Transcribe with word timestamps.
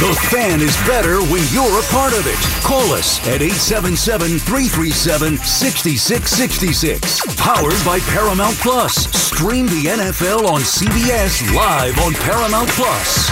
The 0.00 0.14
fan 0.30 0.62
is 0.62 0.74
better 0.86 1.20
when 1.24 1.44
you're 1.52 1.78
a 1.78 1.82
part 1.92 2.14
of 2.14 2.26
it. 2.26 2.40
Call 2.64 2.94
us 2.94 3.20
at 3.28 3.42
877 3.42 4.38
337 4.38 5.36
6666. 5.36 7.36
Powered 7.36 7.76
by 7.84 7.98
Paramount 8.08 8.56
Plus. 8.56 8.94
Stream 9.12 9.66
the 9.66 9.84
NFL 9.84 10.48
on 10.48 10.62
CBS 10.62 11.54
live 11.54 11.98
on 11.98 12.14
Paramount 12.14 12.70
Plus. 12.70 13.28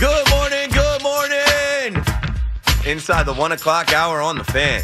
Good 0.00 0.28
morning, 0.30 0.70
good 0.70 1.02
morning. 1.04 2.04
Inside 2.84 3.26
the 3.26 3.34
one 3.34 3.52
o'clock 3.52 3.92
hour 3.92 4.20
on 4.20 4.38
the 4.38 4.44
fan. 4.44 4.82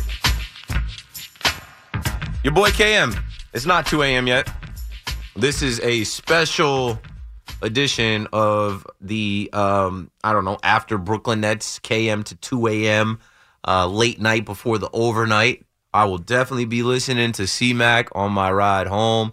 Your 2.44 2.55
boy 2.55 2.70
KM. 2.70 3.20
It's 3.52 3.66
not 3.66 3.86
2 3.86 4.02
a.m. 4.02 4.28
yet. 4.28 4.48
This 5.34 5.60
is 5.60 5.80
a 5.80 6.04
special 6.04 7.00
edition 7.62 8.28
of 8.32 8.86
the 9.00 9.50
um, 9.52 10.10
I 10.22 10.32
don't 10.32 10.44
know 10.44 10.58
after 10.62 10.98
Brooklyn 10.98 11.40
Nets 11.40 11.80
KM 11.80 12.24
to 12.24 12.36
2 12.36 12.68
a.m. 12.68 13.18
Uh, 13.66 13.86
late 13.88 14.20
night 14.20 14.44
before 14.44 14.78
the 14.78 14.88
overnight. 14.92 15.66
I 15.92 16.04
will 16.04 16.18
definitely 16.18 16.66
be 16.66 16.84
listening 16.84 17.32
to 17.32 17.42
CMAC 17.42 18.08
on 18.12 18.30
my 18.32 18.52
ride 18.52 18.86
home. 18.86 19.32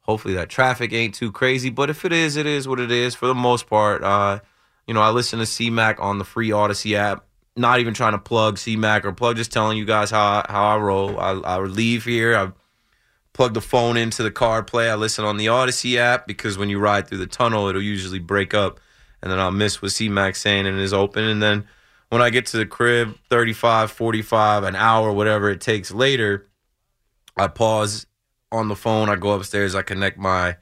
Hopefully 0.00 0.34
that 0.34 0.48
traffic 0.48 0.92
ain't 0.92 1.14
too 1.14 1.30
crazy, 1.30 1.70
but 1.70 1.88
if 1.88 2.04
it 2.04 2.12
is, 2.12 2.36
it 2.36 2.46
is 2.46 2.66
what 2.66 2.80
it 2.80 2.90
is. 2.90 3.14
For 3.14 3.28
the 3.28 3.34
most 3.34 3.68
part, 3.68 4.02
uh, 4.02 4.40
you 4.88 4.94
know, 4.94 5.00
I 5.00 5.10
listen 5.10 5.38
to 5.38 5.44
CMAC 5.44 6.00
on 6.00 6.18
the 6.18 6.24
free 6.24 6.50
Odyssey 6.50 6.96
app. 6.96 7.24
Not 7.56 7.78
even 7.78 7.94
trying 7.94 8.12
to 8.12 8.18
plug 8.18 8.56
CMAC 8.56 9.04
or 9.04 9.12
plug, 9.12 9.36
just 9.36 9.52
telling 9.52 9.78
you 9.78 9.84
guys 9.84 10.10
how 10.10 10.20
I, 10.20 10.46
how 10.48 10.64
I 10.64 10.78
roll. 10.78 11.20
I, 11.20 11.32
I 11.32 11.58
leave 11.60 12.04
here. 12.04 12.36
I 12.36 12.50
plug 13.40 13.54
the 13.54 13.60
phone 13.62 13.96
into 13.96 14.22
the 14.22 14.30
car 14.30 14.62
play. 14.62 14.90
I 14.90 14.96
listen 14.96 15.24
on 15.24 15.38
the 15.38 15.48
Odyssey 15.48 15.98
app 15.98 16.26
because 16.26 16.58
when 16.58 16.68
you 16.68 16.78
ride 16.78 17.08
through 17.08 17.16
the 17.16 17.26
tunnel, 17.26 17.68
it'll 17.68 17.80
usually 17.80 18.18
break 18.18 18.52
up, 18.52 18.78
and 19.22 19.32
then 19.32 19.38
I'll 19.38 19.50
miss 19.50 19.80
what 19.80 19.92
CMAC 19.92 20.36
saying 20.36 20.66
and 20.66 20.78
is 20.78 20.92
open. 20.92 21.24
And 21.24 21.42
then 21.42 21.66
when 22.10 22.20
I 22.20 22.28
get 22.28 22.44
to 22.48 22.58
the 22.58 22.66
crib, 22.66 23.16
35, 23.30 23.92
45, 23.92 24.64
an 24.64 24.76
hour, 24.76 25.10
whatever 25.10 25.48
it 25.48 25.62
takes 25.62 25.90
later, 25.90 26.48
I 27.34 27.46
pause 27.46 28.06
on 28.52 28.68
the 28.68 28.76
phone. 28.76 29.08
I 29.08 29.16
go 29.16 29.30
upstairs. 29.30 29.74
I 29.74 29.80
connect 29.80 30.18
my 30.18 30.58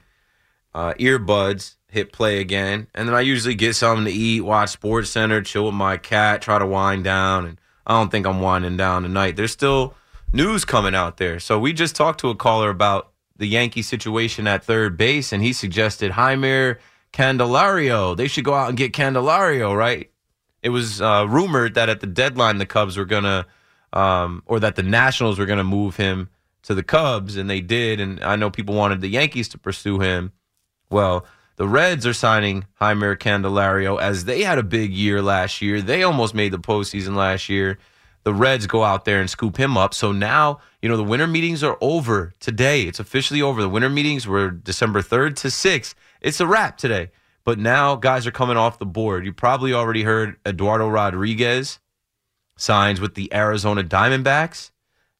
uh, 0.73 0.93
earbuds, 0.93 1.75
hit 1.89 2.13
play 2.13 2.39
again, 2.39 2.87
and 2.95 3.09
then 3.09 3.13
I 3.13 3.19
usually 3.19 3.55
get 3.55 3.75
something 3.75 4.05
to 4.05 4.11
eat, 4.11 4.39
watch 4.39 4.69
Sports 4.69 5.09
Center, 5.09 5.41
chill 5.41 5.65
with 5.65 5.75
my 5.75 5.97
cat, 5.97 6.41
try 6.41 6.57
to 6.57 6.65
wind 6.65 7.03
down. 7.03 7.45
And 7.45 7.59
I 7.85 7.99
don't 7.99 8.09
think 8.09 8.25
I'm 8.25 8.39
winding 8.39 8.77
down 8.77 9.03
tonight. 9.03 9.35
There's 9.35 9.51
still 9.51 9.95
news 10.33 10.65
coming 10.65 10.95
out 10.95 11.17
there. 11.17 11.39
So 11.39 11.59
we 11.59 11.73
just 11.73 11.95
talked 11.95 12.19
to 12.21 12.29
a 12.29 12.35
caller 12.35 12.69
about 12.69 13.11
the 13.37 13.47
Yankee 13.47 13.81
situation 13.81 14.47
at 14.47 14.63
third 14.63 14.97
base, 14.97 15.31
and 15.31 15.41
he 15.41 15.53
suggested 15.53 16.11
Jeimer 16.11 16.77
Candelario. 17.13 18.15
They 18.15 18.27
should 18.27 18.43
go 18.43 18.53
out 18.53 18.69
and 18.69 18.77
get 18.77 18.93
Candelario, 18.93 19.75
right? 19.75 20.11
It 20.61 20.69
was 20.69 21.01
uh, 21.01 21.25
rumored 21.27 21.75
that 21.75 21.89
at 21.89 22.01
the 22.01 22.07
deadline 22.07 22.57
the 22.57 22.65
Cubs 22.65 22.97
were 22.97 23.05
gonna, 23.05 23.47
um, 23.93 24.43
or 24.45 24.59
that 24.59 24.75
the 24.75 24.83
Nationals 24.83 25.39
were 25.39 25.45
gonna 25.45 25.63
move 25.63 25.95
him 25.95 26.29
to 26.63 26.75
the 26.75 26.83
Cubs, 26.83 27.37
and 27.37 27.49
they 27.49 27.61
did. 27.61 27.99
And 27.99 28.21
I 28.21 28.35
know 28.35 28.49
people 28.51 28.75
wanted 28.75 29.01
the 29.01 29.07
Yankees 29.07 29.47
to 29.49 29.57
pursue 29.57 29.99
him. 29.99 30.33
Well, 30.91 31.25
the 31.55 31.67
Reds 31.67 32.05
are 32.05 32.13
signing 32.13 32.65
Jeimer 32.81 33.17
Candelario 33.17 33.99
as 34.01 34.25
they 34.25 34.43
had 34.43 34.57
a 34.57 34.63
big 34.63 34.91
year 34.91 35.21
last 35.21 35.61
year. 35.61 35.81
They 35.81 36.03
almost 36.03 36.33
made 36.33 36.51
the 36.51 36.59
postseason 36.59 37.15
last 37.15 37.47
year 37.47 37.79
the 38.29 38.35
Reds 38.35 38.67
go 38.67 38.83
out 38.83 39.05
there 39.05 39.19
and 39.19 39.27
scoop 39.27 39.57
him 39.57 39.75
up. 39.75 39.91
So 39.91 40.11
now, 40.11 40.59
you 40.83 40.87
know, 40.87 40.97
the 40.97 41.03
winter 41.03 41.25
meetings 41.25 41.63
are 41.63 41.79
over 41.81 42.35
today. 42.39 42.83
It's 42.83 42.99
officially 42.99 43.41
over. 43.41 43.59
The 43.59 43.67
winter 43.67 43.89
meetings 43.89 44.27
were 44.27 44.51
December 44.51 45.01
3rd 45.01 45.35
to 45.37 45.47
6th. 45.47 45.95
It's 46.21 46.39
a 46.39 46.45
wrap 46.45 46.77
today. 46.77 47.09
But 47.43 47.57
now 47.57 47.95
guys 47.95 48.27
are 48.27 48.31
coming 48.31 48.55
off 48.55 48.77
the 48.77 48.85
board. 48.85 49.25
You 49.25 49.33
probably 49.33 49.73
already 49.73 50.03
heard 50.03 50.35
Eduardo 50.45 50.87
Rodriguez 50.87 51.79
signs 52.55 53.01
with 53.01 53.15
the 53.15 53.33
Arizona 53.33 53.83
Diamondbacks. 53.83 54.69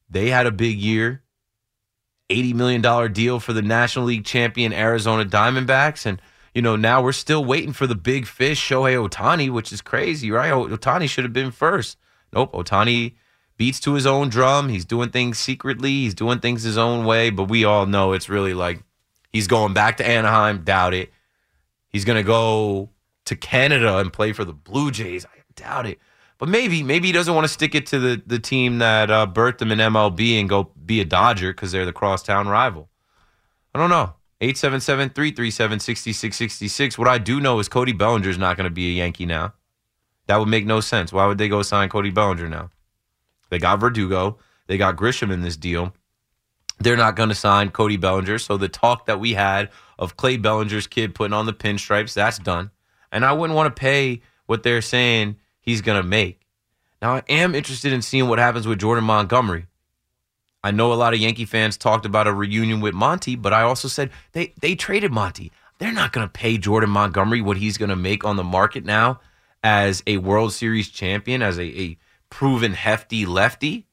They 0.07 0.29
had 0.29 0.45
a 0.45 0.51
big 0.51 0.77
year. 0.77 1.23
$80 2.29 2.53
million 2.53 3.11
deal 3.11 3.39
for 3.39 3.53
the 3.53 3.63
National 3.63 4.05
League 4.05 4.23
champion 4.23 4.71
Arizona 4.71 5.25
Diamondbacks. 5.25 6.05
And, 6.05 6.21
you 6.53 6.61
know, 6.61 6.75
now 6.75 7.01
we're 7.01 7.11
still 7.11 7.43
waiting 7.43 7.73
for 7.73 7.87
the 7.87 7.95
big 7.95 8.27
fish, 8.27 8.63
Shohei 8.69 9.09
Ohtani, 9.09 9.49
which 9.49 9.73
is 9.73 9.81
crazy, 9.81 10.29
right? 10.29 10.51
Ohtani 10.53 11.09
should 11.09 11.23
have 11.23 11.33
been 11.33 11.49
first. 11.49 11.97
Nope. 12.33 12.53
Ohtani 12.53 13.15
beats 13.57 13.79
to 13.81 13.93
his 13.93 14.05
own 14.05 14.29
drum. 14.29 14.69
He's 14.69 14.85
doing 14.85 15.09
things 15.09 15.37
secretly. 15.37 15.91
He's 15.91 16.13
doing 16.13 16.39
things 16.39 16.63
his 16.63 16.77
own 16.77 17.05
way. 17.05 17.29
But 17.29 17.45
we 17.45 17.65
all 17.65 17.85
know 17.85 18.13
it's 18.13 18.29
really 18.29 18.53
like 18.53 18.83
he's 19.31 19.47
going 19.47 19.73
back 19.73 19.97
to 19.97 20.07
Anaheim. 20.07 20.63
Doubt 20.63 20.93
it. 20.93 21.11
He's 21.89 22.05
going 22.05 22.17
to 22.17 22.23
go 22.23 22.89
to 23.25 23.35
Canada 23.35 23.97
and 23.97 24.13
play 24.13 24.31
for 24.31 24.45
the 24.45 24.53
Blue 24.53 24.91
Jays. 24.91 25.25
I 25.25 25.39
doubt 25.55 25.85
it. 25.85 25.99
But 26.37 26.47
maybe, 26.47 26.83
maybe 26.83 27.07
he 27.07 27.11
doesn't 27.11 27.35
want 27.35 27.45
to 27.45 27.53
stick 27.53 27.75
it 27.75 27.85
to 27.87 27.99
the, 27.99 28.21
the 28.25 28.39
team 28.39 28.77
that 28.77 29.11
uh, 29.11 29.27
birthed 29.27 29.61
him 29.61 29.71
in 29.71 29.79
MLB 29.79 30.39
and 30.39 30.47
go 30.47 30.71
be 30.85 31.01
a 31.01 31.05
Dodger 31.05 31.51
because 31.51 31.73
they're 31.73 31.85
the 31.85 31.91
crosstown 31.91 32.47
rival. 32.47 32.89
I 33.75 33.79
don't 33.79 33.89
know. 33.89 34.15
877 34.41 35.09
337 35.09 35.79
6666. 35.79 36.97
What 36.97 37.09
I 37.09 37.17
do 37.17 37.41
know 37.41 37.59
is 37.59 37.67
Cody 37.67 37.91
Bellinger 37.91 38.29
is 38.29 38.37
not 38.37 38.55
going 38.55 38.69
to 38.69 38.73
be 38.73 38.87
a 38.87 38.93
Yankee 38.93 39.25
now. 39.25 39.53
That 40.29 40.37
would 40.37 40.47
make 40.47 40.67
no 40.67 40.79
sense. 40.79 41.11
Why 41.11 41.25
would 41.25 41.39
they 41.39 41.49
go 41.49 41.63
sign 41.63 41.89
Cody 41.89 42.11
Bellinger 42.11 42.47
now? 42.47 42.69
They 43.49 43.57
got 43.57 43.79
Verdugo. 43.79 44.37
They 44.67 44.77
got 44.77 44.95
Grisham 44.95 45.33
in 45.33 45.41
this 45.41 45.57
deal. 45.57 45.91
They're 46.77 46.95
not 46.95 47.15
going 47.15 47.29
to 47.29 47.35
sign 47.35 47.71
Cody 47.71 47.97
Bellinger. 47.97 48.37
So 48.37 48.55
the 48.55 48.69
talk 48.69 49.07
that 49.07 49.19
we 49.19 49.33
had 49.33 49.71
of 49.97 50.17
Clay 50.17 50.37
Bellinger's 50.37 50.85
kid 50.85 51.15
putting 51.15 51.33
on 51.33 51.47
the 51.47 51.51
pinstripes, 51.51 52.13
that's 52.13 52.37
done. 52.37 52.69
And 53.11 53.25
I 53.25 53.33
wouldn't 53.33 53.57
want 53.57 53.75
to 53.75 53.79
pay 53.79 54.21
what 54.45 54.61
they're 54.61 54.83
saying 54.83 55.37
he's 55.61 55.81
going 55.81 55.99
to 55.99 56.07
make. 56.07 56.45
Now, 57.01 57.15
I 57.15 57.23
am 57.27 57.55
interested 57.55 57.91
in 57.91 58.03
seeing 58.03 58.27
what 58.27 58.37
happens 58.37 58.67
with 58.67 58.77
Jordan 58.77 59.05
Montgomery. 59.05 59.65
I 60.63 60.69
know 60.69 60.93
a 60.93 60.93
lot 60.93 61.15
of 61.15 61.19
Yankee 61.19 61.45
fans 61.45 61.75
talked 61.75 62.05
about 62.05 62.27
a 62.27 62.33
reunion 62.33 62.81
with 62.81 62.93
Monty, 62.93 63.35
but 63.35 63.51
I 63.51 63.63
also 63.63 63.87
said 63.87 64.11
they, 64.33 64.53
they 64.61 64.75
traded 64.75 65.11
Monty. 65.11 65.51
They're 65.79 65.91
not 65.91 66.13
going 66.13 66.27
to 66.27 66.31
pay 66.31 66.59
Jordan 66.59 66.91
Montgomery 66.91 67.41
what 67.41 67.57
he's 67.57 67.79
going 67.79 67.89
to 67.89 67.95
make 67.95 68.23
on 68.23 68.35
the 68.35 68.43
market 68.43 68.85
now 68.85 69.21
as 69.63 70.03
a 70.07 70.17
World 70.17 70.53
Series 70.53 70.89
champion, 70.89 71.41
as 71.41 71.57
a, 71.57 71.63
a 71.63 71.97
proven 72.29 72.73
hefty 72.73 73.25
lefty, 73.25 73.87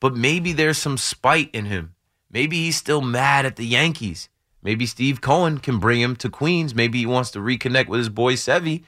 but 0.00 0.16
maybe 0.16 0.52
there's 0.52 0.78
some 0.78 0.98
spite 0.98 1.50
in 1.52 1.66
him. 1.66 1.94
Maybe 2.30 2.56
he's 2.56 2.76
still 2.76 3.02
mad 3.02 3.46
at 3.46 3.56
the 3.56 3.66
Yankees. 3.66 4.28
Maybe 4.62 4.86
Steve 4.86 5.20
Cohen 5.20 5.58
can 5.58 5.78
bring 5.78 6.00
him 6.00 6.16
to 6.16 6.30
Queens. 6.30 6.74
Maybe 6.74 6.98
he 6.98 7.06
wants 7.06 7.30
to 7.32 7.40
reconnect 7.40 7.88
with 7.88 7.98
his 7.98 8.08
boy 8.08 8.34
Sevy. 8.34 8.84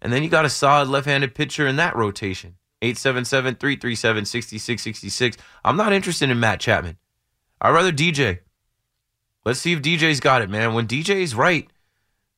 And 0.00 0.12
then 0.12 0.22
you 0.22 0.28
got 0.28 0.44
a 0.44 0.50
solid 0.50 0.88
left 0.88 1.06
handed 1.06 1.34
pitcher 1.34 1.66
in 1.66 1.76
that 1.76 1.96
rotation. 1.96 2.56
877 2.82 3.54
337 3.54 4.24
6666. 4.26 5.36
I'm 5.64 5.76
not 5.76 5.92
interested 5.92 6.30
in 6.30 6.38
Matt 6.38 6.60
Chapman. 6.60 6.98
I'd 7.60 7.70
rather 7.70 7.92
DJ. 7.92 8.40
Let's 9.44 9.60
see 9.60 9.72
if 9.72 9.82
DJ's 9.82 10.20
got 10.20 10.42
it, 10.42 10.50
man. 10.50 10.74
When 10.74 10.86
DJ's 10.86 11.34
right, 11.34 11.68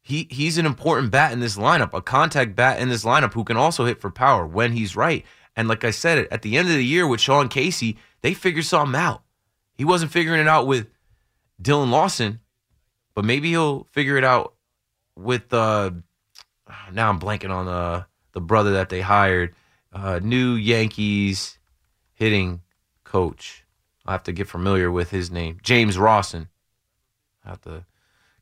he 0.06 0.28
he's 0.30 0.56
an 0.56 0.66
important 0.66 1.10
bat 1.10 1.32
in 1.32 1.40
this 1.40 1.56
lineup, 1.56 1.92
a 1.92 2.00
contact 2.00 2.54
bat 2.54 2.78
in 2.78 2.88
this 2.88 3.04
lineup 3.04 3.32
who 3.32 3.42
can 3.42 3.56
also 3.56 3.86
hit 3.86 4.00
for 4.00 4.08
power 4.08 4.46
when 4.46 4.70
he's 4.70 4.94
right. 4.94 5.24
And 5.56 5.66
like 5.66 5.82
I 5.82 5.90
said, 5.90 6.28
at 6.30 6.42
the 6.42 6.56
end 6.56 6.68
of 6.68 6.74
the 6.74 6.84
year 6.84 7.08
with 7.08 7.20
Sean 7.20 7.48
Casey, 7.48 7.98
they 8.20 8.32
figured 8.32 8.66
something 8.66 8.94
out. 8.94 9.22
He 9.74 9.84
wasn't 9.84 10.12
figuring 10.12 10.40
it 10.40 10.46
out 10.46 10.68
with 10.68 10.86
Dillon 11.60 11.90
Lawson, 11.90 12.38
but 13.16 13.24
maybe 13.24 13.48
he'll 13.48 13.88
figure 13.90 14.16
it 14.16 14.22
out 14.22 14.54
with 15.16 15.52
uh 15.52 15.90
now 16.92 17.08
I'm 17.08 17.18
blanking 17.18 17.50
on 17.50 17.66
uh 17.66 18.04
the 18.30 18.40
brother 18.40 18.74
that 18.74 18.90
they 18.90 19.00
hired, 19.00 19.56
uh 19.92 20.20
new 20.22 20.54
Yankees 20.54 21.58
hitting 22.14 22.60
coach. 23.02 23.64
I'll 24.06 24.12
have 24.12 24.22
to 24.22 24.32
get 24.32 24.46
familiar 24.46 24.88
with 24.88 25.10
his 25.10 25.32
name, 25.32 25.58
James 25.64 25.98
Rowson. 25.98 26.46
I 27.44 27.48
have 27.48 27.60
to 27.62 27.84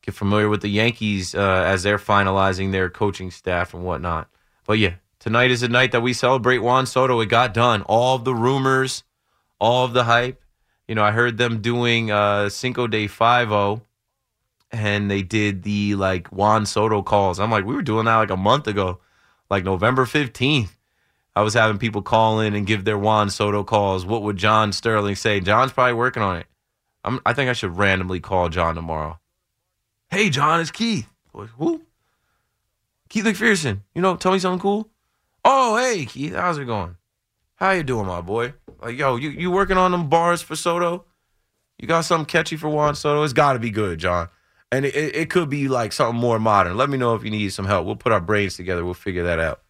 get 0.05 0.15
familiar 0.15 0.49
with 0.49 0.61
the 0.61 0.69
Yankees 0.69 1.35
uh, 1.35 1.65
as 1.67 1.83
they're 1.83 1.99
finalizing 1.99 2.73
their 2.73 2.91
coaching 2.91 3.31
staff 3.31 3.73
and 3.75 3.85
whatnot. 3.85 4.29
But 4.67 4.79
yeah, 4.79 4.95
tonight 5.19 5.51
is 5.51 5.63
a 5.63 5.69
night 5.69 5.93
that 5.93 6.03
we 6.03 6.13
celebrate 6.13 6.59
Juan 6.59 6.87
Soto. 6.87 7.21
It 7.21 7.27
got 7.27 7.55
done. 7.55 7.83
All 7.83 8.17
of 8.17 8.25
the 8.25 8.35
rumors, 8.35 9.05
all 9.59 9.85
of 9.85 9.93
the 9.93 10.05
hype. 10.05 10.43
You 10.87 10.95
know, 10.95 11.03
I 11.03 11.13
heard 11.13 11.39
them 11.39 11.63
doing 11.63 12.11
uh, 12.11 12.51
Cinco 12.51 12.87
de 12.87 13.07
Five 13.07 13.51
O, 13.51 13.81
and 14.71 15.11
they 15.11 15.23
did 15.23 15.63
the 15.63 15.95
like 15.95 16.29
Juan 16.29 16.67
Soto 16.67 17.03
calls. 17.03 17.41
I'm 17.41 17.51
like, 17.51 17.65
we 17.65 17.75
were 17.75 17.83
doing 17.83 18.05
that 18.05 18.17
like 18.17 18.31
a 18.31 18.37
month 18.37 18.67
ago, 18.67 19.01
like 19.49 19.65
November 19.65 20.05
15th. 20.05 20.71
I 21.37 21.43
was 21.43 21.55
having 21.55 21.79
people 21.79 22.03
call 22.03 22.41
in 22.41 22.55
and 22.55 22.67
give 22.67 22.85
their 22.85 22.99
Juan 22.99 23.31
Soto 23.31 23.65
calls. 23.65 24.07
What 24.07 24.23
would 24.23 24.37
John 24.37 24.73
Sterling 24.73 25.17
say? 25.17 25.41
John's 25.41 25.73
probably 25.73 25.95
working 25.95 26.23
on 26.23 26.37
it. 26.37 26.47
I'm, 27.03 27.21
I 27.27 27.33
think 27.33 27.51
I 27.51 27.55
should 27.55 27.77
randomly 27.77 28.21
call 28.21 28.49
John 28.51 28.75
tomorrow. 28.75 29.19
Hey, 30.15 30.31
John, 30.31 30.61
it's 30.61 30.71
Keith. 30.71 31.09
Who? 31.33 31.83
Keith 33.09 33.25
McPherson. 33.25 33.81
You 33.97 34.01
know, 34.01 34.15
tell 34.15 34.31
me 34.31 34.39
something 34.39 34.61
cool. 34.61 34.89
Oh, 35.45 35.77
hey, 35.77 36.07
Keith, 36.07 36.33
how's 36.37 36.57
it 36.57 36.67
going? 36.67 36.95
How 37.57 37.73
you 37.73 37.83
doing, 37.83 38.07
my 38.07 38.21
boy? 38.21 38.55
Like, 38.81 38.97
yo, 38.97 39.17
you, 39.17 39.31
you 39.31 39.51
working 39.51 39.77
on 39.77 39.91
them 39.91 40.09
bars 40.09 40.41
for 40.41 40.55
Soto? 40.55 41.05
You 41.81 41.89
got 41.89 42.03
something 42.03 42.27
catchy 42.27 42.55
for 42.55 42.69
Juan 42.69 42.95
Soto? 42.95 43.25
It's 43.25 43.33
got 43.33 43.55
to 43.55 43.59
be 43.59 43.71
good, 43.73 43.99
John. 43.99 44.29
And 44.71 44.85
it, 44.85 44.95
it, 44.95 45.17
it 45.17 45.31
could 45.31 45.51
be 45.51 45.67
like 45.67 45.93
something 45.93 46.21
more 46.21 46.39
modern. 46.39 46.77
Let 46.77 46.91
me 46.91 46.97
know 46.97 47.17
if 47.17 47.25
you 47.25 47.31
need 47.33 47.49
some 47.49 47.67
help. 47.67 47.85
We'll 47.85 47.97
put 47.97 48.13
our 48.13 48.21
brains 48.21 48.55
together. 48.55 48.85
We'll 48.85 48.95
figure 48.95 49.25
that 49.25 49.41
out. 49.41 49.63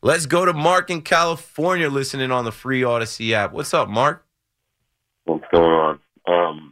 Let's 0.00 0.26
go 0.26 0.44
to 0.44 0.52
Mark 0.52 0.90
in 0.90 1.02
California 1.02 1.88
listening 1.90 2.30
on 2.30 2.44
the 2.44 2.52
free 2.52 2.84
Odyssey 2.84 3.34
app. 3.34 3.52
What's 3.52 3.74
up, 3.74 3.88
Mark? 3.88 4.24
what's 5.24 5.44
going 5.52 5.64
on. 5.64 6.00
Um, 6.28 6.71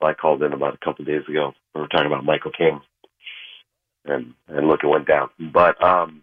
I 0.00 0.14
called 0.14 0.42
in 0.42 0.52
about 0.52 0.74
a 0.74 0.84
couple 0.84 1.04
days 1.04 1.22
ago. 1.28 1.52
We 1.74 1.80
were 1.80 1.88
talking 1.88 2.06
about 2.06 2.24
Michael 2.24 2.52
King, 2.52 2.80
and 4.04 4.34
and 4.46 4.68
look, 4.68 4.80
it 4.84 4.88
went 4.88 5.06
down. 5.08 5.30
But 5.52 5.82
um, 5.82 6.22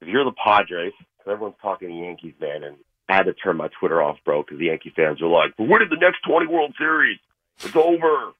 if 0.00 0.08
you're 0.08 0.24
the 0.24 0.32
Padres, 0.32 0.92
'cause 1.18 1.32
everyone's 1.32 1.56
talking 1.62 1.90
Yankees, 1.94 2.34
man, 2.40 2.64
and 2.64 2.76
I 3.08 3.14
had 3.16 3.26
to 3.26 3.34
turn 3.34 3.56
my 3.56 3.68
Twitter 3.78 4.02
off, 4.02 4.18
bro, 4.24 4.42
because 4.42 4.58
the 4.58 4.66
Yankee 4.66 4.92
fans 4.96 5.20
were 5.20 5.28
like, 5.28 5.52
"We're 5.58 5.68
winning 5.68 5.90
the 5.90 5.96
next 5.96 6.20
20 6.22 6.46
World 6.46 6.74
Series. 6.78 7.18
It's 7.60 7.76
over." 7.76 8.32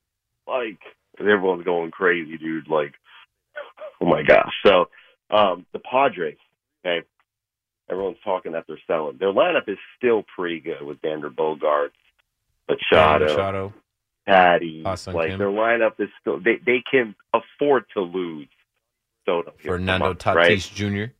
Like, 0.47 0.79
and 1.19 1.29
everyone's 1.29 1.65
going 1.65 1.91
crazy, 1.91 2.37
dude. 2.37 2.69
Like, 2.69 2.95
oh 4.01 4.07
my 4.07 4.23
gosh. 4.23 4.53
So, 4.65 4.89
um, 5.31 5.67
the 5.73 5.79
Padres, 5.79 6.37
okay. 6.85 7.07
Everyone's 7.89 8.19
talking 8.25 8.53
that 8.53 8.65
they're 8.67 8.81
selling. 8.89 9.17
Their 9.19 9.33
lineup 9.33 9.69
is 9.69 9.79
still 9.97 10.25
pretty 10.37 10.59
good 10.59 10.83
with 10.83 11.01
Xander 11.03 11.33
Bogaerts, 11.33 11.91
Machado, 12.69 13.27
Machado. 13.27 13.75
Patty. 14.27 14.83
Ha-Seong 14.83 15.15
like 15.15 15.31
Kim. 15.31 15.39
their 15.39 15.49
lineup 15.49 15.93
is 15.99 16.09
still 16.21 16.41
they 16.41 16.57
they 16.65 16.83
can 16.91 17.15
afford 17.33 17.85
to 17.95 18.01
lose. 18.01 18.49
Fernando 19.65 20.07
months, 20.07 20.25
Tatis 20.25 20.35
right? 20.35 20.59
Jr. 20.59 21.13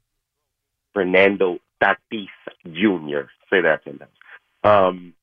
Fernando 0.95 1.59
Tatis 1.83 2.29
Jr. 2.65 3.29
Say 3.51 3.63
that 3.63 3.83
ten 3.85 3.99
times. 3.99 4.11
Um, 4.63 5.15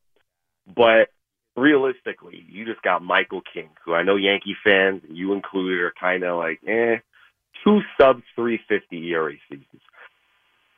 but 0.75 1.09
realistically, 1.55 2.45
you 2.49 2.65
just 2.65 2.81
got 2.81 3.01
Michael 3.01 3.41
King, 3.53 3.69
who 3.85 3.93
I 3.93 4.03
know 4.03 4.15
Yankee 4.15 4.55
fans, 4.63 5.01
you 5.09 5.33
included, 5.33 5.79
are 5.79 5.93
kind 5.99 6.23
of 6.23 6.37
like, 6.37 6.59
eh, 6.67 6.97
two 7.63 7.81
sub 7.99 8.21
350 8.35 9.11
ERA 9.11 9.33
seasons. 9.49 9.81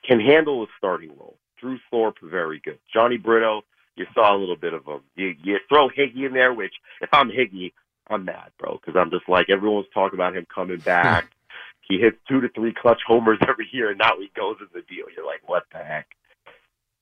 Can 0.07 0.19
handle 0.19 0.63
a 0.63 0.67
starting 0.77 1.09
role. 1.17 1.37
Drew 1.59 1.79
Thorpe, 1.89 2.17
very 2.21 2.59
good. 2.63 2.79
Jhony 2.95 3.21
Brito, 3.21 3.63
you 3.95 4.05
saw 4.13 4.35
a 4.35 4.37
little 4.37 4.55
bit 4.57 4.73
of 4.73 4.85
him. 4.85 5.01
You, 5.15 5.35
you 5.43 5.57
throw 5.69 5.89
Higgy 5.89 6.25
in 6.25 6.33
there, 6.33 6.53
which 6.53 6.73
if 7.01 7.09
I'm 7.13 7.29
Higgy, 7.29 7.73
I'm 8.09 8.25
mad, 8.25 8.51
bro, 8.59 8.79
because 8.79 8.99
I'm 8.99 9.09
just 9.09 9.27
like 9.29 9.49
everyone's 9.49 9.87
talking 9.93 10.17
about 10.17 10.35
him 10.35 10.45
coming 10.53 10.77
back. 10.85 11.31
he 11.87 11.97
hits 11.99 12.17
two 12.27 12.41
to 12.41 12.49
three 12.49 12.73
clutch 12.73 13.01
homers 13.07 13.39
every 13.47 13.67
year, 13.71 13.89
and 13.89 13.97
now 13.99 14.11
he 14.19 14.29
goes 14.35 14.57
in 14.59 14.67
the 14.73 14.81
deal. 14.81 15.05
You're 15.15 15.25
like, 15.25 15.47
what 15.47 15.63
the 15.71 15.79
heck? 15.79 16.07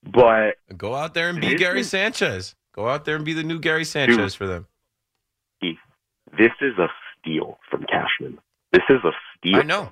But 0.03 0.55
Go 0.77 0.93
out 0.95 1.13
there 1.13 1.29
and 1.29 1.39
be 1.39 1.55
Gary 1.55 1.79
is- 1.81 1.89
Sanchez. 1.89 2.55
Go 2.73 2.87
out 2.89 3.05
there 3.05 3.15
and 3.15 3.23
be 3.23 3.33
the 3.33 3.43
new 3.43 3.59
Gary 3.59 3.85
Sanchez 3.85 4.33
for 4.33 4.47
them. 4.47 4.67
this 5.61 6.51
is 6.61 6.77
a 6.79 6.87
steal 7.19 7.59
from 7.69 7.83
Cashman. 7.83 8.39
This 8.71 8.81
is 8.89 8.97
a 9.03 9.11
steal. 9.37 9.57
I 9.57 9.61
know. 9.61 9.91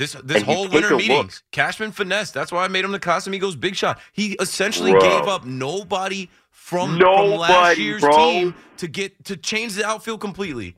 This 0.00 0.14
this 0.24 0.38
And 0.38 0.44
whole 0.46 0.66
winter 0.66 0.88
a 0.88 0.90
look. 0.92 0.98
meetings, 0.98 1.42
Cashman 1.52 1.92
finesse. 1.92 2.30
That's 2.30 2.50
why 2.50 2.64
I 2.64 2.68
made 2.68 2.86
him 2.86 2.90
the 2.92 2.98
Casamigos 2.98 3.60
big 3.60 3.76
shot. 3.76 4.00
He 4.14 4.32
essentially 4.40 4.92
Bro. 4.92 5.00
gave 5.02 5.28
up 5.28 5.44
nobody 5.44 6.30
from, 6.50 6.98
from 6.98 7.30
last 7.32 7.76
year's 7.76 8.00
bro. 8.00 8.10
team 8.16 8.54
to 8.78 8.88
get 8.88 9.22
to 9.26 9.36
change 9.36 9.74
the 9.74 9.84
outfield 9.84 10.22
completely. 10.22 10.74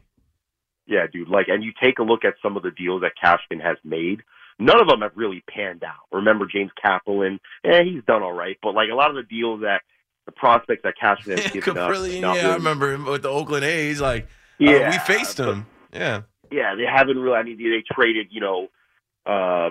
Yeah, 0.88 1.06
dude. 1.12 1.28
Like, 1.28 1.46
and 1.46 1.62
you 1.62 1.70
take 1.80 2.00
a 2.00 2.02
look 2.02 2.24
at 2.24 2.34
some 2.42 2.56
of 2.56 2.64
the 2.64 2.72
deals 2.72 3.02
that 3.02 3.12
Cashman 3.14 3.60
has 3.60 3.76
made. 3.84 4.22
None 4.58 4.80
of 4.80 4.88
them 4.88 5.02
have 5.02 5.12
really 5.14 5.44
panned 5.48 5.84
out. 5.84 5.94
Remember 6.10 6.44
James 6.44 6.72
Kaprielian? 6.84 7.38
Eh, 7.64 7.84
he's 7.84 8.02
done 8.08 8.24
all 8.24 8.32
right. 8.32 8.56
But 8.60 8.74
like 8.74 8.88
a 8.90 8.94
lot 8.96 9.10
of 9.10 9.14
the 9.14 9.22
deals 9.22 9.60
that 9.60 9.82
the 10.26 10.32
prospects 10.32 10.82
that 10.82 10.94
Cashman 11.00 11.38
has 11.38 11.50
given 11.52 11.78
up, 11.78 11.88
not 11.90 12.36
yeah, 12.36 12.50
I 12.50 12.54
remember 12.54 12.92
him 12.92 13.04
with 13.06 13.22
the 13.22 13.28
Oakland 13.28 13.64
A's. 13.64 14.00
Like, 14.00 14.24
uh, 14.24 14.28
Yeah, 14.58 14.90
we 14.90 14.98
faced 14.98 15.36
but- 15.36 15.48
him. 15.48 15.66
Yeah, 15.92 16.22
yeah, 16.50 16.74
they 16.74 16.86
haven't 16.86 17.18
really. 17.20 17.36
I 17.36 17.44
mean, 17.44 17.56
they 17.58 17.84
traded, 17.94 18.26
you 18.32 18.40
know, 18.40 18.66
uh, 19.26 19.70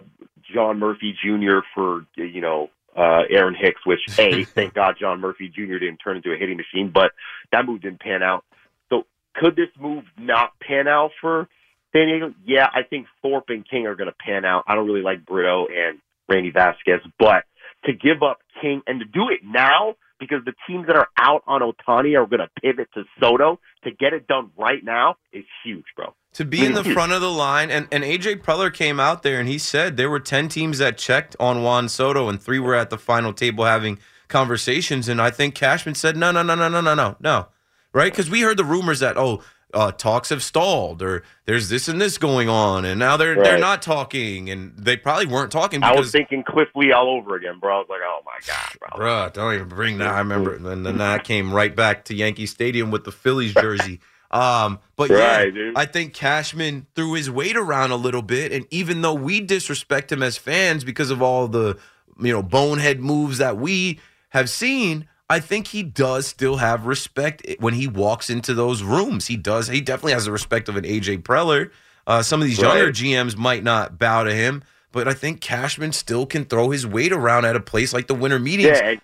John 0.53 0.80
Murphy 0.80 1.13
Jr. 1.24 1.59
for, 1.74 2.06
you 2.15 2.42
know, 2.42 2.69
uh, 2.95 3.21
Aaron 3.30 3.56
Hicks, 3.59 3.86
which 3.86 4.00
a 4.19 4.44
thank 4.56 4.74
God 4.74 4.95
John 5.00 5.19
Murphy 5.19 5.50
Jr. 5.50 5.77
didn't 5.80 5.98
turn 5.98 6.18
into 6.18 6.33
a 6.33 6.38
hitting 6.38 6.57
machine, 6.57 6.92
but 6.94 7.12
that 7.51 7.65
move 7.65 7.81
didn't 7.81 8.01
pan 8.01 8.24
out. 8.24 8.44
So 8.89 9.06
could 9.36 9.56
this 9.56 9.69
move 9.80 10.03
not 10.18 10.51
pan 10.59 10.88
out 10.88 11.12
for 11.21 11.48
San 11.94 12.07
Diego? 12.07 12.33
Yeah, 12.45 12.68
I 12.74 12.83
think 12.83 13.07
Thorpe 13.21 13.50
and 13.50 13.68
King 13.68 13.88
are 13.88 13.95
going 13.95 14.09
to 14.09 14.15
pan 14.15 14.45
out. 14.45 14.65
I 14.68 14.75
don't 14.75 14.86
really 14.86 15.01
like 15.01 15.25
Brito 15.25 15.68
and 15.68 16.00
Randy 16.27 16.51
Vasquez, 16.51 17.01
but 17.18 17.45
to 17.86 17.94
give 17.94 18.24
up 18.24 18.39
King 18.62 18.81
and 18.88 19.00
to 19.00 19.06
do 19.06 19.30
it 19.30 19.39
now 19.44 19.95
because 20.19 20.45
the 20.45 20.53
teams 20.68 20.88
that 20.88 20.95
are 20.95 21.07
out 21.18 21.44
on 21.48 21.62
Ohtani 21.62 22.18
are 22.18 22.27
going 22.27 22.39
to 22.39 22.50
pivot 22.62 22.89
to 22.94 23.03
Soto 23.19 23.59
to 23.83 23.92
get 23.92 24.13
it 24.13 24.27
done 24.27 24.51
right 24.57 24.83
now 24.83 25.15
is 25.33 25.45
huge, 25.63 25.86
bro. 25.95 26.13
To 26.33 26.45
be 26.45 26.65
in 26.65 26.73
the 26.73 26.83
front 26.83 27.11
of 27.11 27.21
the 27.21 27.31
line, 27.31 27.69
and, 27.69 27.88
and 27.91 28.03
AJ 28.03 28.41
Preller 28.41 28.73
came 28.73 29.00
out 29.00 29.21
there 29.21 29.39
and 29.39 29.50
he 29.50 29.57
said 29.57 29.97
there 29.97 30.09
were 30.09 30.19
ten 30.19 30.47
teams 30.47 30.77
that 30.77 30.97
checked 30.97 31.35
on 31.39 31.63
Juan 31.63 31.89
Soto, 31.89 32.29
and 32.29 32.41
three 32.41 32.59
were 32.59 32.75
at 32.75 32.89
the 32.89 32.97
final 32.97 33.33
table 33.33 33.65
having 33.65 34.00
conversations. 34.29 35.09
And 35.09 35.21
I 35.21 35.29
think 35.29 35.55
Cashman 35.55 35.95
said, 35.95 36.15
no, 36.15 36.31
no, 36.31 36.41
no, 36.41 36.55
no, 36.55 36.69
no, 36.69 36.81
no, 36.81 36.93
no, 36.93 37.15
no, 37.19 37.47
right? 37.93 38.11
Because 38.11 38.29
we 38.29 38.41
heard 38.41 38.57
the 38.57 38.63
rumors 38.63 39.01
that 39.01 39.17
oh, 39.17 39.43
uh, 39.73 39.91
talks 39.91 40.29
have 40.29 40.41
stalled, 40.41 41.01
or 41.01 41.23
there's 41.45 41.69
this 41.69 41.88
and 41.88 42.01
this 42.01 42.17
going 42.17 42.50
on, 42.50 42.85
and 42.85 43.00
now 43.00 43.17
they're 43.17 43.35
they're 43.35 43.57
not 43.57 43.81
talking, 43.81 44.50
and 44.50 44.75
they 44.77 44.97
probably 44.97 45.25
weren't 45.25 45.51
talking 45.51 45.83
I 45.83 45.91
was 45.91 46.00
because. 46.00 46.11
thinking 46.11 46.43
Cliff 46.43 46.69
Lee 46.75 46.91
all 46.91 47.09
over 47.09 47.35
again, 47.35 47.59
bro. 47.59 47.75
I 47.75 47.79
was 47.79 47.88
like, 47.89 48.01
oh 48.03 48.21
my 48.25 48.39
god, 48.45 48.97
bro. 48.97 49.05
Bruh, 49.05 49.33
don't 49.33 49.53
even 49.53 49.69
bring 49.69 49.97
that. 50.00 50.09
I 50.09 50.19
remember, 50.19 50.55
and 50.55 50.85
then 50.85 50.97
that 50.97 51.23
came 51.23 51.53
right 51.53 51.75
back 51.75 52.05
to 52.05 52.15
Yankee 52.15 52.45
Stadium 52.45 52.91
with 52.91 53.03
the 53.03 53.11
Phillies 53.11 53.53
jersey. 53.53 54.00
Um, 54.31 54.79
but 54.95 55.09
yeah, 55.09 55.45
dude. 55.45 55.77
I 55.77 55.85
think 55.85 56.13
Cashman 56.13 56.88
threw 56.95 57.13
his 57.13 57.29
weight 57.29 57.57
around 57.57 57.91
a 57.91 57.95
little 57.97 58.21
bit, 58.21 58.51
and 58.51 58.65
even 58.71 59.01
though 59.01 59.13
we 59.13 59.41
disrespect 59.41 60.11
him 60.11 60.23
as 60.23 60.38
fans 60.38 60.83
because 60.83 61.11
of 61.11 61.21
all 61.21 61.47
the 61.47 61.77
you 62.19 62.31
know 62.31 62.41
bonehead 62.41 63.01
moves 63.01 63.39
that 63.39 63.57
we 63.57 64.00
have 64.29 64.50
seen, 64.50 65.07
I 65.29 65.39
think 65.39 65.67
he 65.67 65.83
does 65.83 66.27
still 66.27 66.57
have 66.57 66.85
respect 66.85 67.45
when 67.59 67.73
he 67.73 67.88
walks 67.88 68.29
into 68.29 68.53
those 68.53 68.83
rooms. 68.83 69.27
He 69.27 69.35
does. 69.35 69.67
He 69.67 69.81
definitely 69.81 70.13
has 70.13 70.25
the 70.25 70.31
respect 70.31 70.69
of 70.69 70.77
an 70.77 70.85
AJ 70.85 71.23
Preller. 71.23 71.71
Uh, 72.07 72.21
some 72.23 72.41
of 72.41 72.47
these 72.47 72.59
younger 72.59 72.91
GMs 72.91 73.38
might 73.38 73.63
not 73.63 74.00
bow 74.00 74.23
to 74.23 74.33
him, 74.33 74.63
but 74.91 75.07
I 75.07 75.13
think 75.13 75.41
Cashman 75.41 75.91
still 75.91 76.25
can 76.25 76.45
throw 76.45 76.69
his 76.71 76.88
weight 76.88 77.11
around 77.11 77.45
at 77.45 77.55
a 77.55 77.59
place 77.59 77.93
like 77.93 78.07
the 78.07 78.15
winter 78.15 78.39
meetings. 78.39 78.79
Yeah, 78.81 78.95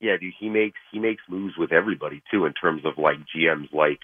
yeah, 0.00 0.16
dude. 0.20 0.34
He 0.38 0.48
makes 0.48 0.78
he 0.92 0.98
makes 0.98 1.22
moves 1.28 1.56
with 1.56 1.72
everybody 1.72 2.22
too 2.30 2.46
in 2.46 2.52
terms 2.52 2.84
of 2.84 2.98
like 2.98 3.18
GMs, 3.34 3.72
like 3.72 4.00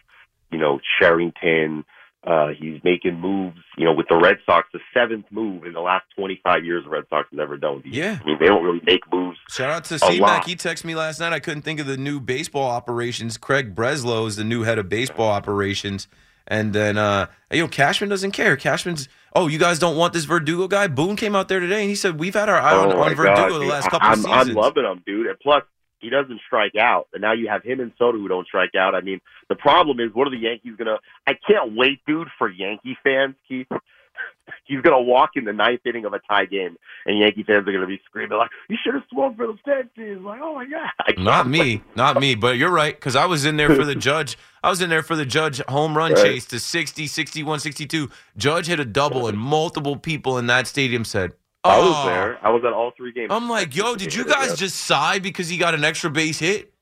you 0.51 0.59
know 0.59 0.81
Sherrington. 1.01 1.85
Uh, 2.27 2.49
he's 2.59 2.83
making 2.83 3.21
moves, 3.21 3.59
you 3.77 3.85
know, 3.85 3.93
with 3.93 4.09
the 4.09 4.17
Red 4.17 4.39
Sox, 4.47 4.67
the 4.73 4.81
seventh 4.95 5.27
move 5.31 5.67
in 5.67 5.75
the 5.75 5.81
last 5.81 6.07
25 6.17 6.65
years 6.65 6.83
the 6.85 6.89
Red 6.89 7.05
Sox 7.11 7.29
have 7.31 7.39
ever 7.39 7.59
done. 7.59 7.83
these. 7.85 7.95
Yeah. 7.95 8.19
I 8.19 8.25
mean, 8.25 8.39
they 8.41 8.47
don't 8.47 8.65
really 8.65 8.81
make 8.87 9.01
moves. 9.13 9.37
Shout 9.51 9.71
out 9.71 9.85
to 9.85 9.97
A 9.97 9.99
C 9.99 10.21
Mac. 10.21 10.47
He 10.47 10.57
texted 10.57 10.87
me 10.87 10.95
last 10.95 11.21
night. 11.21 11.35
I 11.35 11.39
couldn't 11.39 11.63
think 11.63 11.81
of 11.81 11.87
the 11.87 11.99
new 11.99 12.21
baseball 12.21 12.71
operations. 12.71 13.37
Craig 13.37 13.75
Breslow 13.75 14.27
is 14.27 14.37
the 14.37 14.45
new 14.45 14.63
head 14.63 14.79
of 14.79 14.89
baseball 14.89 15.29
operations. 15.29 16.09
And 16.47 16.73
then, 16.73 16.97
uh, 16.97 17.27
you 17.51 17.63
know, 17.63 17.69
Cashman 17.69 18.09
doesn't 18.09 18.33
care. 18.33 18.57
Cashman's, 18.57 19.09
oh, 19.35 19.47
you 19.47 19.59
guys 19.59 19.79
don't 19.79 19.97
want 19.97 20.15
this 20.15 20.25
Verdugo 20.25 20.67
guy? 20.67 20.87
Boone 20.87 21.17
came 21.17 21.35
out 21.35 21.49
there 21.49 21.61
today 21.61 21.81
and 21.81 21.91
he 21.91 21.95
said, 21.95 22.19
we've 22.19 22.35
had 22.35 22.49
our 22.49 22.59
eye 22.59 22.75
on, 22.75 22.93
oh 22.93 22.97
my 22.97 23.11
on 23.11 23.15
Verdugo 23.15 23.59
the 23.59 23.67
last 23.67 23.91
couple 23.91 24.09
I'm, 24.09 24.13
of 24.13 24.25
seasons. 24.25 24.49
I'm 24.49 24.55
loving 24.55 24.85
him, 24.85 25.03
dude. 25.07 25.27
And 25.27 25.39
plus, 25.41 25.63
He 26.05 26.11
doesn't 26.11 26.41
strike 26.47 26.77
out, 26.77 27.09
and 27.15 27.23
now 27.23 27.33
you 27.33 27.49
have 27.49 27.63
him 27.63 27.81
and 27.81 27.91
Soto 27.99 28.19
who 28.19 28.29
don't 28.29 28.47
strike 28.47 28.75
out. 28.75 28.95
I 28.95 29.01
mean, 29.01 29.21
the 29.49 29.55
problem 29.57 30.01
is, 30.01 30.13
what 30.13 30.27
are 30.29 30.31
the 30.31 30.37
Yankees 30.37 30.75
gonna? 30.77 30.99
I 31.27 31.33
can't 31.49 31.75
wait, 31.75 32.01
dude, 32.07 32.29
for 32.39 32.51
Yankee 32.51 32.97
fans, 33.03 33.35
Keith. 33.49 33.67
He's 34.65 34.83
gonna 34.83 35.01
walk 35.01 35.31
in 35.37 35.45
the 35.47 35.53
ninth 35.55 35.81
inning 35.87 36.05
of 36.05 36.13
a 36.13 36.19
tie 36.21 36.45
game, 36.45 36.77
and 37.07 37.19
Yankee 37.19 37.43
fans 37.43 37.67
are 37.67 37.73
gonna 37.73 37.87
be 37.87 38.01
screaming 38.05 38.37
like, 38.37 38.51
"You 38.69 38.77
should 38.85 38.93
have 38.95 39.05
swung 39.11 39.35
for 39.35 39.47
the 39.47 39.57
fences!" 39.65 40.21
Like, 40.23 40.41
oh 40.43 40.55
my 40.55 40.67
god! 40.67 40.91
Can't 41.17 41.49
me, 41.49 41.83
not 41.97 42.21
me, 42.21 42.35
but 42.35 42.59
you're 42.59 42.71
right 42.71 42.95
because 42.95 43.17
I 43.17 43.25
was 43.25 43.47
in 43.47 43.57
there 43.57 43.75
for 43.75 43.87
the 43.87 43.95
judge. 44.11 44.37
I 44.63 44.69
was 44.69 44.83
in 44.83 44.91
there 44.91 45.03
for 45.03 45.17
the 45.17 45.25
judge 45.25 45.63
home 45.69 45.97
run 45.97 46.13
Right. 46.13 46.23
chase 46.23 46.45
to 46.47 46.61
60, 46.61 47.07
61, 47.07 47.61
62. 47.61 48.11
Judge 48.37 48.67
hit 48.67 48.79
a 48.79 48.85
double, 48.85 49.27
and 49.29 49.39
multiple 49.39 49.97
people 49.97 50.37
in 50.37 50.47
that 50.49 50.67
stadium 50.67 51.07
said, 51.07 51.33
"Oh." 51.65 51.71
I 51.71 51.79
was 51.79 51.95
oh. 51.97 52.07
there. 52.07 52.39
I 52.47 52.51
was 52.51 52.65
at 52.65 52.73
all 52.73 52.93
three 52.97 53.13
games. 53.13 53.29
I'm 53.31 53.49
like, 53.49 53.75
yo, 53.75 53.97
did 53.97 54.15
you 54.15 54.25
guys 54.25 54.57
just 54.59 54.77
sigh 54.77 55.19
because 55.19 55.49
he 55.49 55.57
got 55.57 55.75
an 55.75 55.85
extra 55.85 56.11
base 56.11 56.39
hit? 56.39 56.73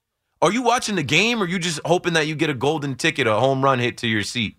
Are 0.40 0.52
you 0.52 0.62
watching 0.62 0.96
the 0.96 1.04
game 1.04 1.40
or 1.40 1.44
are 1.44 1.48
you 1.48 1.58
just 1.58 1.80
hoping 1.84 2.14
that 2.14 2.26
you 2.26 2.34
get 2.34 2.50
a 2.50 2.54
golden 2.54 2.96
ticket, 2.96 3.28
a 3.28 3.34
home 3.34 3.62
run 3.62 3.78
hit 3.78 3.96
to 3.98 4.08
your 4.08 4.22
seat? 4.22 4.56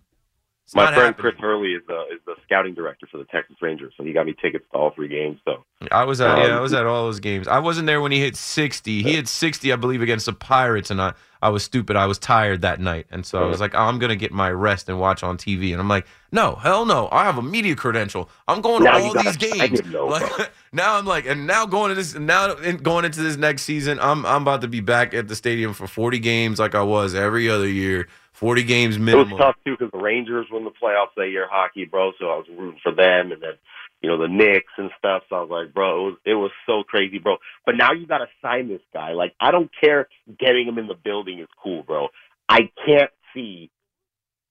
It's 0.65 0.75
My 0.75 0.86
friend 0.86 0.96
happening. 1.08 1.13
Chris 1.32 1.36
Hurley 1.41 1.74
is 1.74 1.82
the 1.88 2.03
is 2.13 2.20
the 2.25 2.36
scouting 2.43 2.74
director 2.74 3.05
for 3.12 3.17
the 3.17 3.25
Texas 3.25 3.58
Rangers, 3.62 3.93
so 3.98 4.03
he 4.03 4.13
got 4.13 4.25
me 4.25 4.34
tickets 4.41 4.65
to 4.72 4.77
all 4.77 4.91
three 4.91 5.10
games. 5.10 5.39
So 5.43 5.65
I 5.91 6.05
was 6.05 6.22
at 6.22 6.38
yeah, 6.38 6.43
I 6.46 6.55
Um, 6.55 6.62
was 6.62 6.74
at 6.74 6.86
all 6.86 7.03
those 7.03 7.20
games. 7.20 7.50
I 7.50 7.60
wasn't 7.60 7.86
there 7.86 8.00
when 8.01 8.13
he 8.13 8.20
hit 8.22 8.38
60. 8.38 9.03
He 9.03 9.13
hit 9.13 9.27
60, 9.27 9.74
I 9.74 9.75
believe, 9.75 10.01
against 10.01 10.25
the 10.25 10.32
Pirates, 10.32 10.89
and 10.89 11.01
I, 11.01 11.13
I 11.41 11.50
was 11.50 11.63
stupid. 11.63 11.98
I 11.98 12.05
was 12.05 12.17
tired 12.17 12.62
that 12.62 12.79
night, 12.79 13.08
and 13.12 13.25
so 13.25 13.43
I 13.43 13.48
was 13.48 13.60
like, 13.60 13.75
oh, 13.75 13.79
I'm 13.79 14.00
gonna 14.00 14.15
get 14.15 14.32
my 14.32 14.50
rest 14.51 14.88
and 14.88 15.01
watch 15.01 15.22
on 15.22 15.38
TV. 15.38 15.74
And 15.74 15.82
I'm 15.82 15.89
like, 15.89 16.08
no, 16.32 16.55
hell 16.55 16.86
no, 16.86 17.10
I 17.12 17.25
have 17.25 17.38
a 17.38 17.41
media 17.41 17.75
credential. 17.75 18.29
I'm 18.48 18.62
going 18.62 18.84
Now 18.86 18.98
to 19.00 19.03
all 19.03 19.13
these 19.22 19.36
games. 19.36 19.82
though, 19.91 20.08
Like, 20.08 20.32
now 20.72 20.98
I'm 20.98 21.05
like, 21.05 21.25
and 21.27 21.46
now 21.46 21.65
going 21.65 21.89
to 21.89 21.96
this, 21.96 22.15
now 22.15 22.53
in, 22.55 22.77
going 22.77 23.03
into 23.03 23.22
this 23.22 23.36
next 23.36 23.63
season, 23.63 24.00
I'm 24.00 24.25
I'm 24.25 24.43
about 24.43 24.62
to 24.62 24.70
be 24.70 24.79
back 24.79 25.13
at 25.13 25.27
the 25.27 25.36
stadium 25.36 25.74
for 25.74 25.88
40 25.88 26.20
games 26.20 26.58
like 26.58 26.74
I 26.74 26.84
was 26.84 27.13
every 27.13 27.50
other 27.50 27.67
year. 27.67 28.08
40 28.43 28.63
games 28.63 28.97
it 28.97 29.15
was 29.15 29.27
tough 29.38 29.55
too 29.65 29.75
because 29.79 29.91
the 29.91 30.03
Rangers 30.03 30.47
won 30.51 30.65
the 30.65 30.71
playoffs 30.71 31.15
that 31.15 31.29
year, 31.29 31.47
hockey, 31.50 31.85
bro. 31.85 32.12
So 32.19 32.25
I 32.25 32.35
was 32.35 32.45
rooting 32.50 32.79
for 32.83 32.93
them, 32.93 33.31
and 33.31 33.41
then 33.41 33.53
you 34.01 34.09
know 34.09 34.17
the 34.17 34.27
Knicks 34.27 34.73
and 34.77 34.91
stuff. 34.97 35.23
So 35.29 35.38
I 35.38 35.39
was 35.39 35.50
like, 35.50 35.73
bro, 35.73 35.95
it 35.95 36.03
was 36.03 36.17
it 36.25 36.33
was 36.33 36.51
so 36.65 36.83
crazy, 36.83 37.19
bro. 37.19 37.38
But 37.65 37.75
now 37.77 37.93
you 37.93 38.05
got 38.05 38.17
to 38.17 38.27
sign 38.41 38.67
this 38.67 38.81
guy. 38.93 39.13
Like 39.13 39.33
I 39.39 39.51
don't 39.51 39.71
care, 39.79 40.09
getting 40.38 40.67
him 40.67 40.77
in 40.77 40.88
the 40.88 40.93
building 40.93 41.39
is 41.39 41.47
cool, 41.63 41.83
bro. 41.83 42.09
I 42.50 42.69
can't 42.85 43.12
see. 43.33 43.69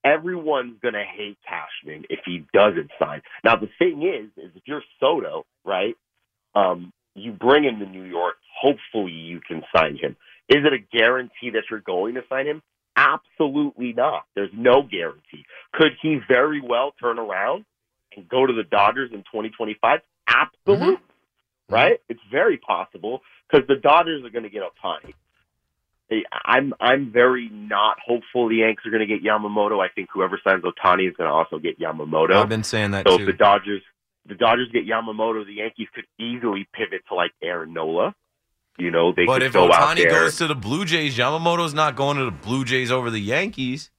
Everyone's 0.03 0.79
gonna 0.81 1.05
hate 1.05 1.37
Cashman 1.47 2.05
if 2.09 2.21
he 2.25 2.45
doesn't 2.51 2.89
sign. 2.97 3.21
Now 3.43 3.57
the 3.57 3.69
thing 3.77 4.01
is, 4.01 4.43
is 4.43 4.51
if 4.55 4.63
you're 4.65 4.83
Soto, 4.99 5.45
right? 5.63 5.95
Um, 6.55 6.91
you 7.15 7.31
bring 7.31 7.63
him 7.63 7.79
to 7.79 7.85
New 7.85 8.03
York. 8.03 8.35
Hopefully, 8.59 9.11
you 9.11 9.39
can 9.39 9.61
sign 9.75 9.97
him. 9.97 10.15
Is 10.49 10.65
it 10.65 10.73
a 10.73 10.97
guarantee 10.97 11.51
that 11.53 11.63
you're 11.69 11.79
going 11.79 12.15
to 12.15 12.21
sign 12.27 12.47
him? 12.47 12.61
Absolutely 12.95 13.93
not. 13.93 14.23
There's 14.35 14.51
no 14.53 14.83
guarantee. 14.83 15.45
Could 15.73 15.93
he 16.01 16.19
very 16.27 16.61
well 16.61 16.93
turn 16.99 17.17
around 17.19 17.65
and 18.15 18.27
go 18.29 18.45
to 18.45 18.53
the 18.53 18.63
Dodgers 18.63 19.11
in 19.11 19.19
2025? 19.19 19.99
Absolutely. 20.27 20.85
Mm-hmm. 20.85 20.93
Mm-hmm. 20.93 21.73
Right? 21.73 21.99
It's 22.09 22.21
very 22.31 22.57
possible 22.57 23.21
because 23.49 23.67
the 23.67 23.75
Dodgers 23.75 24.23
are 24.25 24.29
going 24.29 24.43
to 24.43 24.49
get 24.49 24.61
Ohtani. 24.61 25.13
I'm 26.45 26.73
I'm 26.79 27.11
very 27.11 27.49
not 27.51 27.97
hopeful 28.05 28.47
the 28.49 28.57
Yankees 28.57 28.85
are 28.85 28.91
going 28.91 29.07
to 29.07 29.11
get 29.11 29.23
Yamamoto. 29.23 29.83
I 29.83 29.87
think 29.89 30.09
whoever 30.13 30.39
signs 30.43 30.63
Ohtani 30.63 31.09
is 31.09 31.15
going 31.15 31.27
to 31.27 31.33
also 31.33 31.57
get 31.57 31.79
Yamamoto. 31.79 32.35
I've 32.35 32.49
been 32.49 32.63
saying 32.63 32.91
that 32.91 33.07
So 33.07 33.17
too. 33.17 33.23
if 33.23 33.27
the 33.27 33.33
Dodgers 33.33 33.81
the 34.27 34.35
Dodgers 34.35 34.69
get 34.71 34.85
Yamamoto, 34.85 35.45
the 35.45 35.53
Yankees 35.53 35.87
could 35.95 36.05
easily 36.19 36.67
pivot 36.73 37.01
to 37.09 37.15
like 37.15 37.31
Aaron 37.41 37.73
Nola. 37.73 38.13
You 38.77 38.89
know, 38.91 39.11
they 39.15 39.25
but 39.25 39.33
could 39.39 39.43
if 39.47 39.53
go 39.53 39.71
out 39.71 39.95
Ohtani 39.97 40.09
goes 40.09 40.37
to 40.37 40.47
the 40.47 40.55
Blue 40.55 40.83
Jays, 40.85 41.15
Yamamoto's 41.17 41.73
not 41.73 41.95
going 41.95 42.17
to 42.17 42.25
the 42.25 42.31
Blue 42.31 42.65
Jays 42.65 42.91
over 42.91 43.09
the 43.11 43.19
Yankees. 43.19 43.91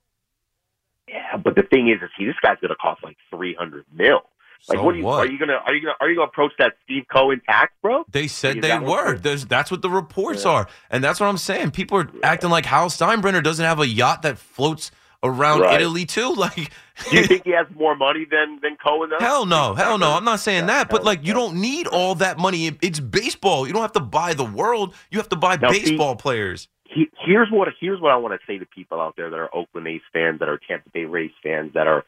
yeah, 1.09 1.37
but 1.37 1.55
the 1.55 1.63
thing 1.63 1.89
is, 1.89 2.03
is 2.03 2.11
he 2.19 2.25
this 2.25 2.35
guy's 2.43 2.59
going 2.61 2.71
to 2.71 2.77
cost 2.77 3.03
like 3.05 3.17
three 3.31 3.55
hundred 3.55 3.85
mil. 3.93 4.23
Like, 4.67 4.79
So 4.79 4.83
what, 4.83 4.95
are 4.95 4.99
you, 4.99 5.05
what? 5.05 5.27
are 5.29 5.31
you 5.31 5.39
gonna 5.39 5.61
are 5.67 5.75
you 5.75 5.83
gonna 5.83 5.95
are 6.01 6.09
you 6.09 6.17
gonna 6.17 6.27
approach 6.29 6.53
that 6.59 6.73
Steve 6.85 7.05
Cohen 7.13 7.41
tax, 7.47 7.73
bro? 7.83 8.05
They 8.11 8.27
said 8.27 8.63
they 8.63 8.79
were. 8.79 9.17
There's, 9.19 9.45
that's 9.45 9.71
what 9.71 9.83
the 9.83 9.91
reports 9.91 10.45
Yeah. 10.45 10.51
are, 10.53 10.69
and 10.91 11.05
that's 11.05 11.21
what 11.21 11.27
I'm 11.27 11.37
saying. 11.37 11.73
People 11.73 11.99
are 11.99 12.09
acting 12.23 12.49
like 12.51 12.65
Hal 12.65 12.89
Steinbrenner 12.89 13.43
doesn't 13.45 13.65
have 13.65 13.79
a 13.79 13.87
yacht 13.87 14.23
that 14.23 14.39
floats 14.39 14.91
around 15.25 15.61
Right. 15.63 15.81
Italy 15.81 16.05
too. 16.07 16.35
Like, 16.39 16.71
Do 17.11 17.17
you 17.17 17.27
think 17.27 17.43
he 17.45 17.51
has 17.53 17.67
more 17.75 17.97
money 17.97 18.25
than 18.31 18.61
than 18.63 18.77
Cohen? 18.77 19.11
Does? 19.11 19.21
hell 19.21 19.47
no, 19.47 19.75
hell 19.75 19.99
no. 19.99 20.13
I'm 20.13 20.25
not 20.25 20.39
saying 20.41 20.61
Yeah, 20.65 20.85
that, 20.85 20.91
but 20.91 21.03
like, 21.05 21.27
you 21.27 21.33
don't 21.35 21.57
need 21.61 21.87
all 21.89 22.15
that 22.17 22.39
money. 22.39 22.77
It's 22.83 23.01
baseball. 23.01 23.67
You 23.67 23.73
don't 23.73 23.83
have 23.83 23.93
to 23.93 24.01
buy 24.01 24.35
the 24.35 24.45
world. 24.45 24.95
You 25.11 25.19
have 25.19 25.29
to 25.31 25.37
buy 25.37 25.57
Now, 25.57 25.71
baseball 25.71 26.15
players. 26.17 26.69
he, 26.85 27.09
here's 27.27 27.49
what 27.51 27.69
here's 27.81 28.01
what 28.01 28.13
I 28.13 28.17
want 28.17 28.39
to 28.41 28.47
say 28.47 28.59
to 28.59 28.67
people 28.67 29.01
out 29.01 29.15
there 29.17 29.31
that 29.31 29.37
are 29.39 29.55
Oakland 29.55 29.89
A's 29.89 30.03
fans, 30.13 30.39
that 30.41 30.49
are 30.49 30.59
Tampa 30.69 30.89
Bay 30.91 31.05
Rays 31.05 31.33
fans, 31.43 31.73
that 31.75 31.89
are 31.89 32.05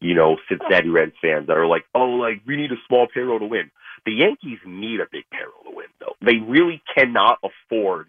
you 0.00 0.14
know 0.14 0.36
Cincinnati 0.48 0.88
Reds 0.88 1.12
fans, 1.20 1.46
that 1.48 1.58
are 1.58 1.66
like, 1.66 1.84
oh, 1.94 2.06
like 2.26 2.40
we 2.46 2.56
need 2.56 2.72
a 2.72 2.80
small 2.88 3.06
payroll 3.12 3.38
to 3.40 3.46
win. 3.46 3.70
The 4.06 4.12
Yankees 4.12 4.58
need 4.64 5.00
a 5.00 5.06
big 5.12 5.24
payroll 5.30 5.64
to 5.64 5.76
win, 5.76 5.86
though. 6.00 6.14
They 6.22 6.36
really 6.38 6.80
cannot 6.96 7.38
afford 7.44 8.06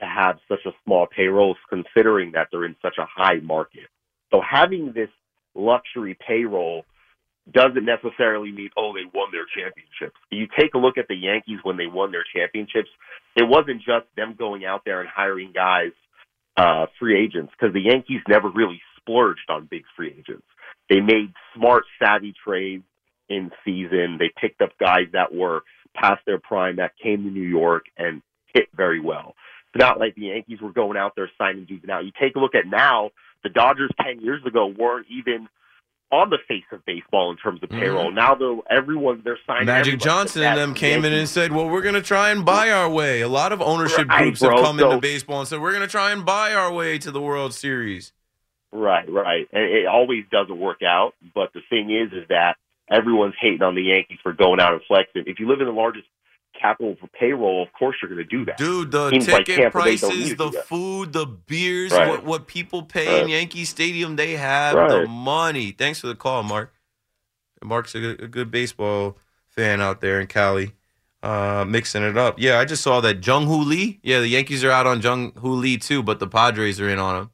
to 0.00 0.06
have 0.06 0.38
such 0.48 0.64
a 0.66 0.70
small 0.84 1.08
payroll, 1.08 1.56
considering 1.68 2.32
that 2.32 2.46
they're 2.52 2.64
in 2.64 2.76
such 2.80 2.98
a 2.98 3.06
high 3.12 3.40
market. 3.42 3.88
So 4.32 4.40
having 4.40 4.92
this 4.94 5.10
luxury 5.54 6.16
payroll 6.26 6.84
doesn't 7.52 7.84
necessarily 7.84 8.52
mean 8.52 8.70
oh 8.76 8.92
they 8.94 9.04
won 9.12 9.30
their 9.32 9.46
championships. 9.54 10.18
You 10.30 10.46
take 10.58 10.74
a 10.74 10.78
look 10.78 10.96
at 10.96 11.08
the 11.08 11.16
Yankees 11.16 11.58
when 11.62 11.76
they 11.76 11.86
won 11.86 12.12
their 12.12 12.24
championships. 12.34 12.88
It 13.36 13.42
wasn't 13.42 13.78
just 13.78 14.06
them 14.16 14.34
going 14.38 14.64
out 14.64 14.82
there 14.84 15.00
and 15.00 15.08
hiring 15.08 15.52
guys, 15.52 15.92
uh, 16.56 16.86
free 16.98 17.22
agents, 17.22 17.52
because 17.58 17.74
the 17.74 17.80
Yankees 17.80 18.20
never 18.28 18.48
really 18.48 18.80
splurged 18.96 19.48
on 19.48 19.66
big 19.70 19.82
free 19.96 20.14
agents. 20.16 20.46
They 20.88 21.00
made 21.00 21.32
smart, 21.56 21.84
savvy 21.98 22.34
trades 22.44 22.84
in 23.28 23.50
season. 23.64 24.18
They 24.18 24.30
picked 24.40 24.60
up 24.62 24.70
guys 24.78 25.06
that 25.12 25.34
were 25.34 25.62
past 25.94 26.20
their 26.26 26.38
prime 26.38 26.76
that 26.76 26.92
came 27.02 27.24
to 27.24 27.30
New 27.30 27.48
York 27.48 27.84
and 27.96 28.22
hit 28.54 28.68
very 28.76 29.00
well. 29.00 29.34
It's 29.74 29.80
not 29.80 29.98
like 29.98 30.14
the 30.14 30.26
Yankees 30.26 30.60
were 30.60 30.72
going 30.72 30.96
out 30.96 31.14
there 31.16 31.30
signing 31.38 31.64
dudes. 31.64 31.84
Now 31.86 32.00
you 32.00 32.12
take 32.20 32.36
a 32.36 32.38
look 32.38 32.54
at 32.54 32.66
now, 32.66 33.10
the 33.42 33.48
Dodgers 33.48 33.90
ten 34.00 34.20
years 34.20 34.44
ago 34.44 34.66
weren't 34.66 35.06
even 35.10 35.48
on 36.12 36.28
the 36.28 36.38
face 36.46 36.64
of 36.72 36.84
baseball 36.84 37.30
in 37.30 37.38
terms 37.38 37.62
of 37.62 37.70
mm-hmm. 37.70 37.80
payroll. 37.80 38.12
Now 38.12 38.34
they're 38.34 38.56
everyone 38.70 39.22
they're 39.24 39.38
signing. 39.46 39.66
Magic. 39.66 39.98
Johnson 39.98 40.42
and 40.42 40.58
them 40.58 40.74
came 40.74 41.04
in 41.04 41.12
and 41.12 41.28
said, 41.28 41.52
"Well, 41.52 41.68
we're 41.68 41.82
going 41.82 41.94
to 41.94 42.02
try 42.02 42.30
and 42.30 42.44
buy 42.44 42.70
our 42.70 42.88
way." 42.88 43.22
A 43.22 43.28
lot 43.28 43.52
of 43.52 43.62
ownership 43.62 44.08
Right, 44.08 44.24
groups 44.24 44.42
have 44.42 44.50
bro. 44.50 44.62
come 44.62 44.78
into 44.78 44.98
baseball 44.98 45.40
and 45.40 45.48
said, 45.48 45.60
"We're 45.60 45.72
going 45.72 45.82
to 45.82 45.88
try 45.88 46.12
and 46.12 46.24
buy 46.24 46.54
our 46.54 46.72
way 46.72 46.98
to 46.98 47.10
the 47.10 47.20
World 47.20 47.54
Series." 47.54 48.12
Right, 48.70 49.10
right. 49.10 49.48
And 49.52 49.64
it 49.64 49.86
always 49.86 50.24
doesn't 50.30 50.58
work 50.58 50.82
out. 50.82 51.14
But 51.34 51.52
the 51.52 51.60
thing 51.68 51.90
is, 51.90 52.12
is 52.12 52.28
that 52.28 52.56
everyone's 52.90 53.34
hating 53.40 53.62
on 53.62 53.74
the 53.74 53.82
Yankees 53.82 54.18
for 54.22 54.32
going 54.32 54.60
out 54.60 54.72
and 54.72 54.82
flexing. 54.86 55.24
If 55.26 55.40
you 55.40 55.48
live 55.48 55.60
in 55.60 55.66
the 55.66 55.72
largest 55.72 56.06
capital 56.62 56.96
for 57.00 57.08
payroll, 57.08 57.62
of 57.62 57.72
course 57.72 57.96
you're 58.00 58.08
going 58.08 58.24
to 58.26 58.36
do 58.38 58.44
that. 58.46 58.56
Dude, 58.56 58.92
the 58.92 59.10
like 59.10 59.20
ticket 59.20 59.56
Tampa 59.56 59.70
prices, 59.70 60.36
the 60.36 60.52
food, 60.66 61.12
the 61.12 61.26
beers, 61.26 61.90
Right. 61.92 62.08
what 62.08 62.24
what 62.24 62.46
people 62.46 62.82
pay 62.84 63.20
in 63.20 63.28
Yankee 63.28 63.64
Stadium, 63.64 64.14
they 64.16 64.36
have 64.36 64.74
the 64.90 65.06
money. 65.08 65.72
Thanks 65.72 66.00
for 66.00 66.06
the 66.06 66.14
call, 66.14 66.42
Mark. 66.44 66.72
Mark's 67.62 67.94
a 67.94 68.00
good, 68.00 68.20
a 68.22 68.28
good 68.28 68.50
baseball 68.50 69.18
fan 69.48 69.80
out 69.80 70.00
there 70.00 70.20
in 70.20 70.26
Cali, 70.26 70.72
uh, 71.22 71.64
mixing 71.68 72.02
it 72.02 72.16
up. 72.16 72.38
Yeah, 72.38 72.58
I 72.58 72.64
just 72.64 72.82
saw 72.82 73.00
that 73.02 73.24
Jung 73.26 73.46
Hoo 73.46 73.62
Lee. 73.62 74.00
Yeah, 74.02 74.20
the 74.20 74.28
Yankees 74.28 74.64
are 74.64 74.70
out 74.70 74.86
on 74.86 75.00
Jung 75.00 75.32
Hoo 75.36 75.52
Lee 75.54 75.76
too, 75.78 76.02
but 76.02 76.18
the 76.20 76.26
Padres 76.26 76.80
are 76.80 76.88
in 76.88 76.98
on 76.98 77.16
him. 77.22 77.30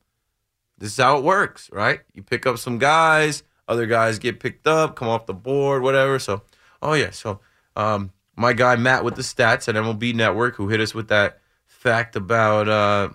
This 0.77 0.93
is 0.93 0.97
how 0.99 1.17
it 1.19 1.25
works, 1.25 1.71
right? 1.73 2.01
You 2.15 2.23
pick 2.23 2.47
up 2.47 2.59
some 2.59 2.79
guys, 2.79 3.43
other 3.67 3.87
guys 3.87 4.19
get 4.19 4.39
picked 4.41 4.67
up, 4.67 4.97
come 4.97 5.09
off 5.09 5.27
the 5.27 5.35
board, 5.35 5.83
whatever. 5.83 6.19
So, 6.19 6.43
oh 6.83 6.93
yeah, 6.95 7.11
so 7.11 7.41
um, 7.75 8.13
my 8.39 8.53
guy 8.53 8.77
Matt 8.77 9.05
with 9.05 9.17
the 9.17 9.23
stats 9.23 9.69
at 9.69 9.75
MLB 9.75 10.15
Network, 10.15 10.55
who 10.55 10.69
hit 10.69 10.81
us 10.81 10.95
with 10.95 11.09
that 11.09 11.41
fact 11.67 12.15
about 12.15 12.69
uh, 12.69 13.09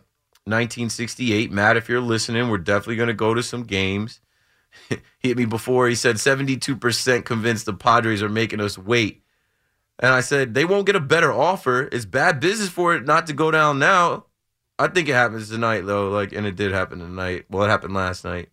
1968. 0.46 1.52
Matt, 1.52 1.78
if 1.78 1.88
you're 1.88 2.02
listening, 2.02 2.50
we're 2.50 2.58
definitely 2.58 2.98
going 2.98 3.08
to 3.08 3.14
go 3.14 3.34
to 3.34 3.42
some 3.42 3.64
games. 3.64 4.20
he 4.90 4.98
hit 5.20 5.38
me 5.38 5.46
before. 5.46 5.88
He 5.88 5.96
said 5.96 6.18
72% 6.18 7.26
convinced 7.26 7.66
the 7.66 7.74
Padres 7.74 8.22
are 8.22 8.30
making 8.30 8.60
us 8.60 8.78
wait. 8.78 9.24
And 10.00 10.12
I 10.14 10.20
said, 10.20 10.54
they 10.54 10.66
won't 10.66 10.86
get 10.86 10.96
a 10.96 11.00
better 11.00 11.32
offer. 11.32 11.88
It's 11.92 12.06
bad 12.06 12.40
business 12.40 12.70
for 12.70 12.94
it 12.94 13.06
not 13.06 13.28
to 13.28 13.34
go 13.34 13.52
down 13.52 13.80
now. 13.80 14.26
I 14.78 14.88
think 14.88 15.08
it 15.08 15.14
happens 15.14 15.50
tonight, 15.50 15.86
though. 15.86 16.10
Like, 16.10 16.34
and 16.34 16.46
it 16.46 16.56
did 16.56 16.72
happen 16.74 17.00
tonight. 17.00 17.46
Well, 17.50 17.64
it 17.64 17.70
happened 17.70 17.94
last 17.94 18.26
night. 18.26 18.50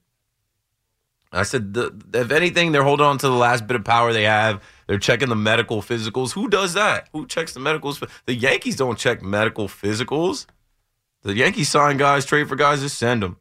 I 1.33 1.45
said, 1.45 1.75
the, 1.75 1.95
if 2.13 2.33
anything, 2.33 2.73
they're 2.73 2.83
holding 2.83 3.07
on 3.07 3.19
to 3.19 3.29
the 3.29 3.35
last 3.35 3.67
bit 3.67 3.77
of 3.77 3.85
power 3.85 4.13
they 4.13 4.25
have. 4.25 4.63
They're 4.89 4.99
checking 4.99 5.29
the 5.29 5.37
medical 5.37 5.81
physicals. 5.81 6.33
Who 6.33 6.49
does 6.49 6.75
that? 6.75 7.09
Who 7.13 7.27
checks 7.27 7.53
the 7.53 7.61
medicals? 7.61 8.03
The 8.27 8.35
Yankees 8.35 8.77
don't 8.77 8.99
check 8.99 9.23
medical 9.23 9.69
physicals. 9.69 10.47
The 11.23 11.35
Yankees 11.35 11.69
sign 11.69 11.99
guys, 11.99 12.25
trade 12.25 12.49
for 12.49 12.57
guys, 12.57 12.81
just 12.81 12.99
send 12.99 13.23
them. 13.23 13.37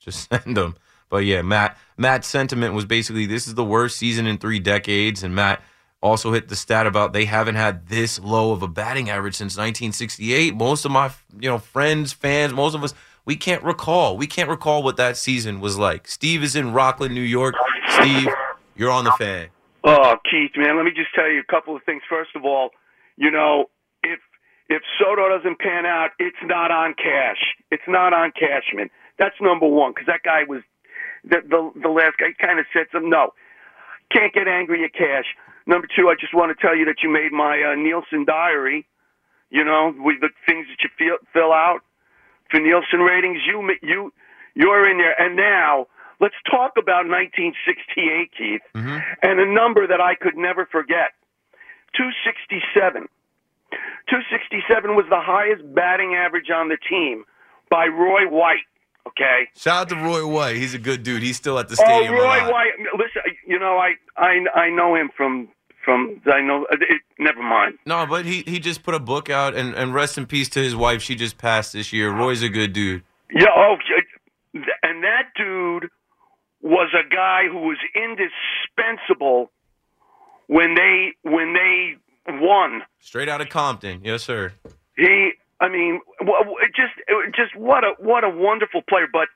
Just 0.00 0.28
send 0.30 0.56
them. 0.56 0.76
But 1.08 1.24
yeah, 1.24 1.42
Matt 1.42 1.76
Matt's 1.96 2.28
sentiment 2.28 2.74
was 2.74 2.84
basically 2.84 3.26
this 3.26 3.48
is 3.48 3.54
the 3.54 3.64
worst 3.64 3.98
season 3.98 4.26
in 4.26 4.38
three 4.38 4.60
decades, 4.60 5.22
and 5.22 5.34
Matt 5.34 5.62
also 6.02 6.32
hit 6.32 6.48
the 6.48 6.56
stat 6.56 6.86
about 6.86 7.12
they 7.12 7.24
haven't 7.24 7.56
had 7.56 7.88
this 7.88 8.18
low 8.18 8.52
of 8.52 8.62
a 8.62 8.68
batting 8.68 9.10
average 9.10 9.34
since 9.34 9.56
1968. 9.56 10.54
Most 10.54 10.84
of 10.84 10.92
my 10.92 11.10
you 11.38 11.48
know 11.48 11.58
friends, 11.58 12.12
fans, 12.12 12.52
most 12.52 12.74
of 12.74 12.84
us, 12.84 12.94
we 13.30 13.36
can't 13.36 13.62
recall. 13.62 14.16
We 14.16 14.26
can't 14.26 14.50
recall 14.50 14.82
what 14.82 14.96
that 14.96 15.16
season 15.16 15.60
was 15.60 15.78
like. 15.78 16.08
Steve 16.08 16.42
is 16.42 16.56
in 16.56 16.72
Rockland, 16.72 17.14
New 17.14 17.20
York. 17.20 17.54
Steve, 17.90 18.26
you're 18.74 18.90
on 18.90 19.04
the 19.04 19.12
fan. 19.12 19.50
Oh, 19.84 20.16
Keith, 20.28 20.50
man, 20.56 20.76
let 20.76 20.84
me 20.84 20.90
just 20.90 21.14
tell 21.14 21.30
you 21.30 21.38
a 21.38 21.48
couple 21.48 21.76
of 21.76 21.82
things. 21.84 22.02
First 22.10 22.30
of 22.34 22.44
all, 22.44 22.70
you 23.16 23.30
know, 23.30 23.66
if 24.02 24.18
if 24.68 24.82
Soto 24.98 25.28
doesn't 25.28 25.60
pan 25.60 25.86
out, 25.86 26.10
it's 26.18 26.42
not 26.42 26.72
on 26.72 26.94
Cash. 26.94 27.54
It's 27.70 27.86
not 27.86 28.12
on 28.12 28.32
Cashman. 28.32 28.90
That's 29.16 29.36
number 29.40 29.68
one 29.68 29.92
because 29.92 30.08
that 30.08 30.24
guy 30.24 30.42
was 30.48 30.62
the 31.22 31.38
the, 31.48 31.70
the 31.82 31.88
last 31.88 32.18
guy. 32.18 32.34
Kind 32.44 32.58
of 32.58 32.66
said 32.72 32.86
some 32.90 33.08
no. 33.08 33.30
Can't 34.10 34.34
get 34.34 34.48
angry 34.48 34.82
at 34.84 34.92
Cash. 34.92 35.26
Number 35.68 35.86
two, 35.86 36.08
I 36.08 36.14
just 36.18 36.34
want 36.34 36.50
to 36.50 36.60
tell 36.60 36.76
you 36.76 36.84
that 36.86 36.96
you 37.04 37.12
made 37.12 37.30
my 37.30 37.62
uh, 37.62 37.76
Nielsen 37.76 38.24
diary. 38.24 38.88
You 39.50 39.64
know, 39.64 39.94
with 39.96 40.18
the 40.20 40.30
things 40.46 40.66
that 40.66 40.82
you 40.82 40.90
feel, 40.98 41.18
fill 41.32 41.52
out 41.52 41.82
for 42.50 42.60
Nielsen 42.60 43.00
ratings. 43.00 43.38
You 43.46 43.62
you 43.82 44.12
you're 44.54 44.90
in 44.90 44.98
there, 44.98 45.14
and 45.20 45.36
now 45.36 45.86
let's 46.20 46.34
talk 46.50 46.72
about 46.76 47.06
1968, 47.06 48.30
Keith, 48.36 48.60
mm-hmm. 48.74 48.98
and 49.22 49.40
a 49.40 49.46
number 49.52 49.86
that 49.86 50.00
I 50.00 50.14
could 50.14 50.36
never 50.36 50.66
forget. 50.66 51.12
267. 51.96 53.08
267 54.08 54.96
was 54.96 55.06
the 55.08 55.20
highest 55.20 55.62
batting 55.74 56.14
average 56.14 56.50
on 56.50 56.68
the 56.68 56.76
team 56.88 57.24
by 57.70 57.86
Roy 57.86 58.26
White. 58.28 58.66
Okay. 59.06 59.48
Shout 59.56 59.82
out 59.82 59.88
to 59.90 59.96
Roy 59.96 60.26
White. 60.26 60.56
He's 60.56 60.74
a 60.74 60.78
good 60.78 61.02
dude. 61.02 61.22
He's 61.22 61.36
still 61.36 61.58
at 61.58 61.68
the 61.68 61.76
Oh, 61.80 61.84
stadium. 61.84 62.14
a 62.14 62.16
Roy. 62.16 62.50
White. 62.50 62.72
Listen, 62.94 63.22
you 63.46 63.58
know, 63.58 63.78
I 63.78 63.94
I 64.16 64.44
I 64.54 64.70
know 64.70 64.94
him 64.94 65.10
from 65.16 65.48
from 65.84 66.20
I 66.26 66.40
know. 66.40 66.66
Uh, 66.70 66.76
it, 66.80 67.02
never 67.18 67.42
mind. 67.42 67.78
No, 67.86 68.06
but 68.06 68.26
he 68.26 68.42
he 68.46 68.58
just 68.58 68.82
put 68.82 68.94
a 68.94 69.00
book 69.00 69.30
out, 69.30 69.54
and, 69.54 69.74
and 69.74 69.94
rest 69.94 70.18
in 70.18 70.26
peace 70.26 70.48
to 70.50 70.60
his 70.60 70.76
wife. 70.76 71.02
She 71.02 71.14
just 71.14 71.38
passed 71.38 71.72
this 71.72 71.92
year. 71.92 72.10
Roy's 72.10 72.42
a 72.42 72.48
good 72.48 72.72
dude. 72.72 73.02
Yeah. 73.32 73.46
Oh, 73.56 73.76
and 74.82 75.04
that 75.04 75.26
dude 75.36 75.90
was 76.62 76.92
a 76.94 77.08
guy 77.08 77.42
who 77.50 77.60
was 77.60 77.78
indispensable 77.94 79.50
when 80.46 80.74
they 80.74 81.12
when 81.22 81.54
they 81.54 81.96
won. 82.28 82.82
Straight 82.98 83.28
out 83.28 83.40
of 83.40 83.48
Compton. 83.48 84.00
Yes, 84.04 84.22
sir. 84.22 84.52
He, 84.96 85.30
I 85.60 85.68
mean, 85.68 86.00
wh- 86.20 86.44
wh- 86.44 86.64
it 86.64 86.72
just, 86.74 86.92
just 87.34 87.56
what 87.56 87.84
a 87.84 87.94
what 87.98 88.24
a 88.24 88.28
wonderful 88.28 88.82
player. 88.88 89.06
But 89.10 89.28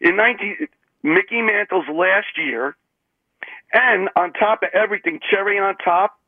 in 0.00 0.16
nineteen, 0.16 0.56
Mickey 1.02 1.42
Mantle's 1.42 1.86
last 1.88 2.36
year, 2.36 2.76
and 3.72 4.08
on 4.16 4.32
top 4.32 4.62
of 4.62 4.70
everything, 4.72 5.20
cherry 5.30 5.58
on 5.58 5.76
top. 5.76 6.18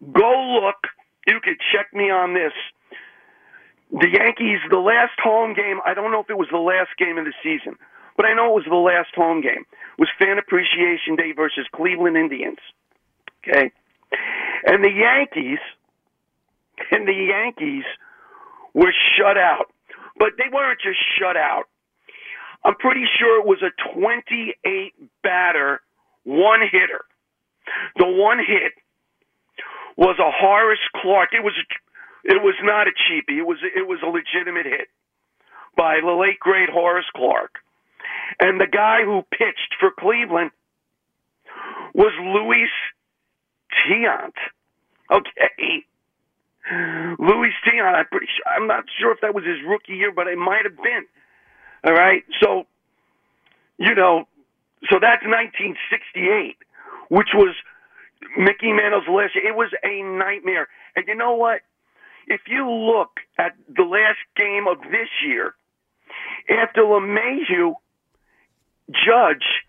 Go 0.00 0.60
look. 0.62 0.76
You 1.26 1.40
could 1.42 1.58
check 1.72 1.92
me 1.92 2.10
on 2.10 2.34
this. 2.34 2.52
The 3.92 4.08
Yankees, 4.08 4.58
the 4.70 4.78
last 4.78 5.18
home 5.22 5.54
game. 5.54 5.78
I 5.84 5.94
don't 5.94 6.10
know 6.10 6.20
if 6.20 6.30
it 6.30 6.38
was 6.38 6.48
the 6.50 6.58
last 6.58 6.90
game 6.98 7.18
of 7.18 7.24
the 7.24 7.34
season, 7.42 7.76
but 8.16 8.26
I 8.26 8.34
know 8.34 8.50
it 8.50 8.54
was 8.54 8.66
the 8.68 8.74
last 8.74 9.14
home 9.14 9.42
game. 9.42 9.64
Was 9.98 10.08
Fan 10.18 10.38
Appreciation 10.38 11.14
Day 11.16 11.32
versus 11.32 11.66
Cleveland 11.74 12.16
Indians. 12.16 12.58
Okay, 13.46 13.70
and 14.64 14.82
the 14.82 14.90
Yankees 14.90 15.58
and 16.90 17.06
the 17.06 17.12
Yankees 17.12 17.84
were 18.74 18.92
shut 19.16 19.36
out. 19.36 19.66
But 20.18 20.30
they 20.38 20.48
weren't 20.52 20.80
just 20.80 20.98
shut 21.18 21.36
out. 21.36 21.64
I'm 22.64 22.76
pretty 22.76 23.04
sure 23.18 23.40
it 23.40 23.46
was 23.46 23.62
a 23.62 23.72
28 23.98 24.94
batter, 25.22 25.80
one 26.24 26.60
hitter. 26.60 27.04
The 27.96 28.06
one 28.06 28.38
hit 28.38 28.72
was 29.96 30.16
a 30.18 30.30
Horace 30.30 30.82
Clarke. 30.96 31.30
It 31.32 31.44
was 31.44 31.54
a, 31.56 32.34
it 32.34 32.42
was 32.42 32.54
not 32.62 32.88
a 32.88 32.90
cheapie. 32.90 33.38
It 33.38 33.46
was 33.46 33.58
it 33.62 33.86
was 33.86 34.00
a 34.02 34.06
legitimate 34.06 34.66
hit 34.66 34.88
by 35.76 36.00
the 36.02 36.12
late 36.12 36.38
great 36.38 36.68
Horace 36.68 37.10
Clarke. 37.14 37.58
And 38.40 38.60
the 38.60 38.66
guy 38.66 39.04
who 39.04 39.22
pitched 39.30 39.76
for 39.78 39.90
Cleveland 39.98 40.50
was 41.94 42.12
Luis 42.20 42.70
Tiant. 43.86 44.34
Okay. 45.10 45.84
Louis 47.18 47.50
Dion, 47.64 47.94
I'm 47.94 48.06
pretty 48.06 48.26
sure. 48.26 48.46
I'm 48.46 48.66
not 48.66 48.84
sure 48.98 49.12
if 49.12 49.20
that 49.20 49.34
was 49.34 49.44
his 49.44 49.58
rookie 49.66 49.94
year, 49.94 50.12
but 50.14 50.26
it 50.28 50.38
might 50.38 50.62
have 50.64 50.76
been. 50.76 51.04
All 51.84 51.92
right. 51.92 52.22
So, 52.40 52.64
you 53.78 53.94
know, 53.94 54.26
so 54.90 54.98
that's 55.00 55.22
1968, 55.24 56.56
which 57.08 57.28
was 57.34 57.54
Mickey 58.36 58.72
Mantle's 58.72 59.08
last 59.08 59.34
year. 59.34 59.48
It 59.48 59.56
was 59.56 59.70
a 59.82 60.02
nightmare. 60.02 60.68
And 60.96 61.06
you 61.06 61.14
know 61.14 61.34
what? 61.34 61.60
If 62.26 62.42
you 62.46 62.70
look 62.70 63.20
at 63.38 63.52
the 63.68 63.82
last 63.82 64.18
game 64.36 64.66
of 64.68 64.80
this 64.90 65.08
year, 65.26 65.54
after 66.48 66.82
LeMahieu, 66.82 67.74
Judge, 68.90 69.64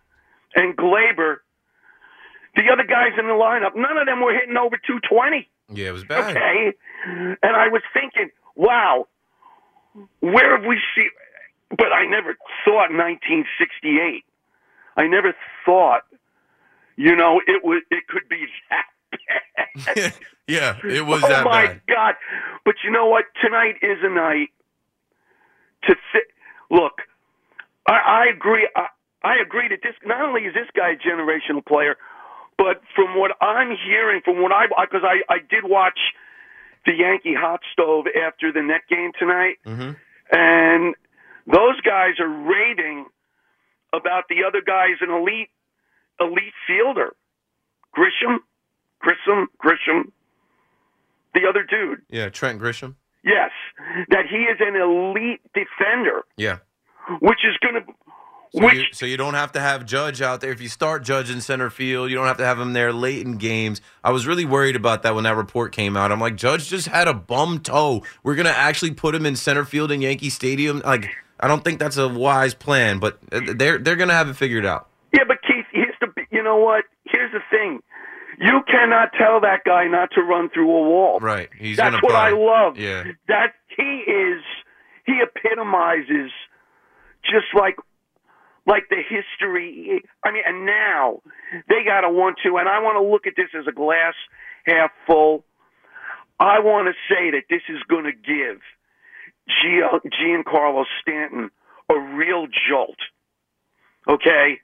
and 0.55 0.75
Gleyber, 0.75 1.37
the 2.55 2.69
other 2.71 2.83
guys 2.83 3.17
in 3.17 3.25
the 3.27 3.33
lineup, 3.33 3.75
none 3.75 3.97
of 3.97 4.05
them 4.05 4.21
were 4.21 4.33
hitting 4.33 4.57
over 4.57 4.77
220. 4.77 5.49
Yeah, 5.73 5.89
it 5.89 5.91
was 5.93 6.03
bad. 6.03 6.35
Okay. 6.37 6.73
And 7.05 7.55
I 7.55 7.69
was 7.69 7.81
thinking, 7.93 8.29
wow, 8.55 9.07
where 10.19 10.55
have 10.55 10.65
we 10.65 10.79
seen? 10.95 11.09
But 11.69 11.91
I 11.91 12.05
never 12.05 12.35
thought 12.65 12.91
1968. 12.93 14.23
I 14.97 15.07
never 15.07 15.33
thought, 15.65 16.03
you 16.95 17.15
know, 17.15 17.41
it 17.47 17.63
was 17.63 17.81
it 17.89 18.07
could 18.07 18.27
be 18.29 18.45
that 18.69 18.85
bad. 19.95 20.13
yeah, 20.47 20.77
it 20.83 21.05
was 21.05 21.23
oh 21.23 21.29
that 21.29 21.45
my 21.45 21.67
bad. 21.67 21.81
God! 21.87 22.15
But 22.65 22.75
you 22.83 22.91
know 22.91 23.07
what? 23.07 23.25
Tonight 23.41 23.75
is 23.81 23.97
a 24.03 24.09
night 24.09 24.49
to 25.83 25.95
th- 26.11 26.25
look. 26.69 27.01
I, 27.87 27.93
I 27.93 28.25
agree. 28.33 28.69
I, 28.75 28.87
I 29.23 29.35
agree 29.41 29.67
that 29.69 29.79
this 29.83 29.93
not 30.05 30.21
only 30.21 30.41
is 30.41 30.53
this 30.53 30.67
guy 30.75 30.91
a 30.91 30.95
generational 30.95 31.65
player, 31.65 31.95
but 32.57 32.81
from 32.95 33.17
what 33.17 33.31
I'm 33.41 33.75
hearing, 33.85 34.21
from 34.23 34.41
what 34.41 34.51
I 34.51 34.67
because 34.67 35.03
I 35.03 35.21
I 35.33 35.39
did 35.39 35.63
watch 35.63 35.99
the 36.85 36.93
Yankee 36.93 37.33
hot 37.33 37.61
stove 37.71 38.05
after 38.07 38.51
the 38.51 38.61
net 38.61 38.81
game 38.89 39.11
tonight, 39.17 39.55
Mhm. 39.65 39.95
and 40.31 40.95
those 41.47 41.79
guys 41.81 42.19
are 42.19 42.27
raving 42.27 43.05
about 43.93 44.23
the 44.29 44.43
other 44.47 44.61
guy's 44.65 44.97
an 45.01 45.09
elite 45.11 45.49
elite 46.19 46.53
fielder, 46.67 47.13
Grisham, 47.97 48.37
Grissom, 48.99 49.47
Grisham, 49.63 50.11
the 51.33 51.41
other 51.49 51.63
dude. 51.63 52.01
Yeah, 52.09 52.29
Trent 52.29 52.61
Grisham. 52.61 52.95
Yes, 53.23 53.51
that 54.09 54.25
he 54.29 54.37
is 54.37 54.57
an 54.59 54.75
elite 54.75 55.41
defender, 55.53 56.23
Yeah. 56.37 56.57
which 57.21 57.39
is 57.45 57.55
going 57.61 57.75
to, 57.75 57.93
So 58.55 58.63
which 58.65 58.73
you, 58.75 58.83
so 58.91 59.05
you 59.05 59.17
don't 59.17 59.33
have 59.33 59.53
to 59.53 59.59
have 59.59 59.85
Judge 59.85 60.21
out 60.21 60.41
there. 60.41 60.51
If 60.51 60.61
you 60.61 60.67
start 60.67 61.03
Judge 61.03 61.29
in 61.31 61.39
center 61.41 61.69
field, 61.69 62.09
you 62.11 62.15
don't 62.17 62.27
have 62.27 62.37
to 62.37 62.45
have 62.45 62.59
him 62.59 62.73
there 62.73 62.91
late 62.93 63.25
in 63.25 63.37
games. 63.37 63.81
I 64.03 64.11
was 64.11 64.27
really 64.27 64.45
worried 64.45 64.75
about 64.75 65.03
that 65.03 65.15
when 65.15 65.23
that 65.23 65.35
report 65.37 65.71
came 65.71 65.95
out. 65.97 66.11
I'm 66.11 66.19
like, 66.19 66.35
Judge 66.35 66.67
just 66.69 66.87
had 66.87 67.07
a 67.07 67.13
bum 67.13 67.59
toe. 67.59 68.03
We're 68.23 68.35
gonna 68.35 68.49
actually 68.49 68.91
put 68.91 69.15
him 69.15 69.25
in 69.25 69.35
center 69.35 69.65
field 69.65 69.91
in 69.91 70.01
Yankee 70.01 70.29
Stadium. 70.29 70.81
Like, 70.85 71.09
I 71.43 71.47
don't 71.47 71.61
think 71.61 71.77
that's 71.77 71.97
a 71.97 72.07
wise 72.07 72.53
plan, 72.53 72.99
but 72.99 73.19
uh, 73.29 73.41
they're 73.55 73.77
they're 73.77 73.97
gonna 73.97 74.13
have 74.13 74.29
it 74.29 74.35
figured 74.37 74.65
out. 74.65 74.87
yeah. 75.13 75.25
But 75.27 75.41
Keith, 75.41 75.65
here's 75.73 75.95
the, 75.99 76.07
you 76.31 76.41
know 76.41 76.55
what? 76.55 76.85
Here's 77.03 77.33
the 77.33 77.41
thing. 77.51 77.81
You 78.39 78.61
cannot 78.65 79.09
tell 79.17 79.41
that 79.41 79.65
guy 79.65 79.87
not 79.87 80.11
to 80.15 80.21
run 80.21 80.49
through 80.49 80.71
a 80.71 80.89
wall. 80.89 81.19
Right. 81.19 81.49
He's 81.59 81.75
That's 81.75 82.01
what 82.01 82.15
I 82.15 82.31
love. 82.31 82.77
Yeah. 82.77 83.03
That 83.27 83.53
he 83.75 84.03
is, 84.09 84.41
he 85.05 85.19
epitomizes 85.21 86.31
just 87.25 87.47
like, 87.53 87.75
like 88.65 88.83
the 88.89 89.01
history. 89.03 90.01
I 90.23 90.31
mean, 90.31 90.43
and 90.47 90.65
now 90.65 91.21
they 91.67 91.83
got 91.85 92.01
to 92.01 92.09
want 92.09 92.37
to, 92.43 92.57
and 92.57 92.69
I 92.69 92.79
want 92.79 92.95
to 92.95 93.05
look 93.05 93.27
at 93.27 93.33
this 93.35 93.49
as 93.53 93.67
a 93.67 93.73
glass 93.73 94.13
half 94.65 94.91
full. 95.05 95.43
I 96.39 96.59
want 96.59 96.87
to 96.87 96.93
say 97.13 97.31
that 97.31 97.43
this 97.49 97.61
is 97.69 97.83
going 97.87 98.05
to 98.05 98.13
give 98.13 98.61
Giancarlo 99.49 100.85
Stanton 101.01 101.49
a 101.89 101.99
real 102.15 102.47
jolt. 102.69 102.97
Okay, 104.07 104.59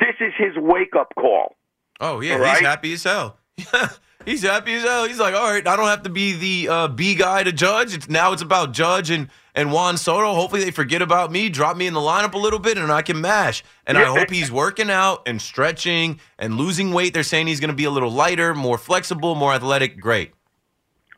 this 0.00 0.14
is 0.20 0.32
his 0.36 0.56
wake 0.56 0.94
up 0.96 1.12
call. 1.18 1.56
Oh 2.00 2.20
yeah, 2.20 2.36
right? 2.36 2.58
he's 2.58 2.66
happy 2.66 2.92
as 2.92 3.02
hell. 3.02 3.38
he's 4.24 4.42
happy 4.42 4.74
as 4.74 4.82
hell. 4.84 5.06
He's 5.06 5.18
like, 5.18 5.34
all 5.34 5.50
right, 5.50 5.66
I 5.66 5.74
don't 5.74 5.88
have 5.88 6.04
to 6.04 6.10
be 6.10 6.32
the 6.34 6.72
uh, 6.72 6.88
B 6.88 7.16
guy 7.16 7.42
to 7.42 7.50
Judge. 7.50 7.92
It's 7.94 8.08
now 8.08 8.32
it's 8.32 8.42
about 8.42 8.72
Judge 8.72 9.10
and 9.10 9.28
and 9.54 9.72
Juan 9.72 9.96
Soto. 9.96 10.32
Hopefully 10.34 10.62
they 10.62 10.70
forget 10.70 11.02
about 11.02 11.32
me, 11.32 11.48
drop 11.48 11.76
me 11.76 11.88
in 11.88 11.94
the 11.94 12.00
lineup 12.00 12.34
a 12.34 12.38
little 12.38 12.60
bit, 12.60 12.78
and 12.78 12.92
I 12.92 13.02
can 13.02 13.20
mash. 13.20 13.64
And 13.84 13.98
I 13.98 14.04
hope 14.04 14.30
he's 14.30 14.52
working 14.52 14.90
out 14.90 15.22
and 15.26 15.42
stretching 15.42 16.20
and 16.38 16.56
losing 16.56 16.92
weight. 16.92 17.14
They're 17.14 17.24
saying 17.24 17.48
he's 17.48 17.58
going 17.58 17.70
to 17.70 17.76
be 17.76 17.84
a 17.84 17.90
little 17.90 18.10
lighter, 18.10 18.54
more 18.54 18.78
flexible, 18.78 19.34
more 19.34 19.52
athletic. 19.52 20.00
Great. 20.00 20.32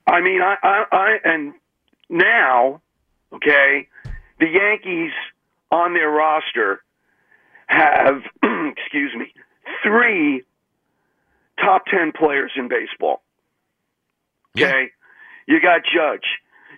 I 0.06 0.22
mean, 0.22 0.40
I, 0.40 0.56
I, 0.62 0.84
I, 0.90 1.16
and 1.24 1.52
now, 2.08 2.80
okay, 3.32 3.88
the 4.38 4.46
Yankees 4.46 5.12
on 5.70 5.94
their 5.94 6.10
roster 6.10 6.82
have, 7.66 8.22
excuse 8.42 9.14
me, 9.16 9.32
three 9.82 10.42
top 11.58 11.84
10 11.86 12.12
players 12.12 12.52
in 12.56 12.68
baseball. 12.68 13.22
Yeah. 14.54 14.66
Okay? 14.66 14.90
You 15.46 15.60
got 15.60 15.82
Judge. 15.82 16.26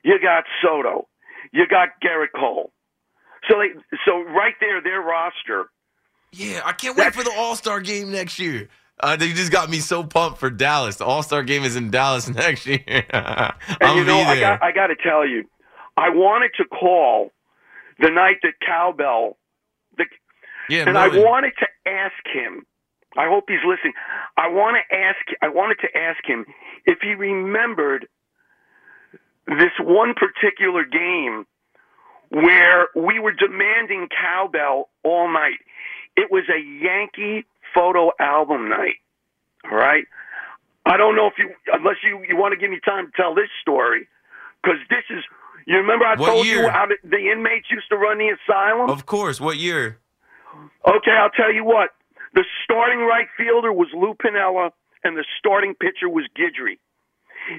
You 0.05 0.19
got 0.21 0.45
Soto. 0.63 1.09
You 1.53 1.67
got 1.67 1.89
Gerrit 2.03 2.33
Cole. 2.35 2.73
So 3.49 3.59
they, 3.59 3.97
so 4.07 4.23
right 4.23 4.55
there, 4.61 4.81
their 4.83 5.01
roster. 5.01 5.67
Yeah, 6.33 6.63
I 6.65 6.73
can't 6.73 6.97
wait 6.97 7.15
for 7.15 7.23
the 7.23 7.33
All 7.37 7.57
Star 7.57 7.81
game 7.81 8.11
next 8.11 8.39
year. 8.39 8.69
Uh, 9.01 9.17
they 9.17 9.33
just 9.33 9.51
got 9.51 9.69
me 9.69 9.81
so 9.81 10.05
pumped 10.05 10.39
for 10.39 10.49
Dallas. 10.49 10.97
The 10.97 11.05
All 11.05 11.23
Star 11.23 11.43
game 11.43 11.65
is 11.65 11.77
in 11.77 11.91
Dallas 11.91 12.29
next 12.35 12.67
year. 12.67 12.83
And 12.89 13.99
you 13.99 14.05
know, 14.05 14.17
be 14.17 14.23
I 14.23 14.35
there. 14.35 14.41
got 14.41 14.63
I 14.63 14.73
got 14.73 14.87
to 14.89 14.97
tell 14.97 15.27
you, 15.27 15.45
I 15.97 16.09
wanted 16.11 16.53
to 16.57 16.65
call 16.65 17.31
the 17.99 18.11
night 18.11 18.37
that 18.43 18.55
Cowbell, 18.65 19.37
the, 19.97 20.07
yeah, 20.69 20.89
and 20.89 20.97
I 20.97 21.09
wanted 21.09 21.53
to 21.59 21.67
ask 21.91 22.15
him. 22.33 22.65
I 23.17 23.29
hope 23.29 23.45
he's 23.49 23.59
listening. 23.67 23.93
I 24.39 24.49
want 24.49 24.77
to 24.77 24.97
ask. 24.97 25.19
I 25.43 25.49
wanted 25.49 25.79
to 25.83 25.97
ask 25.97 26.25
him 26.25 26.47
if 26.87 26.99
he 27.03 27.15
remembered 27.15 28.09
this 29.47 29.73
one 29.79 30.15
particular 30.15 30.85
game 30.85 31.47
where 32.31 32.89
we 32.97 33.19
were 33.19 33.33
demanding 33.33 34.09
cowbell 34.09 34.89
all 35.05 35.31
night. 35.31 35.59
It 36.17 36.31
was 36.31 36.45
a 36.49 36.59
Yankee 36.59 37.45
photo 37.75 38.13
album 38.19 38.71
night. 38.71 38.97
All 39.71 39.77
right. 39.77 40.07
I 40.87 40.97
don't 40.97 41.15
know 41.15 41.27
if 41.27 41.35
you, 41.39 41.51
unless 41.73 41.97
you, 42.03 42.25
you 42.27 42.37
want 42.37 42.53
to 42.53 42.59
give 42.59 42.71
me 42.71 42.81
time 42.85 43.07
to 43.07 43.13
tell 43.15 43.35
this 43.35 43.51
story, 43.61 44.09
because 44.63 44.79
this 44.89 45.05
is. 45.11 45.23
You 45.67 45.77
remember 45.79 46.05
I 46.05 46.17
What 46.17 46.27
told 46.27 46.47
you 46.47 46.53
year? 46.53 46.71
how 46.71 46.87
the, 46.87 47.17
inmates 47.33 47.67
used 47.71 47.89
to 47.91 47.97
run 47.97 48.19
the 48.19 48.31
asylum? 48.35 48.91
Of 48.91 49.07
course. 49.07 49.41
What 49.41 49.57
year? 49.59 49.99
Okay, 50.87 51.13
I'll 51.13 51.31
tell 51.31 51.53
you 51.53 51.65
what. 51.65 51.91
The 52.35 52.45
starting 52.65 53.01
right 53.01 53.27
fielder 53.37 53.73
was 53.73 53.89
Lou 53.95 54.15
Piniella, 54.15 54.71
and 55.05 55.17
the 55.17 55.25
starting 55.39 55.75
pitcher 55.75 56.09
was 56.09 56.25
Guidry. 56.37 56.79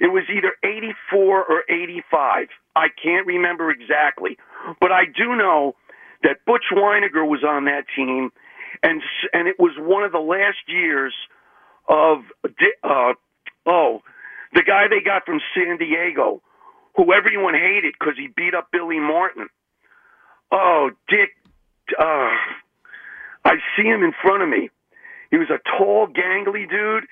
It 0.02 0.12
was 0.12 0.24
either 0.30 0.54
84 0.64 1.46
or 1.46 1.64
85. 1.70 2.48
I 2.76 2.88
can't 3.02 3.28
remember 3.28 3.70
exactly. 3.70 4.38
But 4.80 4.92
I 4.92 5.06
do 5.06 5.36
know 5.36 5.76
that 6.24 6.46
Butch 6.46 6.66
Wynegar 6.72 7.28
was 7.28 7.44
on 7.44 7.66
that 7.66 7.84
team, 7.96 8.32
and 8.82 9.02
and 9.34 9.48
it 9.48 9.58
was 9.60 9.74
one 9.78 10.04
of 10.04 10.12
the 10.12 10.20
last 10.20 10.58
years 10.68 11.14
of 11.88 12.20
uh, 12.84 13.14
oh, 13.66 14.02
the 14.54 14.64
guy 14.64 14.88
they 14.90 15.04
got 15.04 15.26
from 15.26 15.40
San 15.54 15.78
Diego, 15.78 16.42
who 16.96 17.14
everyone 17.14 17.54
hated 17.54 17.94
because 18.00 18.16
he 18.18 18.28
beat 18.28 18.54
up 18.54 18.70
Billy 18.72 19.00
Martin. 19.00 19.48
Oh, 20.52 20.92
Dick. 21.10 21.30
Uh, 22.00 22.30
I 23.46 23.56
see 23.76 23.84
him 23.84 24.04
in 24.04 24.14
front 24.22 24.44
of 24.44 24.50
me. 24.50 24.70
He 25.32 25.38
was 25.38 25.50
a 25.50 25.60
tall, 25.78 26.08
gangly 26.08 26.70
dude, 26.70 27.06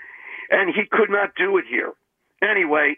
and 0.50 0.74
he 0.74 0.84
could 0.89 1.10
not 1.10 1.36
do 1.36 1.58
it 1.58 1.65
here. 1.67 1.94
Anyway, 2.41 2.98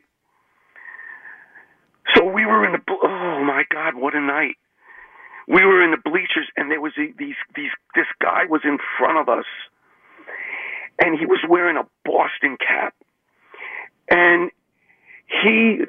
so 2.15 2.26
we 2.26 2.46
were 2.46 2.65
in 2.65 2.74
the. 2.74 2.80
Oh 3.04 3.43
my 3.43 3.63
God, 3.72 3.96
what 3.96 4.15
a 4.15 4.22
night! 4.22 4.56
We 5.48 5.65
were 5.65 5.84
in 5.84 5.91
the 5.91 5.98
bleachers, 5.98 6.48
and 6.58 6.69
there 6.69 6.82
was 6.82 6.93
these 6.98 7.36
these. 7.56 7.72
This 7.96 8.06
guy 8.22 8.46
was 8.50 8.62
in 8.63 8.78
front 9.00 9.17
of 9.17 9.30
us, 9.30 9.46
and 11.00 11.17
he 11.17 11.26
was 11.26 11.39
wearing 11.48 11.78
a 11.78 11.88
Boston 12.06 12.58
cap, 12.58 12.93
and 14.10 14.52
he 15.28 15.86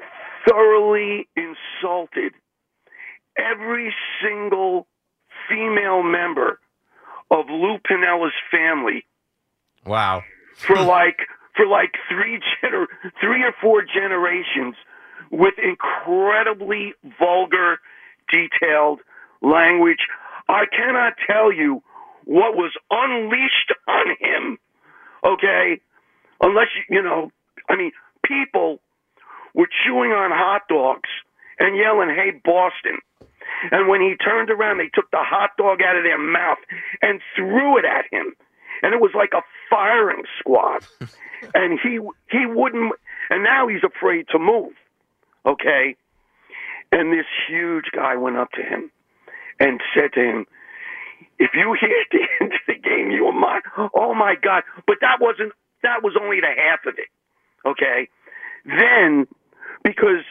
thoroughly 0.47 1.27
insulted 1.35 2.33
every 3.37 3.93
single 4.23 4.87
female 5.49 6.03
member 6.03 6.59
of 7.31 7.45
Lou 7.49 7.77
Piniella's 7.79 8.33
family 8.51 9.05
Wow. 9.85 10.23
for 10.57 10.77
like 10.81 11.17
for 11.55 11.65
like 11.65 11.93
three 12.09 12.39
gener- 12.63 12.87
three 13.21 13.43
or 13.43 13.53
four 13.61 13.81
generations 13.83 14.75
with 15.31 15.53
incredibly 15.57 16.93
vulgar, 17.19 17.79
detailed 18.31 18.99
language. 19.41 20.07
I 20.47 20.65
cannot 20.65 21.13
tell 21.27 21.51
you 21.51 21.81
what 22.25 22.55
was 22.55 22.71
unleashed 22.89 23.73
on 23.87 24.15
him. 24.19 24.57
Okay, 25.23 25.79
unless 26.41 26.67
you 26.75 26.97
you 26.97 27.01
know, 27.03 27.31
I 27.69 27.75
mean, 27.75 27.91
people 28.23 28.79
were 29.55 29.67
chewing 29.83 30.11
on 30.11 30.29
hot 30.31 30.67
dogs 30.69 31.09
and 31.57 31.75
yelling, 31.75 32.09
"Hey, 32.09 32.31
Boston!" 32.43 32.99
And 33.71 33.87
when 33.87 34.01
he 34.01 34.15
turned 34.15 34.51
around, 34.51 34.77
they 34.77 34.89
took 34.93 35.09
the 35.11 35.23
hot 35.23 35.51
dog 35.57 35.81
out 35.81 35.95
of 35.95 36.03
their 36.03 36.19
mouth 36.19 36.59
and 37.01 37.21
threw 37.35 37.77
it 37.77 37.85
at 37.85 38.05
him. 38.11 38.35
And 38.83 38.93
it 38.93 38.99
was 38.99 39.11
like 39.15 39.31
a 39.33 39.41
firing 39.69 40.23
squad. 40.39 40.85
and 41.55 41.79
he 41.81 41.99
he 42.29 42.45
wouldn't 42.45 42.93
and 43.29 43.43
now 43.43 43.67
he's 43.67 43.83
afraid 43.83 44.27
to 44.29 44.39
move. 44.39 44.73
Okay? 45.45 45.95
And 46.91 47.11
this 47.11 47.25
huge 47.47 47.85
guy 47.93 48.15
went 48.15 48.37
up 48.37 48.51
to 48.51 48.61
him 48.61 48.91
and 49.59 49.81
said 49.93 50.13
to 50.13 50.21
him, 50.21 50.45
If 51.39 51.51
you 51.53 51.75
hit 51.79 51.91
at 51.91 52.11
the 52.11 52.27
end 52.41 52.53
of 52.53 52.59
the 52.67 52.75
game, 52.75 53.11
you 53.11 53.25
are 53.25 53.33
mine. 53.33 53.61
Oh 53.95 54.13
my 54.13 54.35
God. 54.41 54.63
But 54.85 54.97
that 55.01 55.17
wasn't 55.19 55.53
that 55.83 56.03
was 56.03 56.15
only 56.19 56.39
the 56.41 56.47
half 56.47 56.85
of 56.85 56.95
it. 56.97 57.09
Okay? 57.65 58.09
Then 58.65 59.27
because 59.85 60.25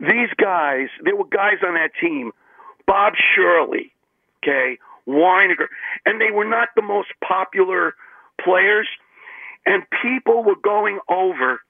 these 0.00 0.32
guys, 0.40 0.88
there 1.04 1.14
were 1.14 1.28
guys 1.28 1.60
on 1.64 1.74
that 1.74 1.90
team, 2.00 2.32
Bob 2.86 3.12
Shirley, 3.36 3.92
okay, 4.42 4.78
Wynegar, 5.06 5.68
and 6.06 6.20
they 6.20 6.30
were 6.32 6.48
not 6.48 6.68
the 6.74 6.82
most 6.82 7.08
popular 7.26 7.94
players, 8.42 8.88
and 9.66 9.82
people 10.02 10.42
were 10.42 10.56
going 10.64 10.98
over 11.10 11.60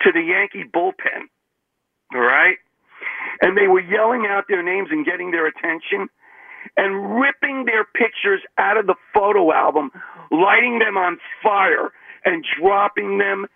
to 0.00 0.12
the 0.12 0.22
Yankee 0.22 0.64
bullpen, 0.64 1.28
all 2.14 2.20
right, 2.20 2.56
and 3.42 3.56
they 3.56 3.68
were 3.68 3.80
yelling 3.80 4.26
out 4.26 4.44
their 4.48 4.62
names 4.62 4.88
and 4.90 5.04
getting 5.04 5.30
their 5.30 5.46
attention. 5.46 6.08
And 6.76 7.20
ripping 7.20 7.64
their 7.64 7.84
pictures 7.84 8.40
out 8.58 8.76
of 8.76 8.86
the 8.88 8.96
photo 9.14 9.52
album, 9.52 9.92
lighting 10.32 10.80
them 10.80 10.96
on 10.96 11.18
fire, 11.40 11.92
and 12.24 12.44
dropping 12.60 13.18
them 13.18 13.46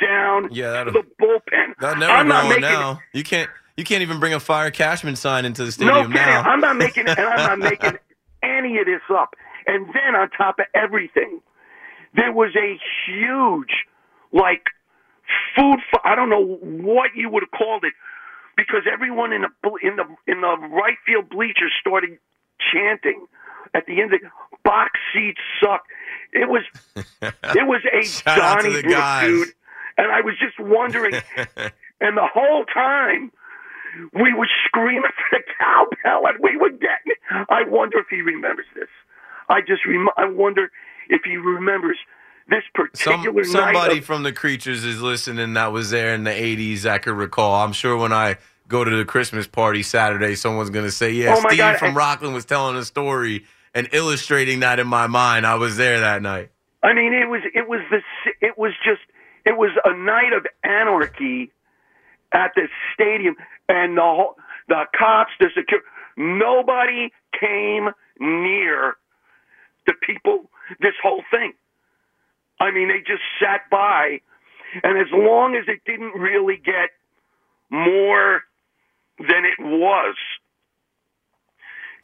down 0.00 0.48
Yeah, 0.52 0.84
to 0.84 0.90
the 0.90 1.02
bullpen. 1.20 1.74
That 1.80 1.98
never 1.98 2.12
I'm 2.12 2.28
not 2.28 2.48
making 2.48 2.62
now. 2.62 3.00
You 3.12 3.22
can't. 3.24 3.50
You 3.76 3.84
can't 3.84 4.00
even 4.02 4.18
bring 4.18 4.32
a 4.32 4.40
fire 4.40 4.70
Cashman 4.70 5.16
sign 5.16 5.44
into 5.44 5.62
the 5.64 5.70
stadium 5.72 5.96
kidding. 6.10 6.14
now. 6.14 6.40
I'm 6.42 6.60
not 6.60 6.76
making 6.76 7.06
and 7.08 7.18
I'm 7.20 7.58
not 7.58 7.70
making 7.70 7.98
any 8.42 8.78
of 8.78 8.86
this 8.86 9.02
up. 9.10 9.34
And 9.66 9.86
then 9.88 10.14
on 10.16 10.30
top 10.30 10.58
of 10.58 10.64
everything, 10.74 11.40
there 12.14 12.32
was 12.32 12.56
a 12.56 12.78
huge 13.06 13.84
like 14.32 14.64
food 15.54 15.78
fi- 15.90 16.00
I 16.10 16.14
don't 16.14 16.30
know 16.30 16.42
what 16.62 17.10
you 17.14 17.28
would 17.28 17.42
have 17.42 17.50
called 17.50 17.84
it 17.84 17.92
because 18.56 18.82
everyone 18.90 19.32
in 19.34 19.42
the 19.42 19.48
in 19.82 19.96
the 19.96 20.04
in 20.26 20.40
the 20.40 20.56
right 20.70 20.96
field 21.04 21.28
bleachers 21.28 21.72
started 21.78 22.18
chanting 22.72 23.26
at 23.74 23.84
the 23.86 24.00
end 24.00 24.14
of 24.14 24.20
box 24.64 24.98
seats 25.12 25.40
suck. 25.62 25.82
It 26.32 26.48
was 26.48 26.62
it 27.20 27.66
was 27.66 27.82
a 27.92 28.02
Shout 28.06 28.38
out 28.38 28.62
to 28.62 28.70
the 28.70 28.82
guys. 28.82 29.28
dude. 29.28 29.48
And 29.98 30.10
I 30.12 30.20
was 30.20 30.34
just 30.38 30.58
wondering 30.60 31.14
and 32.00 32.16
the 32.16 32.26
whole 32.32 32.64
time 32.66 33.32
we 34.12 34.34
were 34.34 34.48
screaming 34.66 35.02
for 35.02 35.38
the 35.38 35.42
cowbell, 35.58 36.26
and 36.28 36.38
we 36.42 36.56
were 36.56 36.70
getting. 36.70 37.14
I 37.48 37.62
wonder 37.66 37.98
if 37.98 38.06
he 38.10 38.20
remembers 38.20 38.66
this. 38.74 38.88
I 39.48 39.60
just 39.60 39.86
rem- 39.86 40.08
I 40.16 40.26
wonder 40.26 40.70
if 41.08 41.22
he 41.24 41.36
remembers 41.36 41.96
this 42.48 42.62
Some, 42.74 43.22
particular 43.22 43.44
somebody 43.44 43.78
night. 43.88 43.98
Of, 43.98 44.04
from 44.04 44.22
the 44.22 44.32
creatures 44.32 44.84
is 44.84 45.00
listening 45.00 45.54
that 45.54 45.72
was 45.72 45.90
there 45.90 46.14
in 46.14 46.24
the 46.24 46.30
80s 46.30 46.84
i 46.86 46.98
could 46.98 47.14
recall. 47.14 47.54
I'm 47.64 47.72
sure 47.72 47.96
when 47.96 48.12
I 48.12 48.36
go 48.68 48.84
to 48.84 48.96
the 48.96 49.04
Christmas 49.04 49.46
party 49.46 49.82
Saturday, 49.82 50.34
someone's 50.34 50.70
going 50.70 50.84
to 50.84 50.92
say, 50.92 51.12
Yeah, 51.12 51.34
Oh, 51.36 51.40
Steve 51.48 51.58
God, 51.58 51.78
from 51.78 51.88
and- 51.88 51.96
Rockland 51.96 52.34
was 52.34 52.44
telling 52.44 52.76
a 52.76 52.84
story 52.84 53.44
and 53.74 53.88
illustrating 53.92 54.60
that 54.60 54.78
in 54.78 54.86
my 54.86 55.06
mind. 55.06 55.46
I 55.46 55.54
was 55.54 55.76
there 55.76 56.00
that 56.00 56.22
night. 56.22 56.50
I 56.82 56.92
mean, 56.92 57.14
it 57.14 57.28
was 57.28 57.40
it 57.54 57.68
was 57.68 57.80
the 57.90 58.00
it 58.46 58.56
was 58.58 58.72
just 58.84 59.00
it 59.46 59.56
was 59.56 59.70
a 59.84 59.96
night 59.96 60.32
of 60.36 60.44
anarchy 60.64 61.50
at 62.32 62.52
the 62.56 62.68
stadium, 62.92 63.36
and 63.68 63.96
the 63.96 64.02
whole, 64.02 64.36
the 64.68 64.84
cops, 64.98 65.30
the 65.40 65.48
security, 65.56 65.86
nobody 66.16 67.10
came 67.38 67.88
near 68.18 68.96
the 69.86 69.94
people. 70.06 70.50
This 70.80 70.94
whole 71.02 71.22
thing. 71.30 71.52
I 72.58 72.70
mean, 72.72 72.88
they 72.88 72.98
just 72.98 73.22
sat 73.40 73.70
by, 73.70 74.20
and 74.82 74.98
as 74.98 75.06
long 75.12 75.54
as 75.54 75.64
it 75.68 75.82
didn't 75.86 76.14
really 76.18 76.56
get 76.56 76.90
more 77.70 78.42
than 79.18 79.44
it 79.44 79.58
was, 79.60 80.16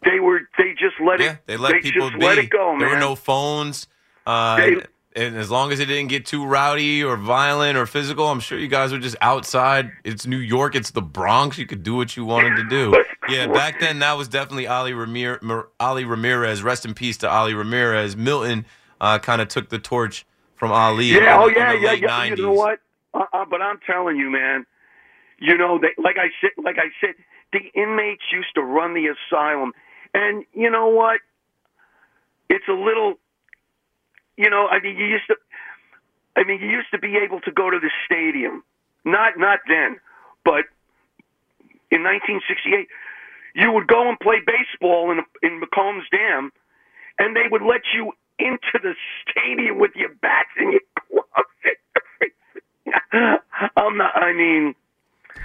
they 0.04 0.20
were 0.20 0.40
they 0.58 0.72
just 0.72 1.00
let 1.04 1.20
Yeah, 1.20 1.32
it. 1.32 1.38
they 1.46 1.56
let 1.56 1.82
people 1.82 2.08
just 2.10 2.18
be. 2.20 2.26
let 2.26 2.38
it 2.38 2.50
go, 2.50 2.76
there 2.78 2.88
man. 2.88 2.90
were 2.90 3.00
no 3.00 3.14
phones. 3.14 3.86
Uh, 4.26 4.56
They- 4.56 4.76
and 5.14 5.36
as 5.36 5.50
long 5.50 5.72
as 5.72 5.80
it 5.80 5.86
didn't 5.86 6.08
get 6.08 6.26
too 6.26 6.44
rowdy 6.44 7.02
or 7.02 7.16
violent 7.16 7.76
or 7.76 7.86
physical, 7.86 8.28
I'm 8.28 8.40
sure 8.40 8.58
you 8.58 8.68
guys 8.68 8.92
were 8.92 8.98
just 8.98 9.16
outside. 9.20 9.90
It's 10.04 10.26
New 10.26 10.38
York. 10.38 10.74
It's 10.74 10.90
the 10.90 11.02
Bronx. 11.02 11.58
You 11.58 11.66
could 11.66 11.82
do 11.82 11.94
what 11.94 12.16
you 12.16 12.24
wanted 12.24 12.56
to 12.56 12.64
do. 12.64 13.04
Yeah, 13.28 13.46
back 13.46 13.80
then 13.80 14.00
that 14.00 14.16
was 14.16 14.28
definitely 14.28 14.66
Ali, 14.66 14.92
Ramir- 14.92 15.42
Mir- 15.42 15.68
Ali 15.78 16.04
Ramirez. 16.04 16.62
Rest 16.62 16.84
in 16.84 16.94
peace 16.94 17.16
to 17.18 17.30
Ali 17.30 17.54
Ramirez. 17.54 18.16
Milton 18.16 18.66
uh, 19.00 19.18
kind 19.18 19.40
of 19.40 19.48
took 19.48 19.68
the 19.68 19.78
torch 19.78 20.26
from 20.56 20.72
Ali. 20.72 21.06
Yeah, 21.06 21.40
oh 21.40 21.48
yeah, 21.48 21.72
the 21.72 21.80
yeah, 21.80 21.88
late 21.88 22.02
yeah. 22.02 22.24
You 22.24 22.36
know 22.36 22.52
what? 22.52 22.80
Uh, 23.12 23.24
uh, 23.32 23.44
but 23.48 23.60
I'm 23.60 23.78
telling 23.86 24.16
you, 24.16 24.30
man. 24.30 24.64
You 25.38 25.56
know, 25.58 25.78
they, 25.78 25.88
like 26.00 26.16
I 26.18 26.28
said, 26.40 26.50
like 26.62 26.78
I 26.78 26.90
said, 27.00 27.14
the 27.52 27.60
inmates 27.74 28.22
used 28.32 28.54
to 28.54 28.62
run 28.62 28.94
the 28.94 29.08
asylum, 29.08 29.72
and 30.14 30.44
you 30.54 30.70
know 30.70 30.88
what? 30.88 31.20
It's 32.48 32.66
a 32.68 32.72
little. 32.72 33.14
You 34.36 34.50
know, 34.50 34.68
I 34.68 34.80
mean, 34.80 34.96
you 34.96 35.06
used 35.06 35.26
to. 35.28 35.36
I 36.34 36.44
mean, 36.44 36.60
you 36.60 36.68
used 36.68 36.90
to 36.92 36.98
be 36.98 37.16
able 37.18 37.40
to 37.40 37.52
go 37.52 37.70
to 37.70 37.78
the 37.78 37.90
stadium. 38.06 38.64
Not 39.04 39.38
not 39.38 39.60
then, 39.68 39.98
but 40.44 40.64
in 41.90 42.02
1968, 42.02 42.88
you 43.54 43.72
would 43.72 43.86
go 43.86 44.08
and 44.08 44.18
play 44.18 44.40
baseball 44.46 45.10
in 45.10 45.20
in 45.42 45.60
Dam, 46.10 46.52
and 47.18 47.36
they 47.36 47.48
would 47.50 47.62
let 47.62 47.82
you 47.94 48.12
into 48.38 48.78
the 48.82 48.94
stadium 49.28 49.78
with 49.78 49.90
your 49.94 50.08
bats 50.20 50.48
and 50.56 50.72
your 50.72 50.80
gloves. 51.10 51.48
I'm 53.76 53.98
not. 53.98 54.16
I 54.16 54.32
mean, 54.32 54.74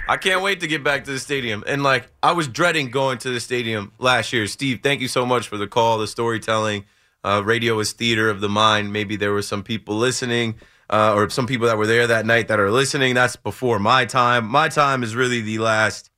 I 0.08 0.16
can't 0.16 0.42
wait 0.42 0.60
to 0.60 0.66
get 0.66 0.82
back 0.82 1.04
to 1.04 1.12
the 1.12 1.18
stadium. 1.18 1.62
And 1.66 1.82
like 1.82 2.10
I 2.22 2.32
was 2.32 2.48
dreading 2.48 2.90
going 2.90 3.18
to 3.18 3.30
the 3.30 3.40
stadium 3.40 3.92
last 3.98 4.32
year. 4.32 4.46
Steve, 4.46 4.80
thank 4.82 5.00
you 5.00 5.08
so 5.08 5.26
much 5.26 5.48
for 5.48 5.58
the 5.58 5.66
call, 5.66 5.98
the 5.98 6.06
storytelling. 6.06 6.86
Uh, 7.24 7.42
radio 7.44 7.78
is 7.78 7.92
theater 7.92 8.30
of 8.30 8.40
the 8.40 8.48
mind. 8.48 8.92
Maybe 8.92 9.16
there 9.16 9.32
were 9.32 9.42
some 9.42 9.62
people 9.62 9.96
listening, 9.96 10.54
uh, 10.88 11.14
or 11.14 11.28
some 11.30 11.46
people 11.46 11.66
that 11.66 11.78
were 11.78 11.86
there 11.86 12.06
that 12.06 12.26
night 12.26 12.48
that 12.48 12.60
are 12.60 12.70
listening. 12.70 13.14
That's 13.14 13.36
before 13.36 13.78
my 13.78 14.04
time. 14.04 14.46
My 14.46 14.68
time 14.68 15.02
is 15.02 15.14
really 15.16 15.40
the 15.40 15.58
last 15.58 16.10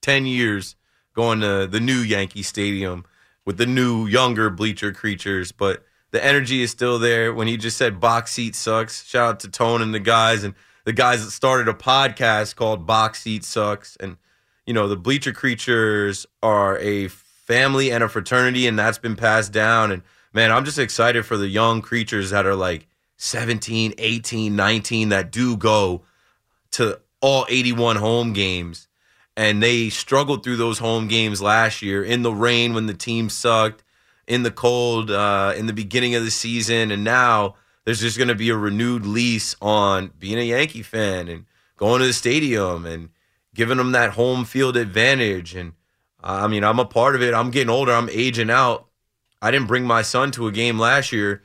ten 0.00 0.26
years 0.26 0.76
going 1.14 1.40
to 1.40 1.66
the 1.66 1.80
new 1.80 1.98
Yankee 1.98 2.42
Stadium 2.42 3.04
with 3.44 3.56
the 3.56 3.66
new 3.66 4.06
younger 4.06 4.50
bleacher 4.50 4.92
creatures, 4.92 5.52
but 5.52 5.84
the 6.10 6.24
energy 6.24 6.62
is 6.62 6.70
still 6.70 6.98
there. 6.98 7.32
When 7.32 7.48
he 7.48 7.56
just 7.56 7.76
said 7.76 8.00
box 8.00 8.32
seat 8.32 8.54
sucks, 8.54 9.04
shout 9.04 9.28
out 9.28 9.40
to 9.40 9.48
Tone 9.48 9.82
and 9.82 9.94
the 9.94 10.00
guys 10.00 10.44
and 10.44 10.54
the 10.84 10.92
guys 10.92 11.24
that 11.24 11.30
started 11.30 11.68
a 11.68 11.74
podcast 11.74 12.56
called 12.56 12.86
Box 12.86 13.22
Seat 13.22 13.44
Sucks. 13.44 13.96
And, 13.96 14.16
you 14.66 14.72
know, 14.72 14.86
the 14.86 14.96
bleacher 14.96 15.32
creatures 15.32 16.26
are 16.42 16.78
a 16.78 17.08
family 17.08 17.90
and 17.90 18.04
a 18.04 18.08
fraternity, 18.08 18.66
and 18.66 18.78
that's 18.78 18.98
been 18.98 19.16
passed 19.16 19.52
down. 19.52 19.90
And 19.90 20.02
man, 20.36 20.52
I'm 20.52 20.66
just 20.66 20.78
excited 20.78 21.24
for 21.24 21.38
the 21.38 21.48
young 21.48 21.80
creatures 21.80 22.28
that 22.28 22.44
are 22.44 22.54
like 22.54 22.86
17, 23.16 23.94
18, 23.96 24.54
19 24.54 25.08
that 25.08 25.32
do 25.32 25.56
go 25.56 26.02
to 26.72 27.00
all 27.22 27.46
81 27.48 27.96
home 27.96 28.34
games 28.34 28.86
and 29.34 29.62
they 29.62 29.88
struggled 29.88 30.44
through 30.44 30.56
those 30.56 30.78
home 30.78 31.08
games 31.08 31.40
last 31.40 31.80
year 31.80 32.04
in 32.04 32.20
the 32.20 32.34
rain 32.34 32.74
when 32.74 32.84
the 32.84 32.92
team 32.92 33.30
sucked, 33.30 33.82
in 34.26 34.42
the 34.42 34.50
cold 34.50 35.10
uh, 35.10 35.54
in 35.56 35.66
the 35.66 35.72
beginning 35.72 36.14
of 36.14 36.24
the 36.24 36.30
season, 36.30 36.90
and 36.90 37.02
now 37.02 37.54
there's 37.84 38.00
just 38.00 38.18
going 38.18 38.28
to 38.28 38.34
be 38.34 38.50
a 38.50 38.56
renewed 38.56 39.06
lease 39.06 39.54
on 39.62 40.10
being 40.18 40.38
a 40.38 40.42
Yankee 40.42 40.82
fan 40.82 41.28
and 41.28 41.46
going 41.76 42.00
to 42.00 42.06
the 42.06 42.12
stadium 42.12 42.84
and 42.84 43.08
giving 43.54 43.78
them 43.78 43.92
that 43.92 44.10
home 44.10 44.44
field 44.44 44.76
advantage. 44.76 45.54
And 45.54 45.72
uh, 46.22 46.40
I 46.42 46.48
mean, 46.48 46.64
I'm 46.64 46.80
a 46.80 46.84
part 46.84 47.14
of 47.14 47.22
it. 47.22 47.32
I'm 47.32 47.50
getting 47.50 47.70
older. 47.70 47.92
I'm 47.92 48.10
aging 48.10 48.50
out. 48.50 48.85
I 49.40 49.50
didn't 49.50 49.68
bring 49.68 49.84
my 49.84 50.02
son 50.02 50.30
to 50.32 50.46
a 50.46 50.52
game 50.52 50.78
last 50.78 51.12
year. 51.12 51.42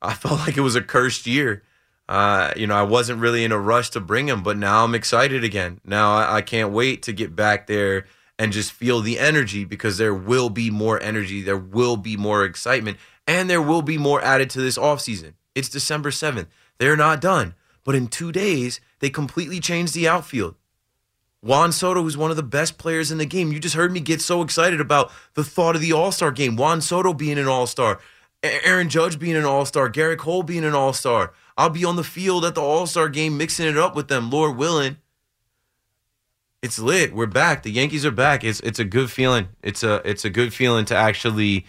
I 0.00 0.14
felt 0.14 0.40
like 0.40 0.56
it 0.56 0.62
was 0.62 0.76
a 0.76 0.82
cursed 0.82 1.26
year. 1.26 1.62
Uh, 2.08 2.52
you 2.56 2.66
know, 2.66 2.74
I 2.74 2.82
wasn't 2.82 3.20
really 3.20 3.44
in 3.44 3.52
a 3.52 3.58
rush 3.58 3.90
to 3.90 4.00
bring 4.00 4.28
him, 4.28 4.42
but 4.42 4.58
now 4.58 4.84
I'm 4.84 4.94
excited 4.94 5.42
again. 5.42 5.80
Now 5.84 6.14
I, 6.14 6.36
I 6.36 6.42
can't 6.42 6.72
wait 6.72 7.02
to 7.04 7.12
get 7.12 7.34
back 7.34 7.66
there 7.66 8.04
and 8.38 8.52
just 8.52 8.72
feel 8.72 9.00
the 9.00 9.18
energy 9.18 9.64
because 9.64 9.96
there 9.96 10.14
will 10.14 10.50
be 10.50 10.70
more 10.70 11.00
energy, 11.02 11.40
there 11.40 11.56
will 11.56 11.96
be 11.96 12.16
more 12.16 12.44
excitement, 12.44 12.98
and 13.26 13.48
there 13.48 13.62
will 13.62 13.82
be 13.82 13.96
more 13.96 14.22
added 14.22 14.50
to 14.50 14.60
this 14.60 14.76
offseason. 14.76 15.34
It's 15.54 15.68
December 15.68 16.10
7th. 16.10 16.48
They're 16.78 16.96
not 16.96 17.20
done. 17.20 17.54
But 17.84 17.94
in 17.94 18.08
two 18.08 18.32
days, 18.32 18.80
they 18.98 19.10
completely 19.10 19.60
changed 19.60 19.94
the 19.94 20.08
outfield. 20.08 20.56
Juan 21.44 21.72
Soto, 21.72 22.00
who's 22.00 22.16
one 22.16 22.30
of 22.30 22.38
the 22.38 22.42
best 22.42 22.78
players 22.78 23.12
in 23.12 23.18
the 23.18 23.26
game. 23.26 23.52
You 23.52 23.60
just 23.60 23.74
heard 23.74 23.92
me 23.92 24.00
get 24.00 24.22
so 24.22 24.40
excited 24.40 24.80
about 24.80 25.12
the 25.34 25.44
thought 25.44 25.76
of 25.76 25.82
the 25.82 25.92
All 25.92 26.10
Star 26.10 26.30
game. 26.30 26.56
Juan 26.56 26.80
Soto 26.80 27.12
being 27.12 27.38
an 27.38 27.46
All 27.46 27.66
Star, 27.66 28.00
Aaron 28.42 28.88
Judge 28.88 29.18
being 29.18 29.36
an 29.36 29.44
All 29.44 29.66
Star, 29.66 29.90
Gerrit 29.90 30.16
Cole 30.16 30.42
being 30.42 30.64
an 30.64 30.74
All 30.74 30.94
Star. 30.94 31.34
I'll 31.58 31.68
be 31.68 31.84
on 31.84 31.96
the 31.96 32.02
field 32.02 32.46
at 32.46 32.54
the 32.54 32.62
All 32.62 32.86
Star 32.86 33.10
game 33.10 33.36
mixing 33.36 33.66
it 33.66 33.76
up 33.76 33.94
with 33.94 34.08
them, 34.08 34.30
Lord 34.30 34.56
willing. 34.56 34.96
It's 36.62 36.78
lit. 36.78 37.14
We're 37.14 37.26
back. 37.26 37.62
The 37.62 37.70
Yankees 37.70 38.06
are 38.06 38.10
back. 38.10 38.42
It's 38.42 38.60
it's 38.60 38.78
a 38.78 38.84
good 38.84 39.10
feeling. 39.10 39.48
It's 39.62 39.82
a 39.82 40.00
it's 40.02 40.24
a 40.24 40.30
good 40.30 40.54
feeling 40.54 40.86
to 40.86 40.96
actually 40.96 41.66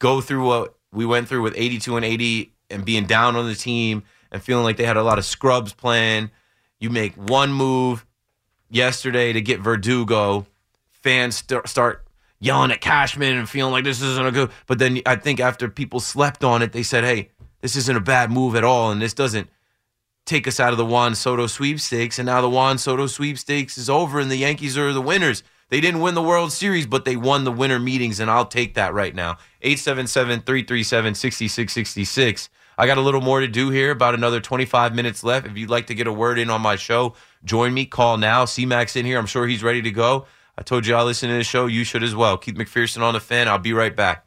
go 0.00 0.20
through 0.20 0.44
what 0.44 0.74
we 0.90 1.06
went 1.06 1.28
through 1.28 1.42
with 1.42 1.54
82 1.56 1.94
and 1.94 2.04
80 2.04 2.52
and 2.70 2.84
being 2.84 3.06
down 3.06 3.36
on 3.36 3.46
the 3.46 3.54
team 3.54 4.02
and 4.32 4.42
feeling 4.42 4.64
like 4.64 4.78
they 4.78 4.84
had 4.84 4.96
a 4.96 5.02
lot 5.04 5.18
of 5.18 5.24
scrubs 5.24 5.72
playing. 5.72 6.32
You 6.80 6.90
make 6.90 7.14
one 7.14 7.52
move 7.52 8.04
yesterday 8.72 9.32
to 9.32 9.40
get 9.40 9.60
Verdugo. 9.60 10.46
Fans 10.90 11.36
st- 11.36 11.68
start 11.68 12.04
yelling 12.40 12.72
at 12.72 12.80
Cashman 12.80 13.36
and 13.36 13.48
feeling 13.48 13.72
like 13.72 13.84
this 13.84 14.02
isn't 14.02 14.26
a 14.26 14.32
good. 14.32 14.50
But 14.66 14.78
then 14.78 15.00
I 15.06 15.16
think 15.16 15.40
after 15.40 15.68
people 15.68 16.00
slept 16.00 16.42
on 16.42 16.62
it, 16.62 16.72
they 16.72 16.82
said, 16.82 17.04
"Hey, 17.04 17.30
this 17.60 17.76
isn't 17.76 17.96
a 17.96 18.00
bad 18.00 18.30
move 18.30 18.56
at 18.56 18.64
all, 18.64 18.90
and 18.90 19.00
this 19.00 19.14
doesn't 19.14 19.48
take 20.24 20.46
us 20.46 20.60
out 20.60 20.72
of 20.72 20.78
the 20.78 20.84
Juan 20.84 21.14
Soto 21.14 21.46
sweepstakes." 21.46 22.18
And 22.18 22.26
now 22.26 22.40
the 22.40 22.48
Juan 22.48 22.78
Soto 22.78 23.06
sweepstakes 23.06 23.76
is 23.76 23.90
over, 23.90 24.18
and 24.18 24.30
the 24.30 24.36
Yankees 24.36 24.78
are 24.78 24.92
the 24.92 25.02
winners. 25.02 25.42
They 25.68 25.80
didn't 25.80 26.00
win 26.00 26.14
the 26.14 26.22
World 26.22 26.52
Series, 26.52 26.86
but 26.86 27.04
they 27.04 27.16
won 27.16 27.44
the 27.44 27.52
winter 27.52 27.78
meetings, 27.78 28.20
and 28.20 28.30
I'll 28.30 28.44
take 28.44 28.74
that 28.74 28.92
right 28.92 29.14
now. 29.14 29.38
877 29.62 30.40
337 30.42 31.14
6666. 31.14 32.50
I 32.78 32.86
got 32.86 32.98
a 32.98 33.02
little 33.02 33.20
more 33.20 33.40
to 33.40 33.48
do 33.48 33.70
here, 33.70 33.90
about 33.90 34.14
another 34.14 34.40
25 34.40 34.94
minutes 34.94 35.22
left. 35.22 35.46
If 35.46 35.56
you'd 35.56 35.70
like 35.70 35.86
to 35.88 35.94
get 35.94 36.06
a 36.06 36.12
word 36.12 36.38
in 36.38 36.50
on 36.50 36.60
my 36.60 36.76
show, 36.76 37.14
join 37.44 37.74
me. 37.74 37.86
Call 37.86 38.16
now. 38.16 38.44
C 38.44 38.62
in 38.62 39.06
here. 39.06 39.18
I'm 39.18 39.26
sure 39.26 39.46
he's 39.46 39.62
ready 39.62 39.82
to 39.82 39.90
go. 39.90 40.26
I 40.56 40.62
told 40.62 40.86
you 40.86 40.94
I 40.94 41.02
listen 41.02 41.28
to 41.28 41.36
the 41.36 41.44
show. 41.44 41.66
You 41.66 41.84
should 41.84 42.02
as 42.02 42.14
well. 42.14 42.36
Keith 42.36 42.54
McPherson 42.54 43.02
on 43.02 43.14
the 43.14 43.20
fan. 43.20 43.48
I'll 43.48 43.58
be 43.58 43.72
right 43.72 43.94
back. 43.94 44.26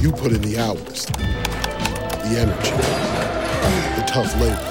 You 0.00 0.12
put 0.12 0.32
in 0.32 0.40
the 0.40 0.58
hours, 0.58 1.06
the 1.06 2.38
energy, 2.38 2.70
the 4.00 4.04
tough 4.06 4.32
labor. 4.40 4.70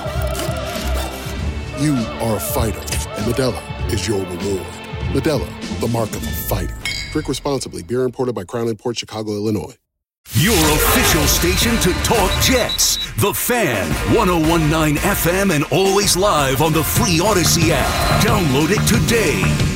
You 1.79 1.93
are 2.25 2.37
a 2.37 2.39
fighter, 2.39 2.79
and 2.79 3.25
Modelo 3.25 3.93
is 3.93 4.07
your 4.07 4.19
reward. 4.19 4.65
Modelo, 5.13 5.79
the 5.79 5.87
mark 5.87 6.09
of 6.09 6.23
a 6.23 6.31
fighter. 6.31 6.75
Drink 7.11 7.27
responsibly. 7.27 7.83
Beer 7.83 8.03
imported 8.03 8.33
by 8.33 8.43
Crown 8.43 8.75
Port 8.75 8.97
Chicago, 8.97 9.33
Illinois. 9.33 9.75
Your 10.33 10.55
official 10.55 11.27
station 11.27 11.77
to 11.81 11.93
talk 12.03 12.31
Jets. 12.41 12.97
The 13.21 13.33
Fan, 13.33 13.87
1019 14.15 14.95
FM, 14.97 15.53
and 15.53 15.63
always 15.65 16.17
live 16.17 16.61
on 16.63 16.73
the 16.73 16.83
free 16.83 17.19
Odyssey 17.19 17.71
app. 17.71 18.23
Download 18.23 18.71
it 18.71 18.81
today. 18.87 19.72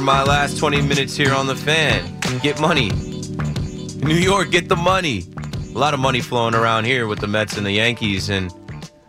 For 0.00 0.06
my 0.06 0.22
last 0.22 0.56
20 0.56 0.80
minutes 0.80 1.14
here 1.14 1.34
on 1.34 1.46
the 1.46 1.54
fan. 1.54 2.18
Get 2.40 2.58
money. 2.58 2.88
New 4.02 4.14
York, 4.14 4.50
get 4.50 4.66
the 4.66 4.76
money. 4.76 5.26
A 5.74 5.78
lot 5.78 5.92
of 5.92 6.00
money 6.00 6.22
flowing 6.22 6.54
around 6.54 6.86
here 6.86 7.06
with 7.06 7.18
the 7.18 7.26
Mets 7.26 7.58
and 7.58 7.66
the 7.66 7.72
Yankees. 7.72 8.30
And 8.30 8.50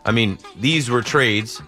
I 0.04 0.12
mean, 0.12 0.38
these 0.58 0.90
were 0.90 1.02
trades. 1.02 1.62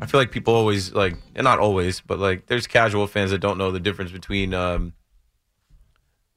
I 0.00 0.06
feel 0.06 0.18
like 0.18 0.32
people 0.32 0.52
always 0.52 0.92
like, 0.92 1.16
and 1.36 1.44
not 1.44 1.60
always, 1.60 2.00
but 2.00 2.18
like 2.18 2.46
there's 2.46 2.66
casual 2.66 3.06
fans 3.06 3.30
that 3.30 3.38
don't 3.38 3.56
know 3.56 3.70
the 3.70 3.78
difference 3.78 4.10
between 4.10 4.52
um, 4.52 4.94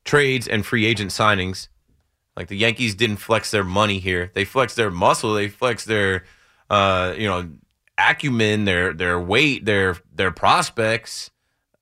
trades 0.05 0.47
and 0.47 0.63
free 0.63 0.85
agent 0.85 1.09
signings. 1.09 1.67
Like 2.37 2.47
the 2.47 2.57
Yankees 2.57 2.93
didn't 2.93 3.17
flex 3.17 3.49
their 3.49 3.63
money 3.63 3.97
here. 3.97 4.29
They 4.35 4.45
flexed 4.45 4.75
their 4.75 4.91
muscle. 4.91 5.33
They 5.33 5.47
flexed 5.47 5.87
their, 5.87 6.25
uh, 6.69 7.15
you 7.17 7.27
know, 7.27 7.49
acumen, 7.97 8.65
their 8.65 8.93
their 8.93 9.19
weight, 9.19 9.65
their 9.65 9.97
their 10.13 10.29
prospects. 10.29 11.31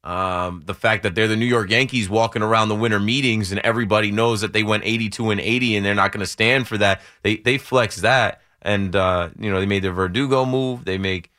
Um, 0.07 0.63
the 0.65 0.73
fact 0.73 1.03
that 1.03 1.15
they're 1.15 1.27
the 1.27 1.35
New 1.35 1.45
York 1.45 1.69
Yankees 1.69 2.09
walking 2.09 2.41
around 2.41 2.69
the 2.69 2.75
winter 2.75 2.99
meetings 2.99 3.51
and 3.51 3.59
everybody 3.59 4.09
knows 4.09 4.39
that 4.39 4.53
they 4.53 4.63
went 4.63 4.83
82 4.85 5.31
and 5.31 5.41
80 5.41 5.75
and 5.75 5.85
they're 5.85 5.95
not 5.95 6.13
going 6.13 6.21
to 6.21 6.25
stand 6.25 6.65
for 6.65 6.77
that. 6.77 7.01
They 7.23 7.35
they 7.35 7.57
flex 7.57 7.97
that 7.97 8.41
and 8.61 8.95
uh, 8.95 9.29
you 9.37 9.51
know 9.51 9.59
they 9.59 9.65
made 9.65 9.83
the 9.83 9.91
Verdugo 9.91 10.45
move. 10.45 10.85
They 10.85 10.97
make 10.97 11.29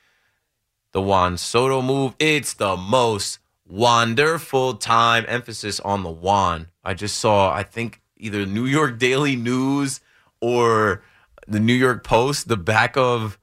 the 0.93 1.01
Juan 1.01 1.39
Soto 1.39 1.81
move. 1.81 2.15
It's 2.19 2.53
the 2.53 2.77
most 2.77 3.39
wonderful 3.67 4.75
time. 4.75 5.25
Emphasis 5.29 5.81
on 5.81 6.03
the 6.03 6.11
Juan. 6.11 6.69
I 6.85 6.95
just 6.95 7.19
saw. 7.19 7.53
I 7.53 7.63
think 7.63 8.03
either 8.19 8.45
New 8.45 8.67
York 8.67 8.99
Daily 8.99 9.35
News 9.35 10.01
or 10.41 11.03
the 11.47 11.61
New 11.61 11.75
York 11.75 12.05
Post. 12.05 12.49
The 12.49 12.57
back 12.57 12.97
of 12.97 13.39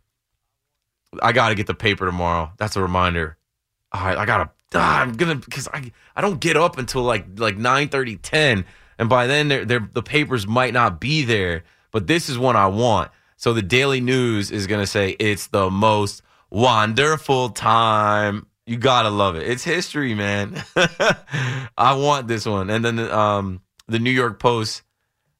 I 1.21 1.31
got 1.31 1.49
to 1.49 1.55
get 1.55 1.67
the 1.67 1.73
paper 1.73 2.05
tomorrow. 2.05 2.51
That's 2.57 2.75
a 2.75 2.81
reminder. 2.81 3.37
Right, 3.93 4.17
I 4.17 4.25
gotta. 4.25 4.49
Ah, 4.49 4.54
I'm 4.73 5.13
gonna 5.13 5.35
because 5.35 5.67
I 5.73 5.91
I 6.15 6.21
don't 6.21 6.39
get 6.39 6.57
up 6.57 6.77
until 6.77 7.03
like 7.03 7.25
like 7.37 7.57
9 7.57 7.89
30, 7.89 8.17
10. 8.17 8.65
and 8.99 9.09
by 9.09 9.27
then 9.27 9.47
they're, 9.47 9.65
they're, 9.65 9.89
the 9.93 10.03
papers 10.03 10.47
might 10.47 10.73
not 10.73 10.99
be 10.99 11.23
there. 11.23 11.63
But 11.91 12.07
this 12.07 12.29
is 12.29 12.37
one 12.37 12.55
I 12.55 12.67
want. 12.67 13.11
So 13.37 13.53
the 13.53 13.61
Daily 13.61 14.01
News 14.01 14.51
is 14.51 14.67
gonna 14.67 14.87
say 14.87 15.11
it's 15.11 15.47
the 15.47 15.69
most 15.69 16.21
wonderful 16.49 17.49
time. 17.49 18.47
You 18.65 18.77
gotta 18.77 19.09
love 19.09 19.35
it. 19.35 19.47
It's 19.47 19.63
history, 19.63 20.13
man. 20.13 20.63
I 21.77 21.93
want 21.93 22.27
this 22.27 22.45
one. 22.45 22.69
And 22.69 22.83
then 22.83 22.99
um, 22.99 23.61
the 23.87 23.99
New 23.99 24.11
York 24.11 24.39
Post 24.39 24.81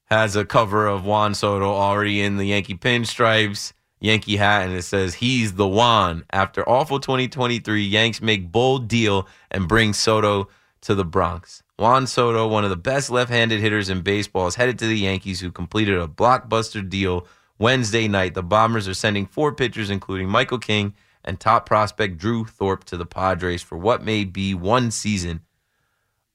has 0.04 0.36
a 0.36 0.44
cover 0.44 0.86
of 0.86 1.04
Juan 1.04 1.34
Soto 1.34 1.68
already 1.72 2.22
in 2.22 2.36
the 2.36 2.44
Yankee 2.44 2.76
pinstripes. 2.76 3.72
Yankee 4.00 4.36
hat 4.36 4.66
and 4.66 4.74
it 4.74 4.82
says 4.82 5.14
he's 5.14 5.54
the 5.54 5.66
Juan. 5.66 6.24
After 6.30 6.68
awful 6.68 7.00
2023, 7.00 7.82
Yanks 7.82 8.20
make 8.20 8.52
bold 8.52 8.88
deal 8.88 9.26
and 9.50 9.68
bring 9.68 9.92
Soto 9.92 10.48
to 10.82 10.94
the 10.94 11.04
Bronx. 11.04 11.62
Juan 11.78 12.06
Soto, 12.06 12.46
one 12.46 12.64
of 12.64 12.70
the 12.70 12.76
best 12.76 13.10
left-handed 13.10 13.60
hitters 13.60 13.88
in 13.88 14.00
baseball, 14.02 14.46
is 14.46 14.54
headed 14.54 14.78
to 14.78 14.86
the 14.86 14.98
Yankees, 14.98 15.40
who 15.40 15.50
completed 15.50 15.98
a 15.98 16.06
blockbuster 16.06 16.86
deal 16.86 17.26
Wednesday 17.58 18.08
night. 18.08 18.34
The 18.34 18.42
Bombers 18.42 18.88
are 18.88 18.94
sending 18.94 19.26
four 19.26 19.52
pitchers, 19.52 19.90
including 19.90 20.28
Michael 20.28 20.58
King 20.58 20.94
and 21.24 21.40
top 21.40 21.66
prospect 21.66 22.18
Drew 22.18 22.44
Thorpe, 22.44 22.84
to 22.84 22.96
the 22.96 23.04
Padres 23.04 23.62
for 23.62 23.76
what 23.76 24.04
may 24.04 24.24
be 24.24 24.54
one 24.54 24.90
season 24.90 25.40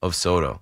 of 0.02 0.16
Soto. 0.16 0.62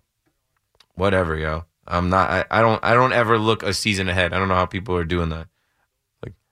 Whatever, 0.96 1.36
yo. 1.36 1.66
I'm 1.88 2.10
not. 2.10 2.30
I, 2.30 2.46
I 2.52 2.62
don't. 2.62 2.84
I 2.84 2.94
don't 2.94 3.14
ever 3.14 3.40
look 3.40 3.64
a 3.64 3.74
season 3.74 4.10
ahead. 4.10 4.32
I 4.32 4.38
don't 4.38 4.48
know 4.48 4.56
how 4.56 4.68
people 4.68 4.96
are 4.96 5.04
doing 5.04 5.30
that. 5.30 5.48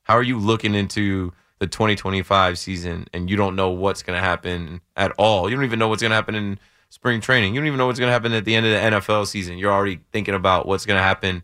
How 0.08 0.16
are 0.16 0.24
you 0.24 0.40
looking 0.40 0.74
into 0.74 1.34
the 1.60 1.68
2025 1.68 2.58
season 2.58 3.08
and 3.14 3.30
you 3.30 3.36
don't 3.36 3.58
know 3.58 3.72
what's 3.72 4.04
going 4.04 4.16
to 4.18 4.26
happen 4.26 4.80
at 4.96 5.12
all? 5.18 5.50
You 5.50 5.58
don't 5.58 5.66
even 5.66 5.80
know 5.80 5.90
what's 5.90 6.02
going 6.02 6.12
to 6.12 6.16
happen 6.16 6.34
in 6.34 6.60
spring 6.90 7.20
training. 7.20 7.54
You 7.54 7.60
don't 7.60 7.68
even 7.68 7.78
know 7.78 7.88
what's 7.88 8.00
going 8.00 8.08
to 8.08 8.14
happen 8.14 8.32
at 8.32 8.46
the 8.46 8.56
end 8.56 8.66
of 8.66 8.72
the 8.72 8.98
NFL 8.98 9.28
season. 9.28 9.58
You're 9.58 9.74
already 9.74 10.00
thinking 10.14 10.34
about 10.34 10.66
what's 10.66 10.86
going 10.86 10.96
to 10.98 11.04
happen 11.04 11.44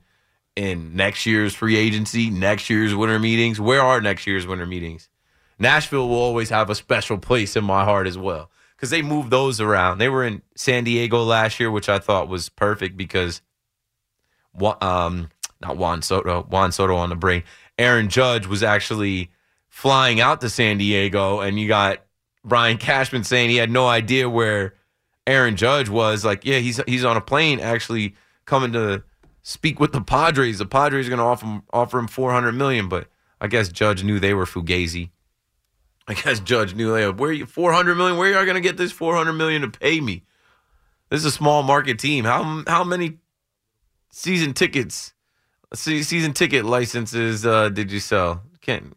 in 0.56 0.96
next 0.96 1.26
year's 1.26 1.54
free 1.54 1.76
agency, 1.76 2.30
next 2.30 2.70
year's 2.70 2.96
winter 2.96 3.20
meetings. 3.20 3.60
Where 3.60 3.82
are 3.82 4.00
next 4.00 4.26
year's 4.26 4.48
winter 4.48 4.66
meetings? 4.66 5.10
Nashville 5.60 6.08
will 6.08 6.16
always 6.16 6.50
have 6.50 6.70
a 6.70 6.76
special 6.76 7.18
place 7.18 7.58
in 7.58 7.66
my 7.66 7.84
heart 7.84 8.08
as 8.08 8.18
well 8.18 8.50
because 8.78 8.92
they 8.92 9.02
moved 9.02 9.30
those 9.30 9.60
around. 9.60 9.98
They 9.98 10.08
were 10.08 10.24
in 10.24 10.42
San 10.56 10.86
Diego 10.86 11.22
last 11.22 11.60
year, 11.60 11.70
which 11.70 11.90
I 11.90 12.00
thought 12.00 12.30
was 12.30 12.48
perfect 12.48 12.96
because, 12.96 13.42
um, 14.82 15.30
not 15.62 15.78
Juan 15.78 16.02
Soto, 16.02 16.44
Juan 16.44 16.72
Soto 16.72 16.96
on 16.96 17.10
the 17.10 17.16
brain. 17.16 17.44
Aaron 17.78 18.10
Judge 18.10 18.46
was 18.46 18.64
actually 18.64 19.32
flying 19.70 20.22
out 20.22 20.42
to 20.42 20.50
San 20.50 20.78
Diego, 20.78 21.40
and 21.40 21.60
you 21.60 21.68
got 21.68 22.04
Brian 22.46 22.78
Cashman 22.78 23.24
saying 23.24 23.50
he 23.50 23.56
had 23.56 23.72
no 23.72 23.88
idea 23.88 24.30
where 24.30 24.76
Aaron 25.26 25.56
Judge 25.56 25.90
was. 25.90 26.24
Like, 26.24 26.46
yeah, 26.46 26.60
he's 26.60 26.80
he's 26.88 27.06
on 27.06 27.18
a 27.18 27.22
plane 27.22 27.60
actually 27.60 28.16
coming 28.46 28.74
to 28.74 29.04
speak 29.42 29.80
with 29.80 29.92
the 29.92 30.02
Padres. 30.02 30.60
The 30.60 30.66
Padres 30.66 31.08
are 31.08 31.10
going 31.10 31.20
to 31.20 31.26
offer 31.26 31.46
him 31.46 31.64
offer 31.72 31.98
him 31.98 32.08
four 32.08 32.32
hundred 32.32 32.54
million, 32.54 32.90
but 32.90 33.08
I 33.42 33.48
guess 33.48 33.70
Judge 33.70 34.04
knew 34.04 34.20
they 34.20 34.34
were 34.34 34.46
fugazi. 34.46 35.10
I 36.08 36.14
guess 36.14 36.40
Judge 36.40 36.76
knew 36.76 36.94
they 36.94 37.06
were, 37.06 37.14
where 37.14 37.32
you 37.32 37.46
four 37.46 37.72
hundred 37.74 37.96
million. 37.96 38.18
Where 38.18 38.36
are 38.36 38.40
you 38.42 38.46
going 38.46 38.56
to 38.56 38.62
get 38.62 38.78
this 38.78 38.92
four 38.92 39.16
hundred 39.16 39.34
million 39.34 39.62
to 39.62 39.70
pay 39.70 40.00
me? 40.00 40.24
This 41.10 41.20
is 41.20 41.26
a 41.26 41.32
small 41.32 41.64
market 41.64 42.00
team. 42.00 42.26
How 42.26 42.64
how 42.68 42.84
many 42.84 43.20
season 44.12 44.54
tickets 44.54 45.14
season 45.76 46.34
ticket 46.34 46.66
licenses 46.66 47.46
uh, 47.46 47.70
did 47.70 47.92
you 47.92 48.00
sell? 48.00 48.44
Can't 48.62 48.96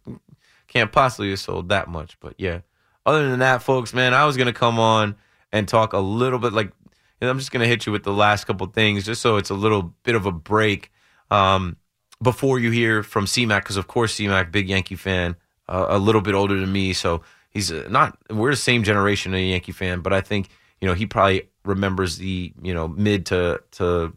can't 0.69 0.93
possibly 0.93 1.31
have 1.31 1.41
sold 1.41 1.69
that 1.71 1.89
much, 1.89 2.19
but 2.21 2.35
yeah. 2.39 2.61
Other 3.05 3.29
than 3.29 3.39
that, 3.39 3.63
folks, 3.63 3.95
man, 3.95 4.15
I 4.15 4.25
was 4.25 4.37
gonna 4.37 4.53
come 4.53 4.79
on 4.79 5.17
and 5.53 5.67
talk 5.69 5.93
a 5.93 5.99
little 5.99 6.39
bit. 6.39 6.53
Like, 6.53 6.73
I'm 7.21 7.39
just 7.39 7.53
gonna 7.53 7.67
hit 7.67 7.87
you 7.87 7.93
with 7.93 8.03
the 8.03 8.13
last 8.13 8.45
couple 8.45 8.67
things, 8.67 9.05
just 9.05 9.23
so 9.23 9.37
it's 9.37 9.51
a 9.51 9.55
little 9.55 9.95
bit 10.03 10.15
of 10.15 10.27
a 10.27 10.33
break 10.33 10.93
um, 11.31 11.77
before 12.23 12.59
you 12.59 12.71
hear 12.71 13.03
from 13.03 13.27
CMAC, 13.27 13.61
because 13.61 13.77
of 13.77 13.87
course 13.87 14.17
CMAC, 14.17 14.51
big 14.51 14.69
Yankee 14.69 14.97
fan, 14.97 15.37
uh, 15.69 15.87
a 15.89 15.99
little 15.99 16.21
bit 16.21 16.35
older 16.35 16.59
than 16.59 16.73
me, 16.73 16.93
so 16.93 17.23
he's 17.51 17.73
uh, 17.73 17.87
not. 17.89 18.19
We're 18.31 18.51
the 18.51 18.57
same 18.57 18.83
generation 18.83 19.33
of 19.35 19.41
Yankee 19.41 19.73
fan, 19.73 20.01
but 20.01 20.13
I 20.13 20.21
think 20.21 20.49
you 20.81 20.89
know 20.89 20.95
he 20.95 21.07
probably 21.07 21.49
remembers 21.65 22.19
the 22.19 22.53
you 22.63 22.75
know 22.75 22.89
mid 22.89 23.27
to 23.27 23.63
to 23.73 24.13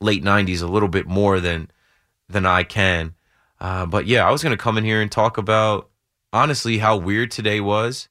late 0.00 0.22
'90s 0.22 0.62
a 0.62 0.66
little 0.66 0.88
bit 0.88 1.06
more 1.06 1.40
than 1.40 1.70
than 2.28 2.46
I 2.46 2.62
can. 2.64 3.14
Uh, 3.60 3.86
but 3.86 4.06
yeah, 4.06 4.26
I 4.26 4.30
was 4.30 4.42
going 4.42 4.56
to 4.56 4.62
come 4.62 4.76
in 4.76 4.84
here 4.84 5.00
and 5.00 5.10
talk 5.10 5.38
about 5.38 5.88
honestly 6.32 6.78
how 6.78 6.96
weird 6.96 7.30
today 7.30 7.60
was, 7.60 8.08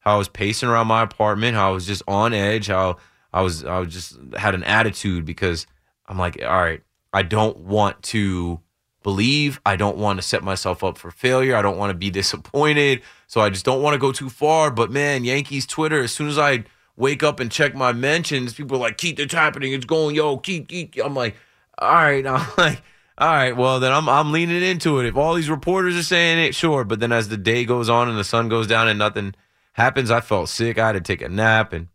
how 0.00 0.14
I 0.14 0.18
was 0.18 0.28
pacing 0.28 0.68
around 0.68 0.86
my 0.86 1.02
apartment, 1.02 1.56
how 1.56 1.68
I 1.68 1.72
was 1.72 1.86
just 1.86 2.02
on 2.08 2.32
edge, 2.32 2.68
how 2.68 2.96
I 3.32 3.42
was 3.42 3.64
I 3.64 3.78
was 3.78 3.92
just 3.92 4.16
had 4.36 4.54
an 4.54 4.64
attitude 4.64 5.24
because 5.24 5.66
I'm 6.06 6.18
like, 6.18 6.40
all 6.42 6.48
right, 6.48 6.82
I 7.12 7.22
don't 7.22 7.58
want 7.58 8.02
to 8.04 8.60
believe, 9.02 9.60
I 9.66 9.76
don't 9.76 9.98
want 9.98 10.18
to 10.18 10.22
set 10.22 10.42
myself 10.42 10.82
up 10.82 10.96
for 10.96 11.10
failure, 11.10 11.56
I 11.56 11.62
don't 11.62 11.76
want 11.76 11.90
to 11.90 11.94
be 11.94 12.10
disappointed, 12.22 13.02
so 13.26 13.40
I 13.40 13.50
just 13.50 13.64
don't 13.64 13.82
want 13.82 13.94
to 13.94 13.98
go 13.98 14.12
too 14.12 14.30
far. 14.30 14.70
But 14.70 14.90
man, 14.90 15.24
Yankees 15.24 15.66
Twitter, 15.66 16.02
as 16.02 16.12
soon 16.12 16.28
as 16.28 16.38
I 16.38 16.64
wake 16.96 17.22
up 17.22 17.38
and 17.38 17.50
check 17.50 17.74
my 17.74 17.92
mentions, 17.92 18.54
people 18.54 18.78
are 18.78 18.80
like, 18.80 18.96
keep 18.96 19.18
it's 19.20 19.34
happening, 19.34 19.74
it's 19.74 19.84
going, 19.84 20.16
yo, 20.16 20.38
keep, 20.38 20.68
keep. 20.68 20.96
I'm 21.04 21.14
like, 21.14 21.36
all 21.78 21.92
right, 21.92 22.26
I'm 22.26 22.46
like 22.56 22.82
all 23.18 23.28
right, 23.28 23.56
well 23.56 23.80
then 23.80 23.92
I'm 23.92 24.08
I'm 24.08 24.32
leaning 24.32 24.62
into 24.62 24.98
it. 24.98 25.06
If 25.06 25.16
all 25.16 25.34
these 25.34 25.48
reporters 25.48 25.96
are 25.96 26.02
saying 26.02 26.38
it, 26.38 26.54
sure. 26.54 26.84
But 26.84 27.00
then 27.00 27.12
as 27.12 27.28
the 27.28 27.36
day 27.36 27.64
goes 27.64 27.88
on 27.88 28.08
and 28.08 28.18
the 28.18 28.24
sun 28.24 28.48
goes 28.48 28.66
down 28.66 28.88
and 28.88 28.98
nothing 28.98 29.34
happens, 29.72 30.10
I 30.10 30.20
felt 30.20 30.48
sick. 30.48 30.78
I 30.78 30.88
had 30.88 30.92
to 30.92 31.00
take 31.00 31.22
a 31.22 31.28
nap, 31.28 31.72
and 31.72 31.88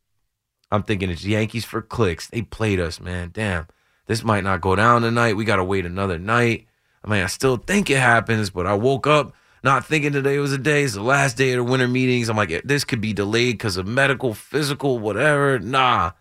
I'm 0.72 0.84
thinking 0.84 1.10
it's 1.10 1.26
Yankees 1.26 1.66
for 1.66 1.82
clicks. 1.82 2.28
They 2.28 2.42
played 2.42 2.80
us, 2.80 3.00
man. 3.00 3.30
Damn, 3.34 3.68
this 4.08 4.24
might 4.24 4.44
not 4.44 4.62
go 4.62 4.76
down 4.76 5.04
tonight. 5.04 5.36
We 5.36 5.46
got 5.46 5.58
to 5.58 5.64
wait 5.64 5.86
another 5.86 6.18
night. 6.18 6.68
I 7.04 7.10
mean, 7.10 7.24
I 7.24 7.28
still 7.28 7.58
think 7.58 7.90
it 7.90 8.00
happens, 8.00 8.50
but 8.50 8.66
I 8.66 8.74
woke 8.74 9.06
up 9.06 9.34
not 9.64 9.86
thinking 9.86 10.12
today 10.14 10.40
was 10.40 10.54
a 10.54 10.58
day. 10.58 10.84
It's 10.84 10.96
the 10.96 11.04
last 11.04 11.38
day 11.38 11.52
of 11.52 11.58
the 11.58 11.72
winter 11.72 11.88
meetings. 11.88 12.30
I'm 12.30 12.38
like, 12.38 12.64
this 12.64 12.84
could 12.84 13.02
be 13.02 13.14
delayed 13.14 13.60
because 13.60 13.78
of 13.78 13.86
medical, 13.88 14.34
physical, 14.34 14.98
whatever. 14.98 15.60
Nah 15.60 16.14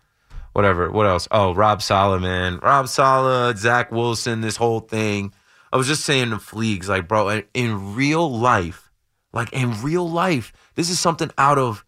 whatever. 0.53 0.91
What 0.91 1.07
else? 1.07 1.27
Oh, 1.31 1.53
Rob 1.53 1.81
Saleh, 1.81 2.21
man. 2.21 2.59
Rob 2.59 2.87
Saleh, 2.87 3.57
Zach 3.57 3.91
Wilson, 3.91 4.41
this 4.41 4.57
whole 4.57 4.81
thing. 4.81 5.33
I 5.71 5.77
was 5.77 5.87
just 5.87 6.03
saying 6.03 6.31
to 6.31 6.37
Fleegs, 6.37 6.87
like, 6.87 7.07
bro, 7.07 7.41
in 7.53 7.95
real 7.95 8.29
life, 8.29 8.91
like 9.33 9.53
in 9.53 9.81
real 9.81 10.09
life, 10.09 10.51
this 10.75 10.89
is 10.89 10.99
something 10.99 11.31
out 11.37 11.57
of 11.57 11.85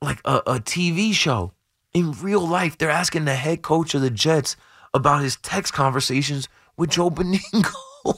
like 0.00 0.20
a, 0.24 0.36
a 0.46 0.54
TV 0.60 1.12
show. 1.12 1.52
In 1.92 2.12
real 2.12 2.46
life, 2.46 2.76
they're 2.76 2.90
asking 2.90 3.24
the 3.24 3.34
head 3.34 3.62
coach 3.62 3.94
of 3.94 4.00
the 4.02 4.10
Jets 4.10 4.56
about 4.94 5.22
his 5.22 5.36
text 5.36 5.72
conversations 5.72 6.48
with 6.76 6.90
Joe 6.90 7.10
Benigno. 7.10 7.72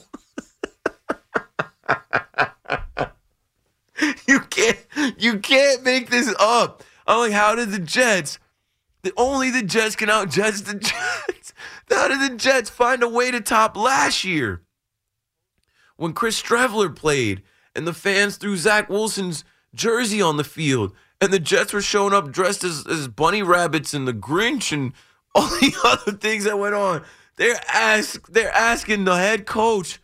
you 4.26 4.40
can't 4.40 4.78
you 5.16 5.38
can't 5.38 5.82
make 5.84 6.10
this 6.10 6.34
up. 6.38 6.82
I'm 7.06 7.18
like, 7.18 7.32
how 7.32 7.54
did 7.54 7.70
the 7.70 7.78
Jets 7.78 8.38
the, 9.02 9.12
only 9.16 9.50
the 9.50 9.62
Jets 9.62 9.96
can 9.96 10.08
outjudge 10.08 10.64
the 10.64 10.74
Jets. 10.74 11.52
How 11.90 12.08
did 12.08 12.20
the 12.20 12.36
Jets 12.36 12.70
find 12.70 13.02
a 13.02 13.08
way 13.08 13.30
to 13.30 13.40
top 13.40 13.76
last 13.76 14.24
year? 14.24 14.62
When 15.96 16.12
Chris 16.12 16.40
Streveler 16.40 16.94
played 16.94 17.42
and 17.74 17.86
the 17.86 17.94
fans 17.94 18.36
threw 18.36 18.56
Zach 18.56 18.88
Wilson's 18.88 19.44
jersey 19.74 20.22
on 20.22 20.36
the 20.36 20.44
field 20.44 20.92
and 21.20 21.32
the 21.32 21.38
Jets 21.38 21.72
were 21.72 21.82
showing 21.82 22.14
up 22.14 22.30
dressed 22.30 22.64
as, 22.64 22.86
as 22.86 23.08
bunny 23.08 23.42
rabbits 23.42 23.94
and 23.94 24.06
the 24.06 24.12
Grinch 24.12 24.72
and 24.72 24.92
all 25.34 25.46
the 25.46 25.74
other 25.84 26.16
things 26.16 26.44
that 26.44 26.58
went 26.58 26.74
on. 26.74 27.04
They're 27.36 27.60
ask 27.72 28.28
they're 28.28 28.52
asking 28.52 29.04
the 29.04 29.16
head 29.16 29.46
coach 29.46 30.00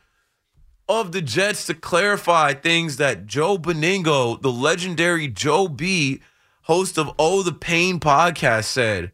of 0.88 1.12
the 1.12 1.22
Jets 1.22 1.66
to 1.66 1.74
clarify 1.74 2.52
things 2.52 2.98
that 2.98 3.26
Joe 3.26 3.56
Benigno, 3.58 4.40
the 4.40 4.52
legendary 4.52 5.28
Joe 5.28 5.66
B, 5.66 6.20
host 6.64 6.98
of 6.98 7.14
Oh 7.18 7.42
the 7.42 7.52
Pain 7.52 8.00
podcast, 8.00 8.64
said. 8.64 9.12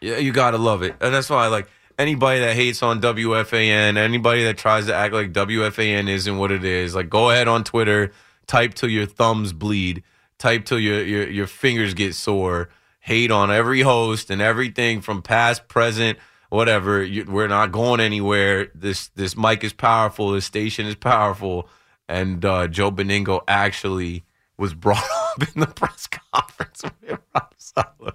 Yeah, 0.00 0.18
you 0.18 0.32
gotta 0.32 0.58
love 0.58 0.82
it, 0.82 0.94
and 1.00 1.12
that's 1.12 1.28
why 1.28 1.46
like 1.48 1.68
anybody 1.98 2.40
that 2.40 2.54
hates 2.54 2.82
on 2.82 3.00
WFAN, 3.00 3.96
anybody 3.96 4.44
that 4.44 4.58
tries 4.58 4.86
to 4.86 4.94
act 4.94 5.14
like 5.14 5.32
WFAN 5.32 6.08
isn't 6.08 6.38
what 6.38 6.52
it 6.52 6.64
is, 6.64 6.94
like 6.94 7.08
go 7.08 7.30
ahead 7.30 7.48
on 7.48 7.64
Twitter, 7.64 8.12
type 8.46 8.74
till 8.74 8.90
your 8.90 9.06
thumbs 9.06 9.52
bleed, 9.52 10.02
type 10.38 10.66
till 10.66 10.78
your 10.78 11.02
your, 11.02 11.28
your 11.28 11.46
fingers 11.46 11.94
get 11.94 12.14
sore, 12.14 12.68
hate 13.00 13.30
on 13.30 13.50
every 13.50 13.80
host 13.80 14.30
and 14.30 14.42
everything 14.42 15.00
from 15.00 15.22
past, 15.22 15.66
present, 15.66 16.18
whatever. 16.50 17.02
You, 17.02 17.24
we're 17.24 17.48
not 17.48 17.72
going 17.72 18.00
anywhere. 18.00 18.68
This 18.74 19.08
this 19.08 19.34
mic 19.34 19.64
is 19.64 19.72
powerful. 19.72 20.32
This 20.32 20.44
station 20.44 20.84
is 20.84 20.94
powerful, 20.94 21.70
and 22.06 22.44
uh, 22.44 22.68
Joe 22.68 22.92
Benigno 22.92 23.40
actually 23.48 24.25
was 24.58 24.74
brought 24.74 25.04
up 25.32 25.42
in 25.54 25.60
the 25.60 25.66
press 25.66 26.06
conference 26.06 26.82
with 26.82 27.20
Rob 27.34 27.54
Saleh. 27.56 28.14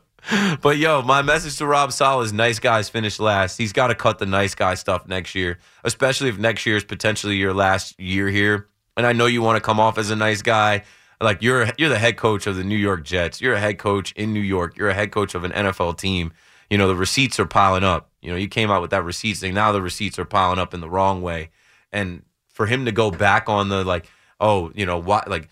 But 0.61 0.77
yo, 0.77 1.01
my 1.01 1.21
message 1.21 1.57
to 1.57 1.65
Rob 1.65 1.91
Saleh 1.91 2.25
is 2.25 2.33
nice 2.33 2.59
guys 2.59 2.89
finish 2.89 3.19
last. 3.19 3.57
He's 3.57 3.73
got 3.73 3.87
to 3.87 3.95
cut 3.95 4.19
the 4.19 4.25
nice 4.25 4.55
guy 4.55 4.75
stuff 4.75 5.07
next 5.07 5.35
year, 5.35 5.59
especially 5.83 6.29
if 6.29 6.37
next 6.37 6.65
year 6.65 6.77
is 6.77 6.83
potentially 6.83 7.35
your 7.35 7.53
last 7.53 7.99
year 7.99 8.29
here. 8.29 8.67
And 8.95 9.05
I 9.05 9.13
know 9.13 9.25
you 9.25 9.41
want 9.41 9.57
to 9.57 9.61
come 9.61 9.79
off 9.79 9.97
as 9.97 10.11
a 10.11 10.15
nice 10.15 10.41
guy. 10.41 10.83
Like 11.19 11.41
you're 11.41 11.67
you're 11.77 11.89
the 11.89 11.99
head 11.99 12.17
coach 12.17 12.47
of 12.47 12.55
the 12.55 12.63
New 12.63 12.77
York 12.77 13.03
Jets. 13.03 13.41
You're 13.41 13.53
a 13.53 13.59
head 13.59 13.77
coach 13.77 14.11
in 14.13 14.33
New 14.33 14.41
York. 14.41 14.77
You're 14.77 14.89
a 14.89 14.93
head 14.93 15.11
coach 15.11 15.35
of 15.35 15.43
an 15.43 15.51
NFL 15.51 15.97
team. 15.97 16.31
You 16.69 16.77
know, 16.77 16.87
the 16.87 16.95
receipts 16.95 17.39
are 17.39 17.45
piling 17.45 17.83
up. 17.83 18.09
You 18.21 18.31
know, 18.31 18.37
you 18.37 18.47
came 18.47 18.71
out 18.71 18.81
with 18.81 18.91
that 18.91 19.03
receipts 19.03 19.39
thing. 19.39 19.53
Now 19.53 19.71
the 19.71 19.81
receipts 19.81 20.17
are 20.17 20.25
piling 20.25 20.59
up 20.59 20.73
in 20.73 20.79
the 20.79 20.89
wrong 20.89 21.21
way. 21.21 21.49
And 21.91 22.23
for 22.49 22.65
him 22.65 22.85
to 22.85 22.91
go 22.91 23.11
back 23.11 23.49
on 23.49 23.69
the 23.69 23.83
like, 23.83 24.07
oh, 24.39 24.71
you 24.75 24.85
know, 24.85 24.97
what 24.97 25.29
like 25.29 25.49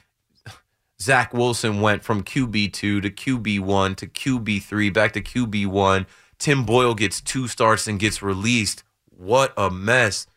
Zach 1.02 1.34
Wilson 1.34 1.82
went 1.82 2.04
from 2.04 2.24
QB2 2.24 2.74
to 2.74 3.02
QB1 3.10 3.95
to 3.97 4.08
QB3 4.08 4.93
back 4.93 5.14
to 5.14 5.22
QB1. 5.22 6.06
Tim 6.38 6.66
Boyle 6.66 6.93
gets 6.93 7.22
two 7.22 7.47
starts 7.47 7.88
and 7.88 8.00
gets 8.00 8.22
released. 8.22 8.84
What 9.10 9.54
a 9.58 9.70
mess. 9.70 10.28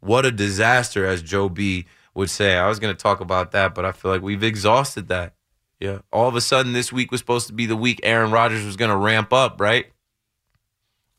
What 0.00 0.26
a 0.26 0.30
disaster, 0.30 1.06
as 1.06 1.22
Joe 1.22 1.48
B 1.48 1.86
would 2.14 2.30
say. 2.30 2.56
I 2.56 2.68
was 2.68 2.78
going 2.78 2.94
to 2.94 3.02
talk 3.02 3.20
about 3.20 3.52
that, 3.52 3.74
but 3.74 3.84
I 3.84 3.92
feel 3.92 4.10
like 4.10 4.22
we've 4.22 4.42
exhausted 4.42 5.08
that. 5.08 5.34
Yeah. 5.78 5.98
All 6.12 6.28
of 6.28 6.36
a 6.36 6.40
sudden, 6.40 6.72
this 6.72 6.92
week 6.92 7.10
was 7.10 7.20
supposed 7.20 7.46
to 7.46 7.52
be 7.52 7.66
the 7.66 7.76
week 7.76 8.00
Aaron 8.02 8.30
Rodgers 8.30 8.64
was 8.64 8.76
going 8.76 8.90
to 8.90 8.96
ramp 8.96 9.32
up, 9.32 9.60
right? 9.60 9.86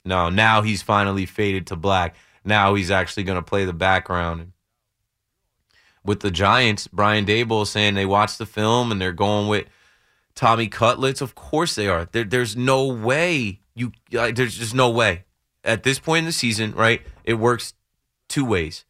No, 0.06 0.30
now 0.30 0.62
he's 0.62 0.82
finally 0.82 1.26
faded 1.26 1.68
to 1.68 1.76
black. 1.76 2.16
Now 2.44 2.76
he's 2.76 2.92
actually 2.92 3.24
going 3.24 3.38
to 3.38 3.44
play 3.44 3.66
the 3.66 3.74
background 3.74 4.52
with 6.04 6.22
the 6.22 6.32
Giants, 6.32 6.88
Brian 6.88 7.26
Daboll 7.26 7.68
saying 7.68 7.94
they 7.94 8.06
watched 8.06 8.38
the 8.38 8.46
film 8.46 8.92
and 8.92 9.00
they're 9.00 9.12
going 9.12 9.48
with 9.48 9.68
Tommy 10.36 10.68
Cutlets. 10.68 11.22
Of 11.22 11.36
course 11.36 11.76
they 11.76 11.88
are. 11.88 12.06
There, 12.12 12.24
there's 12.24 12.56
no 12.56 12.88
way 12.88 13.60
you. 13.76 13.92
Uh, 14.18 14.32
there's 14.32 14.58
just 14.58 14.76
no 14.76 14.90
way 14.90 15.26
at 15.64 15.84
this 15.84 16.00
point 16.00 16.20
in 16.20 16.26
the 16.26 16.32
season, 16.32 16.74
right? 16.74 17.02
It 17.24 17.36
works 17.36 17.74
two 18.28 18.46
ways. 18.46 18.86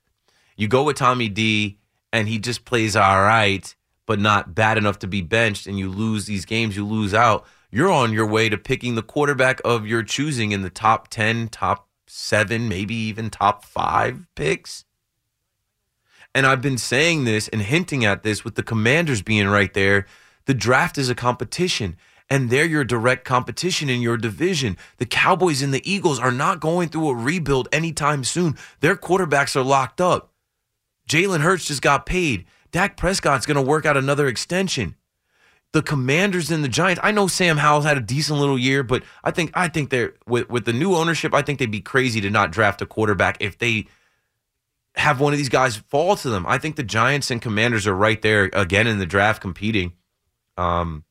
You 0.56 0.68
go 0.68 0.84
with 0.84 0.98
Tommy 0.98 1.28
D, 1.28 1.80
and 2.14 2.28
he 2.28 2.38
just 2.38 2.66
plays 2.66 2.96
all 2.96 3.22
right, 3.22 3.76
but 4.06 4.20
not 4.20 4.54
bad 4.54 4.78
enough 4.78 5.00
to 5.00 5.08
be 5.08 5.22
benched, 5.22 5.68
and 5.68 5.78
you 5.78 5.90
lose 5.90 6.26
these 6.26 6.46
games. 6.46 6.76
You 6.76 6.86
lose 6.86 7.14
out. 7.14 7.46
You're 7.72 7.92
on 7.92 8.14
your 8.14 8.28
way 8.28 8.50
to 8.50 8.58
picking 8.58 8.96
the 8.96 9.02
quarterback 9.02 9.62
of 9.66 9.86
your 9.86 10.04
choosing 10.04 10.52
in 10.52 10.62
the 10.62 10.70
top 10.70 11.08
ten, 11.08 11.48
top 11.48 11.88
seven, 12.08 12.68
maybe 12.68 12.94
even 12.94 13.30
top 13.30 13.66
five 13.66 14.28
picks. 14.36 14.86
And 16.34 16.46
I've 16.46 16.62
been 16.62 16.78
saying 16.78 17.26
this 17.26 17.48
and 17.50 17.62
hinting 17.62 18.06
at 18.06 18.24
this 18.24 18.44
with 18.44 18.56
the 18.56 18.64
commanders 18.64 19.22
being 19.22 19.48
right 19.48 19.74
there. 19.74 20.06
The 20.46 20.54
draft 20.54 20.98
is 20.98 21.10
a 21.10 21.16
competition, 21.16 21.98
and 22.30 22.50
they're 22.50 22.66
your 22.66 22.84
direct 22.84 23.26
competition 23.26 23.90
in 23.90 24.02
your 24.02 24.18
division. 24.18 24.78
The 24.98 25.06
Cowboys 25.06 25.62
and 25.62 25.74
the 25.74 25.90
Eagles 25.90 26.20
are 26.20 26.32
not 26.32 26.62
going 26.62 26.90
through 26.90 27.10
a 27.10 27.16
rebuild 27.16 27.68
anytime 27.72 28.24
soon. 28.24 28.58
Their 28.80 28.96
quarterbacks 28.96 29.56
are 29.56 29.64
locked 29.64 30.00
up. 30.00 30.32
Jalen 31.10 31.42
Hurts 31.42 31.66
just 31.66 31.82
got 31.82 32.06
paid. 32.06 32.46
Dak 32.72 32.96
Prescott's 32.96 33.46
going 33.46 33.56
to 33.56 33.62
work 33.62 33.86
out 33.86 33.98
another 33.98 34.28
extension. 34.28 34.96
The 35.74 35.82
Commanders 35.82 36.52
and 36.52 36.64
the 36.64 36.70
Giants. 36.70 37.00
I 37.04 37.12
know 37.12 37.28
Sam 37.28 37.58
Howell's 37.58 37.86
had 37.86 37.98
a 37.98 38.02
decent 38.02 38.40
little 38.40 38.60
year, 38.60 38.84
but 38.84 39.04
I 39.24 39.32
think 39.32 39.52
I 39.54 39.68
think 39.68 39.90
they're 39.90 40.14
with 40.28 40.50
with 40.50 40.66
the 40.66 40.74
new 40.74 40.96
ownership. 40.96 41.34
I 41.34 41.42
think 41.42 41.60
they'd 41.60 41.72
be 41.72 41.82
crazy 41.82 42.20
to 42.22 42.30
not 42.30 42.52
draft 42.52 42.82
a 42.82 42.86
quarterback 42.86 43.38
if 43.40 43.58
they 43.58 43.88
have 44.96 45.20
one 45.20 45.34
of 45.34 45.38
these 45.38 45.50
guys 45.50 45.78
fall 45.78 46.16
to 46.18 46.30
them. 46.30 46.46
I 46.48 46.58
think 46.58 46.76
the 46.76 46.84
Giants 46.84 47.32
and 47.32 47.42
Commanders 47.42 47.88
are 47.88 47.96
right 47.96 48.22
there 48.22 48.50
again 48.54 48.88
in 48.88 49.00
the 49.00 49.06
draft 49.06 49.42
competing. 49.42 49.94
Um, 50.58 51.06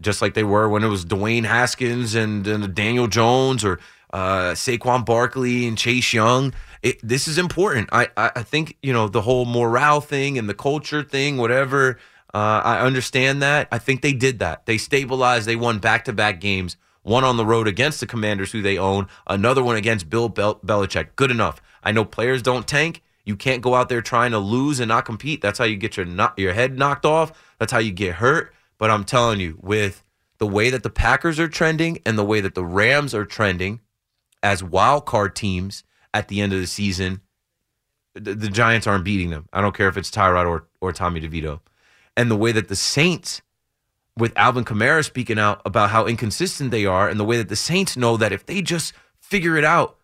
just 0.00 0.22
like 0.22 0.34
they 0.34 0.44
were 0.44 0.68
when 0.68 0.84
it 0.84 0.88
was 0.88 1.04
Dwayne 1.04 1.44
Haskins 1.44 2.14
and, 2.14 2.46
and 2.46 2.74
Daniel 2.74 3.06
Jones 3.08 3.64
or 3.64 3.80
uh, 4.12 4.52
Saquon 4.52 5.04
Barkley 5.04 5.66
and 5.66 5.76
Chase 5.76 6.12
Young. 6.12 6.54
It, 6.82 7.00
this 7.02 7.28
is 7.28 7.38
important. 7.38 7.88
I, 7.92 8.08
I, 8.16 8.42
think 8.42 8.78
you 8.82 8.92
know 8.92 9.08
the 9.08 9.22
whole 9.22 9.44
morale 9.44 10.00
thing 10.00 10.38
and 10.38 10.48
the 10.48 10.54
culture 10.54 11.02
thing, 11.02 11.36
whatever. 11.36 11.98
Uh, 12.32 12.62
I 12.64 12.80
understand 12.80 13.42
that. 13.42 13.68
I 13.72 13.78
think 13.78 14.02
they 14.02 14.12
did 14.12 14.38
that. 14.38 14.66
They 14.66 14.78
stabilized. 14.78 15.46
They 15.46 15.56
won 15.56 15.78
back 15.78 16.04
to 16.04 16.12
back 16.12 16.40
games. 16.40 16.76
One 17.02 17.24
on 17.24 17.36
the 17.36 17.46
road 17.46 17.66
against 17.66 18.00
the 18.00 18.06
Commanders, 18.06 18.52
who 18.52 18.62
they 18.62 18.78
own. 18.78 19.08
Another 19.26 19.62
one 19.62 19.76
against 19.76 20.10
Bill 20.10 20.28
Bel- 20.28 20.60
Belichick. 20.60 21.16
Good 21.16 21.30
enough. 21.30 21.60
I 21.82 21.92
know 21.92 22.04
players 22.04 22.42
don't 22.42 22.66
tank. 22.66 23.02
You 23.24 23.36
can't 23.36 23.62
go 23.62 23.74
out 23.74 23.88
there 23.88 24.00
trying 24.00 24.30
to 24.30 24.38
lose 24.38 24.80
and 24.80 24.88
not 24.88 25.04
compete. 25.04 25.40
That's 25.40 25.58
how 25.58 25.64
you 25.66 25.76
get 25.76 25.96
your 25.96 26.06
your 26.36 26.54
head 26.54 26.78
knocked 26.78 27.04
off. 27.04 27.32
That's 27.58 27.72
how 27.72 27.78
you 27.78 27.92
get 27.92 28.16
hurt. 28.16 28.54
But 28.78 28.90
I'm 28.90 29.04
telling 29.04 29.40
you, 29.40 29.58
with 29.60 30.02
the 30.38 30.46
way 30.46 30.70
that 30.70 30.82
the 30.82 30.90
Packers 30.90 31.38
are 31.38 31.48
trending 31.48 31.98
and 32.06 32.16
the 32.16 32.24
way 32.24 32.40
that 32.40 32.54
the 32.54 32.64
Rams 32.64 33.14
are 33.14 33.24
trending 33.24 33.80
as 34.42 34.62
wild 34.62 35.04
card 35.04 35.36
teams 35.36 35.84
at 36.14 36.28
the 36.28 36.40
end 36.40 36.52
of 36.52 36.60
the 36.60 36.66
season, 36.66 37.20
the, 38.14 38.34
the 38.34 38.48
Giants 38.48 38.86
aren't 38.86 39.04
beating 39.04 39.30
them. 39.30 39.48
I 39.52 39.60
don't 39.60 39.76
care 39.76 39.88
if 39.88 39.96
it's 39.96 40.10
Tyrod 40.10 40.46
or 40.46 40.66
or 40.80 40.92
Tommy 40.92 41.20
DeVito. 41.20 41.60
And 42.16 42.30
the 42.30 42.36
way 42.36 42.52
that 42.52 42.68
the 42.68 42.76
Saints 42.76 43.42
with 44.16 44.32
Alvin 44.36 44.64
Kamara 44.64 45.04
speaking 45.04 45.38
out 45.38 45.60
about 45.66 45.90
how 45.90 46.06
inconsistent 46.06 46.70
they 46.70 46.86
are 46.86 47.08
and 47.08 47.20
the 47.20 47.24
way 47.24 47.36
that 47.36 47.48
the 47.48 47.56
Saints 47.56 47.96
know 47.96 48.16
that 48.16 48.32
if 48.32 48.46
they 48.46 48.62
just 48.62 48.92
figure 49.20 49.56
it 49.56 49.64
out, 49.64 49.97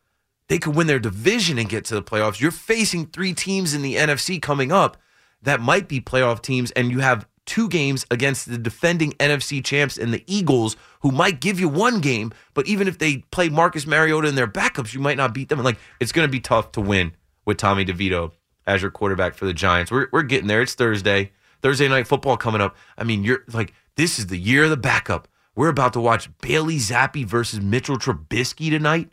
they 0.49 0.59
could 0.59 0.75
win 0.75 0.87
their 0.87 0.99
division 0.99 1.59
and 1.59 1.69
get 1.69 1.85
to 1.87 1.95
the 1.95 2.03
playoffs. 2.03 2.41
You're 2.41 2.51
facing 2.51 3.07
three 3.07 3.33
teams 3.33 3.75
in 3.75 3.83
the 3.83 3.97
NFC 3.97 4.41
coming 4.41 4.73
up 4.73 4.97
that 5.43 5.61
might 5.61 5.89
be 5.89 6.01
playoff 6.01 6.43
teams, 6.43 6.71
and 6.73 6.91
you 6.91 7.01
have 7.01 7.27
two 7.47 7.69
games 7.69 8.07
against 8.11 8.49
the 8.49 8.59
defending 8.59 9.13
NFC 9.13 9.63
champs 9.63 9.99
and 9.99 10.13
the 10.13 10.25
Eagles, 10.27 10.77
who 11.01 11.11
might 11.11 11.41
give 11.41 11.61
you 11.61 11.69
one 11.69 12.01
game, 12.01 12.33
but 12.55 12.67
even 12.67 12.89
if 12.89 12.99
they 12.99 13.19
play 13.31 13.49
Marcus 13.49 13.87
Mariota 13.87 14.29
and 14.29 14.39
their 14.39 14.47
backups, 14.47 14.95
you 14.95 15.01
might 15.01 15.17
not 15.17 15.35
beat 15.35 15.49
them. 15.49 15.59
And 15.59 15.65
like 15.65 15.79
it's 16.01 16.13
going 16.13 16.27
to 16.27 16.33
be 16.33 16.41
tough 16.41 16.73
to 16.73 16.81
win 16.81 17.13
with 17.45 17.59
Tommy 17.59 17.85
DeVito 17.85 18.33
as 18.67 18.83
your 18.83 18.91
quarterback 18.91 19.35
for 19.35 19.45
the 19.45 19.53
Giants. 19.53 19.91
We're 19.91 20.09
we're 20.13 20.23
getting 20.23 20.49
there. 20.49 20.63
It's 20.63 20.75
Thursday. 20.75 21.33
Thursday 21.63 21.89
night 21.89 22.07
football 22.07 22.37
coming 22.37 22.61
up. 22.61 22.77
I 22.97 23.05
mean, 23.05 23.25
you're 23.25 23.45
like 23.53 23.75
this 23.97 24.19
is 24.19 24.27
the 24.29 24.39
year 24.39 24.65
of 24.65 24.71
the 24.71 24.77
backup. 24.77 25.29
We're 25.55 25.69
about 25.69 25.93
to 25.93 26.01
watch 26.01 26.29
Bailey 26.39 26.77
Zappe 26.77 27.25
versus 27.25 27.61
Mitchell 27.61 27.97
Trubisky 27.97 28.71
tonight. 28.71 29.11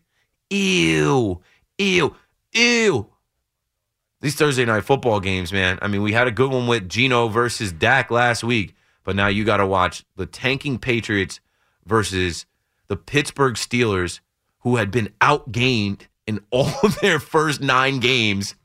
Ew, 0.52 1.42
ew, 1.78 2.16
ew. 2.52 3.08
These 4.20 4.36
Thursday 4.36 4.66
night 4.66 4.84
football 4.84 5.22
games, 5.22 5.54
man. 5.54 5.80
I 5.82 5.88
mean, 5.88 6.04
we 6.04 6.12
had 6.12 6.28
a 6.28 6.32
good 6.32 6.52
one 6.52 6.68
with 6.68 6.90
Geno 6.90 7.30
versus 7.30 7.72
Dak 7.72 8.12
last 8.12 8.44
week, 8.44 8.76
but 9.06 9.16
now 9.16 9.28
you 9.28 9.46
got 9.46 9.58
to 9.58 9.66
watch 9.66 10.04
the 10.18 10.26
tanking 10.26 10.78
Patriots 10.78 11.40
versus 11.86 12.46
the 12.88 12.98
Pittsburgh 12.98 13.56
Steelers, 13.56 14.20
who 14.60 14.76
had 14.76 14.92
been 14.92 15.14
outgained 15.22 16.02
in 16.28 16.42
all 16.52 16.74
of 16.84 17.00
their 17.00 17.20
first 17.20 17.62
nine 17.62 18.00
games. 18.00 18.56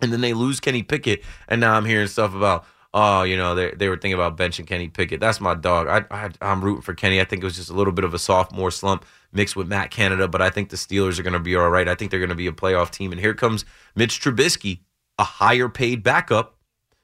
And 0.00 0.10
then 0.10 0.22
they 0.22 0.32
lose 0.32 0.58
Kenny 0.58 0.82
Pickett. 0.82 1.22
And 1.46 1.60
now 1.60 1.74
I'm 1.74 1.84
hearing 1.84 2.08
stuff 2.08 2.34
about, 2.34 2.64
oh, 2.94 3.24
you 3.24 3.36
know, 3.36 3.56
they, 3.56 3.72
they 3.72 3.88
were 3.88 3.96
thinking 3.96 4.14
about 4.14 4.36
benching 4.36 4.66
Kenny 4.66 4.88
Pickett. 4.88 5.18
That's 5.18 5.40
my 5.40 5.54
dog. 5.54 5.88
I, 5.88 6.04
I, 6.14 6.30
I'm 6.40 6.64
rooting 6.64 6.82
for 6.82 6.94
Kenny. 6.94 7.20
I 7.20 7.24
think 7.24 7.42
it 7.42 7.44
was 7.44 7.56
just 7.56 7.68
a 7.68 7.74
little 7.74 7.92
bit 7.92 8.04
of 8.04 8.14
a 8.14 8.18
sophomore 8.20 8.70
slump 8.70 9.04
mixed 9.32 9.56
with 9.56 9.66
Matt 9.66 9.90
Canada, 9.90 10.28
but 10.28 10.40
I 10.40 10.48
think 10.48 10.68
the 10.68 10.76
Steelers 10.76 11.18
are 11.18 11.24
going 11.24 11.32
to 11.32 11.40
be 11.40 11.56
all 11.56 11.68
right. 11.68 11.88
I 11.88 11.96
think 11.96 12.12
they're 12.12 12.20
going 12.20 12.28
to 12.28 12.36
be 12.36 12.46
a 12.46 12.52
playoff 12.52 12.90
team. 12.90 13.10
And 13.10 13.20
here 13.20 13.34
comes 13.34 13.64
Mitch 13.96 14.20
Trubisky, 14.20 14.78
a 15.18 15.24
higher 15.24 15.68
paid 15.68 16.04
backup. 16.04 16.56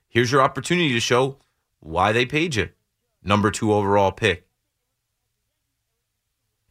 Here's 0.09 0.31
your 0.31 0.43
opportunity 0.43 0.93
to 0.93 1.01
show 1.01 1.39
why 1.81 2.13
they 2.13 2.25
paid 2.25 2.55
you. 2.55 2.69
Number 3.25 3.51
two 3.51 3.73
overall 3.73 4.13
pick. 4.13 4.47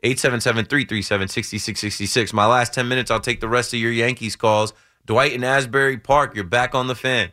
877 0.02 0.66
337 0.66 1.28
6666. 1.28 2.32
My 2.32 2.46
last 2.46 2.74
10 2.74 2.88
minutes, 2.88 3.12
I'll 3.12 3.20
take 3.20 3.42
the 3.42 3.50
rest 3.50 3.74
of 3.74 3.82
your 3.82 3.92
Yankees 3.92 4.38
calls. 4.38 4.74
Dwight 5.06 5.34
in 5.34 5.44
Asbury 5.44 5.98
Park, 5.98 6.36
you're 6.36 6.46
back 6.46 6.74
on 6.74 6.88
the 6.88 6.96
fan. 6.96 7.32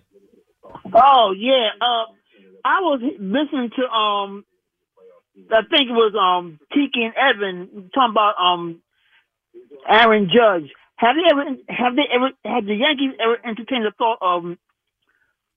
Oh, 0.94 1.34
yeah. 1.36 1.70
Uh, 1.80 2.12
I 2.64 2.80
was 2.80 3.00
listening 3.18 3.70
to 3.76 3.84
um, 3.88 4.44
I 5.52 5.62
think 5.70 5.90
it 5.90 5.92
was 5.92 6.14
um 6.16 6.58
Tiki 6.72 7.04
and 7.04 7.14
Evan 7.14 7.90
talking 7.94 8.10
about 8.10 8.34
um 8.40 8.82
Aaron 9.88 10.28
Judge. 10.28 10.70
Have 10.96 11.16
they 11.16 11.30
ever 11.30 11.44
have 11.68 11.96
they 11.96 12.08
ever 12.12 12.30
have 12.44 12.64
the 12.64 12.74
Yankees 12.74 13.16
ever 13.22 13.36
entertained 13.44 13.84
the 13.84 13.92
thought 13.96 14.18
of 14.20 14.56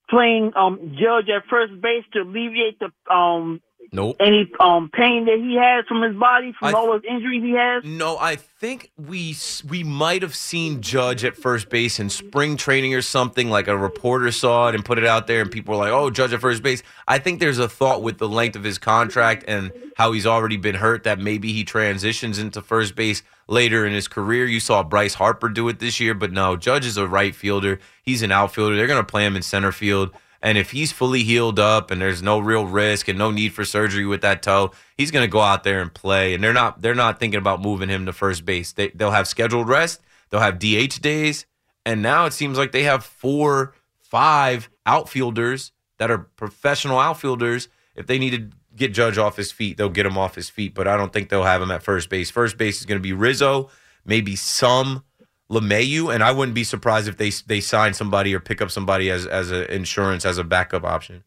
playing 0.09 0.51
um 0.55 0.95
Judge 0.99 1.29
at 1.29 1.47
first 1.49 1.79
base 1.81 2.03
to 2.13 2.21
alleviate 2.21 2.79
the 2.79 2.91
um 3.13 3.61
Nope. 3.91 4.17
any 4.19 4.51
um 4.59 4.89
pain 4.93 5.25
that 5.25 5.39
he 5.39 5.55
has 5.55 5.83
from 5.87 6.03
his 6.03 6.15
body 6.15 6.53
from 6.59 6.67
I- 6.67 6.73
all 6.73 6.87
those 6.87 7.01
injuries 7.09 7.41
he 7.41 7.53
has? 7.53 7.83
No, 7.83 8.17
I 8.17 8.35
think 8.35 8.91
we 8.97 9.35
we 9.67 9.83
might 9.83 10.21
have 10.21 10.35
seen 10.35 10.81
Judge 10.81 11.23
at 11.23 11.35
first 11.35 11.69
base 11.69 11.99
in 11.99 12.09
spring 12.09 12.55
training 12.55 12.93
or 12.93 13.01
something. 13.01 13.49
Like 13.49 13.67
a 13.67 13.75
reporter 13.77 14.31
saw 14.31 14.67
it 14.69 14.75
and 14.75 14.85
put 14.85 14.97
it 14.99 15.05
out 15.05 15.25
there, 15.27 15.41
and 15.41 15.49
people 15.49 15.73
were 15.73 15.79
like, 15.83 15.91
"Oh, 15.91 16.09
Judge 16.11 16.33
at 16.33 16.41
first 16.41 16.61
base." 16.61 16.83
I 17.07 17.17
think 17.17 17.39
there's 17.39 17.57
a 17.57 17.67
thought 17.67 18.03
with 18.03 18.19
the 18.19 18.27
length 18.29 18.55
of 18.55 18.63
his 18.63 18.77
contract 18.77 19.45
and 19.47 19.71
how 19.95 20.11
he's 20.11 20.27
already 20.27 20.57
been 20.57 20.75
hurt 20.75 21.03
that 21.05 21.17
maybe 21.19 21.51
he 21.51 21.63
transitions 21.63 22.37
into 22.37 22.61
first 22.61 22.95
base 22.95 23.23
later 23.47 23.85
in 23.87 23.93
his 23.93 24.07
career. 24.07 24.45
You 24.45 24.59
saw 24.59 24.83
Bryce 24.83 25.15
Harper 25.15 25.49
do 25.49 25.67
it 25.67 25.79
this 25.79 25.99
year, 25.99 26.13
but 26.13 26.31
no, 26.31 26.55
Judge 26.55 26.85
is 26.85 26.97
a 26.97 27.07
right 27.07 27.33
fielder. 27.33 27.79
He's 28.03 28.21
an 28.21 28.31
outfielder. 28.31 28.75
They're 28.75 28.87
going 28.87 29.01
to 29.03 29.11
play 29.11 29.25
him 29.25 29.35
in 29.35 29.41
center 29.41 29.71
field. 29.71 30.11
And 30.41 30.57
if 30.57 30.71
he's 30.71 30.91
fully 30.91 31.23
healed 31.23 31.59
up 31.59 31.91
and 31.91 31.99
there's 31.99 32.23
no 32.23 32.39
real 32.39 32.65
risk 32.65 33.07
and 33.07 33.19
no 33.19 33.29
need 33.29 33.53
for 33.53 33.65
surgery 33.65 34.05
with 34.05 34.21
that 34.21 34.41
toe, 34.41 34.71
he's 34.97 35.11
going 35.11 35.23
to 35.23 35.31
go 35.31 35.41
out 35.41 35.63
there 35.63 35.81
and 35.81 35.93
play. 35.93 36.33
And 36.33 36.43
they're 36.43 36.53
not 36.53 36.81
they're 36.81 36.95
not 36.95 37.19
thinking 37.19 37.39
about 37.39 37.61
moving 37.61 37.89
him 37.89 38.05
to 38.05 38.13
first 38.13 38.45
base. 38.45 38.71
They 38.71 38.89
they'll 38.89 39.11
have 39.11 39.27
scheduled 39.27 39.67
rest, 39.67 40.01
they'll 40.29 40.39
have 40.39 40.59
DH 40.59 41.01
days, 41.01 41.45
and 41.85 42.01
now 42.01 42.25
it 42.25 42.33
seems 42.33 42.57
like 42.57 42.71
they 42.71 42.83
have 42.83 43.03
four, 43.03 43.73
five 43.97 44.69
outfielders 44.85 45.71
that 45.97 46.09
are 46.09 46.19
professional 46.19 46.99
outfielders. 46.99 47.67
If 47.95 48.07
they 48.07 48.17
need 48.17 48.31
to 48.31 48.57
get 48.75 48.93
Judge 48.93 49.17
off 49.17 49.35
his 49.35 49.51
feet, 49.51 49.77
they'll 49.77 49.89
get 49.89 50.05
him 50.05 50.17
off 50.17 50.35
his 50.35 50.49
feet, 50.49 50.73
but 50.73 50.87
I 50.87 50.95
don't 50.95 51.11
think 51.11 51.29
they'll 51.29 51.43
have 51.43 51.61
him 51.61 51.71
at 51.71 51.83
first 51.83 52.09
base. 52.09 52.31
First 52.31 52.57
base 52.57 52.79
is 52.79 52.85
going 52.85 52.97
to 52.97 53.03
be 53.03 53.11
Rizzo, 53.11 53.69
maybe 54.05 54.35
some 54.37 55.03
LeMahieu, 55.51 56.13
and 56.13 56.23
I 56.23 56.31
wouldn't 56.31 56.55
be 56.55 56.63
surprised 56.63 57.07
if 57.07 57.17
they 57.17 57.31
they 57.47 57.59
sign 57.59 57.93
somebody 57.93 58.33
or 58.35 58.39
pick 58.39 58.61
up 58.61 58.69
somebody 58.71 59.09
as 59.09 59.25
as 59.25 59.51
a 59.51 59.71
insurance 59.73 60.25
as 60.25 60.37
a 60.37 60.43
backup 60.43 60.83
option. 60.83 61.23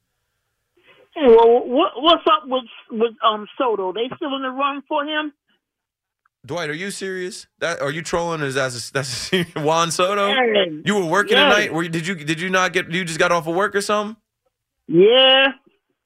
Hey, 1.14 1.26
well, 1.26 1.66
what, 1.66 1.92
what's 1.96 2.22
up 2.26 2.44
with 2.46 2.64
with 2.90 3.12
um 3.24 3.46
Soto? 3.58 3.92
They 3.92 4.08
still 4.16 4.34
in 4.36 4.42
the 4.42 4.50
run 4.50 4.82
for 4.88 5.04
him? 5.04 5.32
Dwight, 6.44 6.70
are 6.70 6.74
you 6.74 6.90
serious? 6.90 7.46
That 7.60 7.80
are 7.80 7.90
you 7.90 8.02
trolling? 8.02 8.40
Is 8.40 8.54
that 8.54 8.72
a, 8.72 8.92
that's 8.92 9.32
a, 9.32 9.44
Juan 9.60 9.90
Soto? 9.90 10.28
Yeah. 10.28 10.64
You 10.84 10.94
were 10.96 11.04
working 11.06 11.36
Yeah. 11.36 11.48
tonight. 11.50 11.72
Were 11.72 11.82
you, 11.82 11.88
did 11.88 12.06
you 12.06 12.14
did 12.14 12.40
you 12.40 12.48
not 12.50 12.72
get? 12.72 12.90
You 12.90 13.04
just 13.04 13.18
got 13.18 13.30
off 13.32 13.46
of 13.46 13.54
work 13.54 13.74
or 13.74 13.80
something? 13.80 14.16
Yeah. 14.88 15.52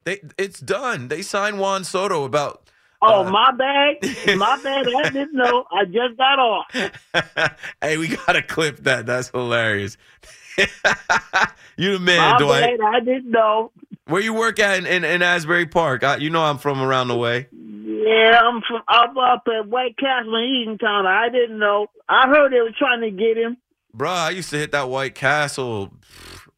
They 0.04 0.20
it's 0.38 0.60
done. 0.60 1.08
They 1.08 1.22
signed 1.22 1.58
Juan 1.60 1.84
Soto 1.84 2.24
about. 2.24 2.65
Oh, 3.02 3.26
uh, 3.26 3.30
my 3.30 3.52
bad. 3.52 3.96
My 4.36 4.58
bad. 4.64 4.86
I 4.88 5.10
didn't 5.10 5.34
know. 5.34 5.64
I 5.72 5.84
just 5.84 6.16
got 6.16 6.38
off. 6.38 7.56
hey, 7.80 7.96
we 7.98 8.08
gotta 8.08 8.42
clip 8.42 8.78
that. 8.84 9.06
That's 9.06 9.28
hilarious. 9.28 9.96
you 11.76 11.92
the 11.92 11.98
man, 11.98 12.32
my 12.32 12.38
Dwight. 12.38 12.78
bad. 12.78 12.80
I 12.86 13.00
didn't 13.00 13.30
know. 13.30 13.72
Where 14.06 14.22
you 14.22 14.32
work 14.32 14.58
at 14.58 14.78
in, 14.78 14.86
in, 14.86 15.04
in 15.04 15.22
Asbury 15.22 15.66
Park? 15.66 16.04
I, 16.04 16.16
you 16.16 16.30
know 16.30 16.42
I'm 16.42 16.58
from 16.58 16.80
around 16.80 17.08
the 17.08 17.16
way. 17.16 17.48
Yeah, 17.52 18.40
I'm 18.42 18.62
from 18.62 18.82
up 18.88 19.14
up 19.16 19.42
at 19.52 19.68
White 19.68 19.96
Castle 19.98 20.36
in 20.36 20.78
Eatontown. 20.78 21.06
I 21.06 21.28
didn't 21.28 21.58
know. 21.58 21.88
I 22.08 22.28
heard 22.28 22.52
they 22.52 22.60
were 22.60 22.70
trying 22.76 23.00
to 23.02 23.10
get 23.10 23.36
him. 23.36 23.56
Bruh, 23.96 24.08
I 24.08 24.30
used 24.30 24.50
to 24.50 24.58
hit 24.58 24.72
that 24.72 24.88
White 24.88 25.14
Castle. 25.14 25.92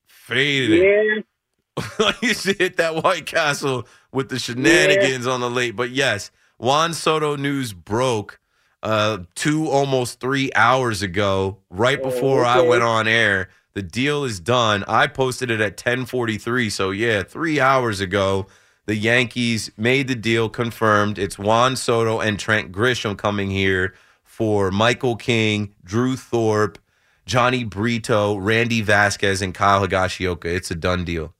Faded. 0.06 0.78
Yeah. 0.82 1.22
I 1.98 2.14
used 2.20 2.42
to 2.42 2.52
hit 2.52 2.76
that 2.76 3.02
White 3.02 3.26
Castle 3.26 3.86
with 4.12 4.28
the 4.28 4.38
shenanigans 4.38 5.26
on 5.26 5.40
the 5.40 5.50
late. 5.50 5.76
But 5.76 5.90
yes, 5.90 6.30
Juan 6.58 6.94
Soto 6.94 7.36
news 7.36 7.72
broke 7.72 8.40
uh, 8.82 9.18
two, 9.34 9.68
almost 9.68 10.20
three 10.20 10.50
hours 10.54 11.02
ago, 11.02 11.58
right 11.70 12.02
before 12.02 12.44
I 12.44 12.60
went 12.60 12.82
on 12.82 13.08
air. 13.08 13.48
The 13.74 13.82
deal 13.82 14.24
is 14.24 14.40
done. 14.40 14.84
I 14.88 15.06
posted 15.06 15.50
it 15.50 15.60
at 15.60 15.72
1043. 15.72 16.70
So 16.70 16.90
yeah, 16.90 17.22
three 17.22 17.60
hours 17.60 18.00
ago, 18.00 18.46
the 18.86 18.96
Yankees 18.96 19.70
made 19.76 20.08
the 20.08 20.14
deal 20.14 20.48
confirmed. 20.48 21.18
It's 21.18 21.38
Juan 21.38 21.76
Soto 21.76 22.20
and 22.20 22.38
Trent 22.38 22.72
Grisham 22.72 23.16
coming 23.16 23.50
here 23.50 23.94
for 24.24 24.70
Michael 24.70 25.16
King, 25.16 25.74
Drew 25.84 26.16
Thorpe, 26.16 26.78
Jhony 27.26 27.68
Brito, 27.68 28.36
Randy 28.36 28.80
Vasquez, 28.80 29.42
and 29.42 29.54
Kyle 29.54 29.86
Higashioka. 29.86 30.46
It's 30.46 30.70
a 30.70 30.74
done 30.74 31.04
deal. 31.04 31.34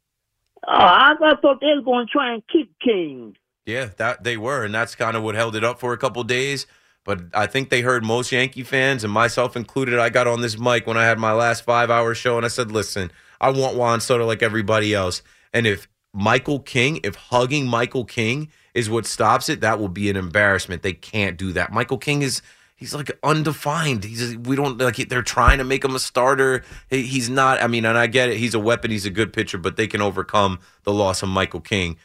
Oh, 0.66 0.72
I, 0.72 1.14
I 1.22 1.36
thought 1.36 1.60
they 1.60 1.74
were 1.74 1.82
going 1.82 2.06
to 2.06 2.12
try 2.12 2.34
and 2.34 2.42
keep 2.52 2.72
King. 2.80 3.36
Yeah, 3.66 3.90
that 3.98 4.24
they 4.24 4.36
were, 4.36 4.64
and 4.64 4.74
that's 4.74 4.94
kind 4.94 5.16
of 5.16 5.22
what 5.22 5.34
held 5.34 5.54
it 5.54 5.62
up 5.62 5.78
for 5.78 5.92
a 5.92 5.98
couple 5.98 6.22
days. 6.24 6.66
But 7.04 7.20
I 7.32 7.46
think 7.46 7.70
they 7.70 7.80
heard 7.80 8.04
most 8.04 8.32
Yankee 8.32 8.62
fans, 8.62 9.04
and 9.04 9.12
myself 9.12 9.56
included. 9.56 9.98
I 9.98 10.08
got 10.08 10.26
on 10.26 10.40
this 10.40 10.58
mic 10.58 10.86
when 10.86 10.96
I 10.96 11.04
had 11.04 11.18
my 11.18 11.32
last 11.32 11.64
five-hour 11.64 12.14
show, 12.14 12.36
and 12.36 12.44
I 12.44 12.48
said, 12.48 12.72
"Listen, 12.72 13.10
I 13.40 13.50
want 13.50 13.76
Juan 13.76 14.00
Soto 14.00 14.26
like 14.26 14.42
everybody 14.42 14.94
else, 14.94 15.22
and 15.52 15.66
if 15.66 15.88
Michael 16.12 16.60
King, 16.60 17.00
if 17.04 17.14
hugging 17.14 17.66
Michael 17.66 18.04
King 18.04 18.50
is 18.74 18.90
what 18.90 19.06
stops 19.06 19.48
it, 19.48 19.60
that 19.60 19.78
will 19.78 19.88
be 19.88 20.10
an 20.10 20.16
embarrassment. 20.16 20.82
They 20.82 20.92
can't 20.92 21.36
do 21.38 21.52
that. 21.52 21.72
Michael 21.72 21.98
King 21.98 22.22
is." 22.22 22.42
He's 22.78 22.94
like 22.94 23.10
undefined. 23.24 24.04
He's 24.04 24.36
we 24.36 24.54
don't 24.54 24.78
like 24.78 24.96
they're 25.08 25.20
trying 25.20 25.58
to 25.58 25.64
make 25.64 25.84
him 25.84 25.96
a 25.96 25.98
starter. 25.98 26.62
He's 26.88 27.28
not. 27.28 27.60
I 27.60 27.66
mean, 27.66 27.84
and 27.84 27.98
I 27.98 28.06
get 28.06 28.28
it. 28.28 28.36
He's 28.36 28.54
a 28.54 28.60
weapon. 28.60 28.92
He's 28.92 29.04
a 29.04 29.10
good 29.10 29.32
pitcher, 29.32 29.58
but 29.58 29.76
they 29.76 29.88
can 29.88 30.00
overcome 30.00 30.60
the 30.84 30.92
loss 30.92 31.20
of 31.24 31.28
Michael 31.28 31.60
King. 31.60 31.96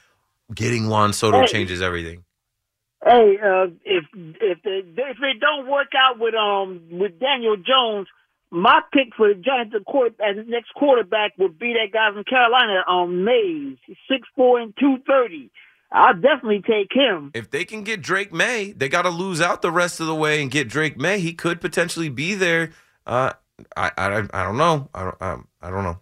Getting 0.53 0.89
Juan 0.89 1.13
Soto 1.13 1.41
Hey. 1.41 1.45
changes 1.47 1.79
everything. 1.79 2.23
Hey, 3.05 3.37
uh, 3.37 3.67
if 3.85 4.05
if 4.15 4.63
they 4.63 4.81
if 5.03 5.17
they 5.21 5.33
don't 5.39 5.69
work 5.69 5.89
out 5.95 6.17
with 6.17 6.33
um 6.33 6.81
with 6.89 7.19
Daniel 7.19 7.55
Jones, 7.55 8.07
my 8.49 8.81
pick 8.91 9.09
for 9.15 9.27
the 9.27 9.35
Giants 9.35 9.75
quarter, 9.85 10.15
as 10.27 10.37
the 10.37 10.43
next 10.47 10.73
quarterback 10.73 11.33
would 11.37 11.59
be 11.59 11.73
that 11.73 11.91
guy 11.93 12.11
from 12.11 12.23
Carolina, 12.23 12.83
um 12.87 13.23
Mays, 13.25 13.77
six 14.09 14.27
four 14.35 14.59
and 14.59 14.73
two 14.79 14.97
thirty. 15.05 15.51
I'll 15.93 16.15
definitely 16.15 16.63
take 16.67 16.91
him. 16.91 17.31
If 17.35 17.51
they 17.51 17.65
can 17.65 17.83
get 17.83 18.01
Drake 18.01 18.33
Maye, 18.33 18.73
they 18.75 18.89
got 18.89 19.03
to 19.03 19.09
lose 19.09 19.39
out 19.39 19.61
the 19.61 19.71
rest 19.71 19.99
of 19.99 20.07
the 20.07 20.15
way 20.15 20.41
and 20.41 20.49
get 20.49 20.67
Drake 20.67 20.97
Maye. 20.97 21.19
He 21.19 21.33
could 21.33 21.61
potentially 21.61 22.09
be 22.09 22.33
there. 22.33 22.71
Uh, 23.05 23.33
I, 23.77 23.91
I, 23.95 24.27
I 24.33 24.43
don't 24.43 24.57
know. 24.57 24.89
I 24.93 25.03
don't, 25.03 25.21
um, 25.21 25.47
I 25.61 25.69
don't 25.69 25.83
know. 25.83 25.99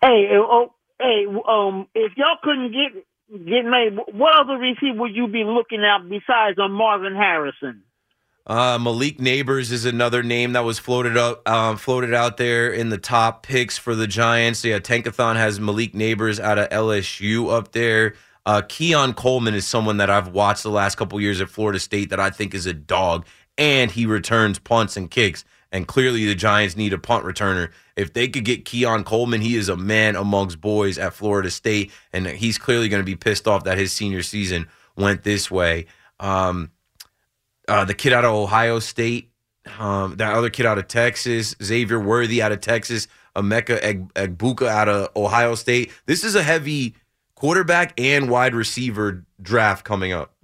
Hey, 0.00 0.30
uh, 0.32 0.38
oh, 0.40 0.72
hey, 0.98 1.26
um, 1.26 1.86
if 1.94 2.12
y'all 2.16 2.38
couldn't 2.42 2.72
get 2.72 3.04
get 3.30 3.64
made, 3.64 3.96
what 4.12 4.40
other 4.40 4.56
receiver 4.56 4.98
would 5.00 5.14
you 5.14 5.28
be 5.28 5.44
looking 5.44 5.84
at 5.84 6.08
besides 6.08 6.58
um, 6.58 6.72
Marvin 6.72 7.14
Harrison? 7.14 7.82
Uh, 8.46 8.78
Malik 8.80 9.18
Nabers 9.18 9.70
is 9.70 9.84
another 9.84 10.22
name 10.22 10.54
that 10.54 10.64
was 10.64 10.78
floated 10.78 11.16
up, 11.16 11.46
um, 11.48 11.76
floated 11.76 12.14
out 12.14 12.38
there 12.38 12.72
in 12.72 12.88
the 12.88 12.98
top 12.98 13.44
picks 13.44 13.76
for 13.76 13.94
the 13.94 14.06
Giants. 14.06 14.64
Yeah, 14.64 14.78
Tankathon 14.78 15.36
has 15.36 15.60
Malik 15.60 15.92
Nabers 15.92 16.40
out 16.40 16.58
of 16.58 16.68
LSU 16.70 17.52
up 17.52 17.72
there. 17.72 18.14
Uh, 18.46 18.62
Keon 18.62 19.14
Coleman 19.14 19.54
is 19.54 19.66
someone 19.66 19.98
that 19.98 20.10
I've 20.10 20.28
watched 20.28 20.62
the 20.62 20.70
last 20.70 20.96
couple 20.96 21.20
years 21.20 21.40
at 21.40 21.50
Florida 21.50 21.78
State 21.78 22.10
that 22.10 22.20
I 22.20 22.30
think 22.30 22.54
is 22.54 22.66
a 22.66 22.72
dog, 22.72 23.26
and 23.58 23.90
he 23.90 24.06
returns 24.06 24.58
punts 24.58 24.96
and 24.96 25.10
kicks. 25.10 25.44
And 25.72 25.86
clearly, 25.86 26.26
the 26.26 26.34
Giants 26.34 26.76
need 26.76 26.92
a 26.92 26.98
punt 26.98 27.24
returner. 27.24 27.70
If 27.94 28.12
they 28.12 28.26
could 28.26 28.44
get 28.44 28.64
Keon 28.64 29.04
Coleman, 29.04 29.40
he 29.40 29.54
is 29.54 29.68
a 29.68 29.76
man 29.76 30.16
amongst 30.16 30.60
boys 30.60 30.98
at 30.98 31.14
Florida 31.14 31.50
State, 31.50 31.92
and 32.12 32.26
he's 32.26 32.58
clearly 32.58 32.88
going 32.88 33.02
to 33.02 33.06
be 33.06 33.14
pissed 33.14 33.46
off 33.46 33.64
that 33.64 33.78
his 33.78 33.92
senior 33.92 34.22
season 34.22 34.66
went 34.96 35.22
this 35.22 35.50
way. 35.50 35.86
Um, 36.18 36.70
uh, 37.68 37.84
the 37.84 37.94
kid 37.94 38.12
out 38.12 38.24
of 38.24 38.32
Ohio 38.34 38.80
State, 38.80 39.30
um, 39.78 40.16
that 40.16 40.34
other 40.34 40.50
kid 40.50 40.66
out 40.66 40.78
of 40.78 40.88
Texas, 40.88 41.54
Xavier 41.62 42.00
Worthy 42.00 42.42
out 42.42 42.50
of 42.50 42.60
Texas, 42.60 43.06
Emeka 43.36 43.78
Eg- 43.80 44.12
Egbuka 44.14 44.66
out 44.66 44.88
of 44.88 45.10
Ohio 45.14 45.54
State. 45.54 45.92
This 46.06 46.24
is 46.24 46.34
a 46.34 46.42
heavy 46.42 46.96
quarterback 47.40 47.98
and 47.98 48.28
wide 48.28 48.54
receiver 48.54 49.24
draft 49.40 49.82
coming 49.82 50.12
up. 50.12 50.34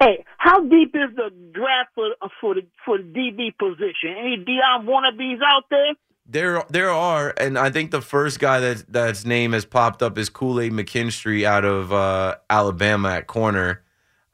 Hey, 0.00 0.24
how 0.38 0.62
deep 0.62 0.94
is 0.94 1.14
the 1.16 1.30
draft 1.52 1.90
for 1.94 2.08
for 2.40 2.54
the 2.54 2.66
for 2.84 2.96
the 2.96 3.04
DB 3.04 3.56
position? 3.58 4.16
Any 4.18 4.42
Deion 4.42 4.86
wannabes 4.86 5.40
out 5.44 5.64
there? 5.70 5.94
There, 6.30 6.62
there 6.68 6.90
are, 6.90 7.32
and 7.38 7.58
I 7.58 7.70
think 7.70 7.90
the 7.90 8.02
first 8.02 8.38
guy 8.38 8.60
that 8.60 8.84
that's 8.88 9.24
name 9.24 9.52
has 9.52 9.64
popped 9.64 10.02
up 10.02 10.18
is 10.18 10.28
Kool 10.28 10.60
Aid 10.60 10.72
McKinstry 10.72 11.44
out 11.44 11.64
of 11.64 11.92
uh, 11.92 12.36
Alabama 12.48 13.10
at 13.10 13.26
corner. 13.26 13.82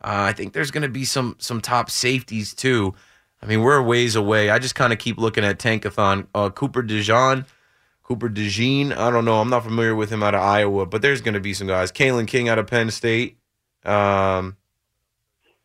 Uh, 0.02 0.28
I 0.28 0.32
think 0.32 0.52
there's 0.52 0.70
going 0.70 0.82
to 0.82 0.88
be 0.88 1.04
some 1.04 1.36
some 1.38 1.60
top 1.60 1.90
safeties 1.90 2.54
too. 2.54 2.94
I 3.42 3.46
mean, 3.46 3.62
we're 3.62 3.76
a 3.76 3.82
ways 3.82 4.16
away. 4.16 4.50
I 4.50 4.58
just 4.58 4.74
kind 4.74 4.92
of 4.92 4.98
keep 4.98 5.18
looking 5.18 5.44
at 5.44 5.58
Tankathon. 5.58 6.26
Uh, 6.34 6.50
Cooper 6.50 6.82
DeJean, 6.82 7.46
Cooper 8.04 8.28
DeJean. 8.28 8.96
I 8.96 9.10
don't 9.10 9.24
know. 9.24 9.40
I'm 9.40 9.50
not 9.50 9.64
familiar 9.64 9.94
with 9.94 10.10
him 10.10 10.22
out 10.22 10.34
of 10.34 10.42
Iowa, 10.42 10.86
but 10.86 11.02
there's 11.02 11.22
going 11.22 11.34
to 11.34 11.40
be 11.40 11.54
some 11.54 11.66
guys. 11.66 11.90
Kalen 11.90 12.28
King 12.28 12.48
out 12.48 12.58
of 12.58 12.66
Penn 12.66 12.90
State. 12.90 13.38
Um, 13.84 14.56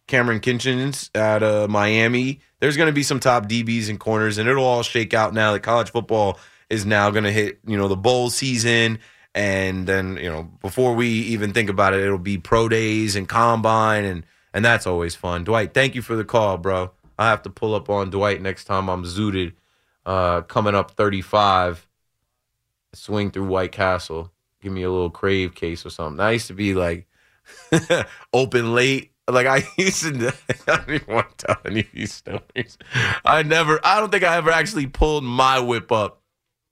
Kamren 0.07 0.41
Kinchens 0.41 1.15
out 1.15 1.43
of 1.43 1.69
Miami. 1.69 2.39
There's 2.59 2.75
going 2.75 2.87
to 2.87 2.93
be 2.93 3.03
some 3.03 3.19
top 3.19 3.47
DBs 3.47 3.89
and 3.89 3.99
corners, 3.99 4.37
and 4.37 4.49
it'll 4.49 4.65
all 4.65 4.83
shake 4.83 5.13
out 5.13 5.33
now 5.33 5.53
that 5.53 5.61
college 5.61 5.91
football 5.91 6.39
is 6.69 6.85
now 6.85 7.11
going 7.11 7.23
to 7.23 7.31
hit, 7.31 7.59
you 7.65 7.77
know, 7.77 7.87
the 7.87 7.95
bowl 7.95 8.29
season, 8.29 8.99
and 9.35 9.85
then 9.85 10.17
you 10.17 10.29
know 10.29 10.43
before 10.61 10.95
we 10.95 11.07
even 11.07 11.53
think 11.53 11.69
about 11.69 11.93
it, 11.93 12.01
it'll 12.01 12.17
be 12.17 12.37
pro 12.37 12.67
days 12.67 13.15
and 13.15 13.29
combine, 13.29 14.03
and 14.03 14.25
and 14.53 14.65
that's 14.65 14.87
always 14.87 15.13
fun. 15.13 15.43
Dwight, 15.43 15.73
thank 15.73 15.93
you 15.93 16.01
for 16.01 16.15
the 16.15 16.25
call, 16.25 16.57
bro. 16.57 16.91
I 17.17 17.29
have 17.29 17.43
to 17.43 17.49
pull 17.49 17.75
up 17.75 17.89
on 17.89 18.09
Dwight 18.09 18.41
next 18.41 18.63
time 18.63 18.89
I'm 18.89 19.03
zooted. 19.03 19.53
Uh, 20.05 20.41
coming 20.41 20.73
up 20.73 20.91
35, 20.91 21.87
swing 22.93 23.31
through 23.31 23.47
White 23.47 23.71
Castle. 23.71 24.31
Give 24.61 24.73
me 24.73 24.83
a 24.83 24.91
little 24.91 25.09
crave 25.09 25.55
case 25.55 25.85
or 25.85 25.89
something. 25.89 26.19
I 26.19 26.31
used 26.31 26.47
to 26.47 26.53
be 26.53 26.73
like 26.73 27.07
open 28.33 28.73
late. 28.73 29.11
Like 29.27 29.47
I 29.47 29.63
used 29.77 30.03
to, 30.03 30.33
I 30.67 30.75
don't 30.77 30.89
even 30.89 31.13
want 31.13 31.37
to 31.37 31.47
tell 31.47 31.57
any 31.65 31.81
of 31.81 31.91
these 31.93 32.13
stories. 32.13 32.77
I 33.23 33.43
never, 33.43 33.79
I 33.83 33.99
don't 33.99 34.11
think 34.11 34.23
I 34.23 34.37
ever 34.37 34.51
actually 34.51 34.87
pulled 34.87 35.23
my 35.23 35.59
whip 35.59 35.91
up 35.91 36.21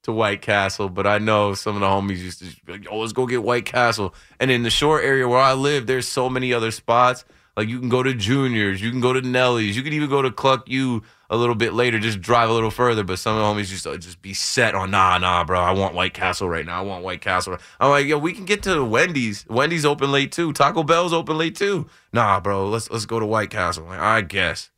to 0.04 0.12
White 0.12 0.42
Castle, 0.42 0.88
but 0.88 1.06
I 1.06 1.18
know 1.18 1.54
some 1.54 1.76
of 1.76 1.80
the 1.80 1.86
homies 1.86 2.18
used 2.18 2.40
to 2.40 2.72
like, 2.72 2.86
"Oh, 2.90 3.00
let's 3.00 3.12
go 3.12 3.26
get 3.26 3.42
White 3.42 3.64
Castle." 3.64 4.14
And 4.40 4.50
in 4.50 4.62
the 4.62 4.70
short 4.70 5.04
area 5.04 5.28
where 5.28 5.38
I 5.38 5.52
live, 5.52 5.86
there's 5.86 6.08
so 6.08 6.28
many 6.28 6.52
other 6.52 6.70
spots. 6.70 7.24
Like 7.58 7.68
you 7.68 7.80
can 7.80 7.88
go 7.88 8.04
to 8.04 8.14
Juniors, 8.14 8.80
you 8.80 8.92
can 8.92 9.00
go 9.00 9.12
to 9.12 9.20
Nelly's, 9.20 9.76
you 9.76 9.82
can 9.82 9.92
even 9.92 10.08
go 10.08 10.22
to 10.22 10.30
Cluck 10.30 10.68
U 10.68 11.02
a 11.28 11.36
little 11.36 11.56
bit 11.56 11.72
later, 11.74 11.98
just 11.98 12.20
drive 12.20 12.48
a 12.48 12.52
little 12.52 12.70
further. 12.70 13.02
But 13.02 13.18
some 13.18 13.36
of 13.36 13.40
the 13.40 13.46
homies 13.46 13.66
just 13.66 13.84
uh, 13.84 13.96
just 13.96 14.22
be 14.22 14.32
set 14.32 14.76
on 14.76 14.92
nah, 14.92 15.18
nah, 15.18 15.42
bro. 15.42 15.58
I 15.58 15.72
want 15.72 15.92
White 15.92 16.14
Castle 16.14 16.48
right 16.48 16.64
now. 16.64 16.78
I 16.78 16.82
want 16.82 17.02
White 17.02 17.20
Castle. 17.20 17.58
I'm 17.80 17.90
like, 17.90 18.06
yo, 18.06 18.16
we 18.16 18.32
can 18.32 18.44
get 18.44 18.62
to 18.62 18.84
Wendy's. 18.84 19.44
Wendy's 19.48 19.84
open 19.84 20.12
late 20.12 20.30
too. 20.30 20.52
Taco 20.52 20.84
Bell's 20.84 21.12
open 21.12 21.36
late 21.36 21.56
too. 21.56 21.88
Nah, 22.12 22.38
bro. 22.38 22.68
Let's 22.68 22.92
let's 22.92 23.06
go 23.06 23.18
to 23.18 23.26
White 23.26 23.50
Castle. 23.50 23.86
Like, 23.86 23.98
I 23.98 24.20
guess. 24.20 24.70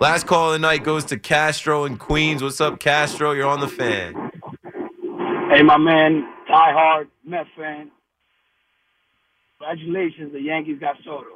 Last 0.00 0.26
call 0.26 0.48
of 0.48 0.54
the 0.54 0.58
night 0.58 0.82
goes 0.82 1.04
to 1.04 1.18
Castro 1.20 1.84
in 1.84 1.98
Queens. 1.98 2.42
What's 2.42 2.60
up, 2.60 2.80
Castro? 2.80 3.30
You're 3.30 3.46
on 3.46 3.60
the 3.60 3.68
fan. 3.68 4.32
Hey, 5.52 5.62
my 5.62 5.78
man, 5.78 6.28
diehard 6.50 7.06
Met 7.24 7.46
fan. 7.56 7.92
Congratulations, 9.60 10.32
the 10.32 10.40
Yankees 10.40 10.80
got 10.80 10.96
Soto. 11.04 11.35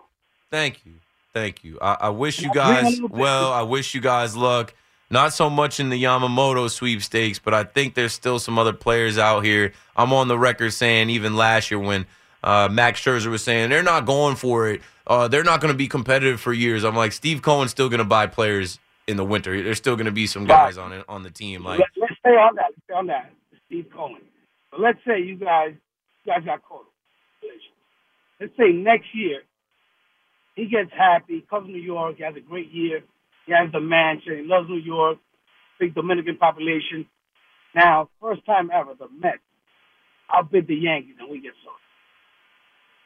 Thank 0.51 0.85
you. 0.85 0.95
Thank 1.33 1.63
you. 1.63 1.79
I, 1.81 1.97
I 2.01 2.09
wish 2.09 2.41
you 2.41 2.53
guys 2.53 3.01
well. 3.09 3.53
I 3.53 3.63
wish 3.63 3.95
you 3.95 4.01
guys 4.01 4.37
luck. 4.37 4.75
Not 5.11 5.33
so 5.33 5.51
much 5.51 5.81
in 5.81 5.91
the 5.91 6.03
Yamamoto 6.03 6.71
sweepstakes, 6.71 7.39
but 7.39 7.53
I 7.53 7.65
think 7.65 7.95
there's 7.95 8.13
still 8.13 8.39
some 8.39 8.59
other 8.59 8.73
players 8.73 9.19
out 9.19 9.45
here. 9.45 9.73
I'm 9.97 10.13
on 10.13 10.29
the 10.29 10.39
record 10.39 10.73
saying 10.73 11.11
even 11.11 11.37
last 11.37 11.71
year 11.71 11.81
when 11.81 12.07
uh, 12.45 12.69
Max 12.71 13.01
Scherzer 13.01 13.29
was 13.29 13.43
saying 13.43 13.71
they're 13.71 13.83
not 13.83 14.07
going 14.07 14.37
for 14.37 14.69
it, 14.69 14.83
uh, 15.07 15.27
they're 15.27 15.45
not 15.45 15.61
going 15.61 15.73
to 15.73 15.77
be 15.77 15.89
competitive 15.89 16.41
for 16.41 16.53
years. 16.53 16.85
I'm 16.85 16.95
like 16.95 17.13
Steve 17.13 17.43
Cohen's 17.43 17.73
still 17.73 17.89
going 17.89 17.99
to 17.99 18.05
buy 18.05 18.27
players 18.29 18.79
in 19.09 19.17
the 19.17 19.25
winter. 19.25 19.61
There's 19.63 19.79
still 19.79 19.97
going 19.97 20.07
to 20.07 20.13
be 20.13 20.29
some 20.29 20.47
guys 20.47 20.79
on 20.79 20.93
it 20.93 21.05
on 21.09 21.25
the 21.25 21.31
team. 21.31 21.65
Like 21.65 21.81
Let, 21.81 21.89
let's 21.97 22.15
stay 22.21 22.31
on 22.31 22.55
that. 22.57 22.67
Let's 22.71 22.85
stay 22.85 22.95
on 22.95 23.07
that. 23.09 23.33
Steve 23.67 23.87
Cohen. 23.93 24.23
But 24.71 24.81
let's 24.81 24.99
say 25.05 25.21
you 25.21 25.37
guys, 25.37 25.75
you 26.25 26.33
guys 26.33 26.45
got 26.45 26.63
caught. 26.63 26.87
Let's 28.41 28.57
say 28.57 28.73
next 28.73 29.13
year 29.13 29.43
he 30.55 30.67
gets 30.67 30.91
happy, 30.97 31.45
comes 31.49 31.67
to 31.67 31.73
New 31.73 31.83
York, 31.83 32.17
he 32.17 32.25
has 32.25 32.35
a 32.37 32.41
great 32.41 32.71
year, 32.73 33.03
he 33.47 33.53
has 33.53 33.73
the 33.73 33.81
mansion, 33.81 34.39
he 34.39 34.43
loves 34.45 34.69
New 34.69 34.79
York, 34.79 35.19
big 35.79 35.95
Dominican 35.95 36.37
population. 36.37 37.07
Now, 37.75 38.09
first 38.21 38.45
time 38.47 38.71
ever, 38.73 38.95
the 38.99 39.09
Mets 39.21 39.39
outbid 40.33 40.67
the 40.67 40.75
Yankees 40.75 41.15
and 41.19 41.31
we 41.31 41.41
get 41.41 41.53
sold. 41.65 41.77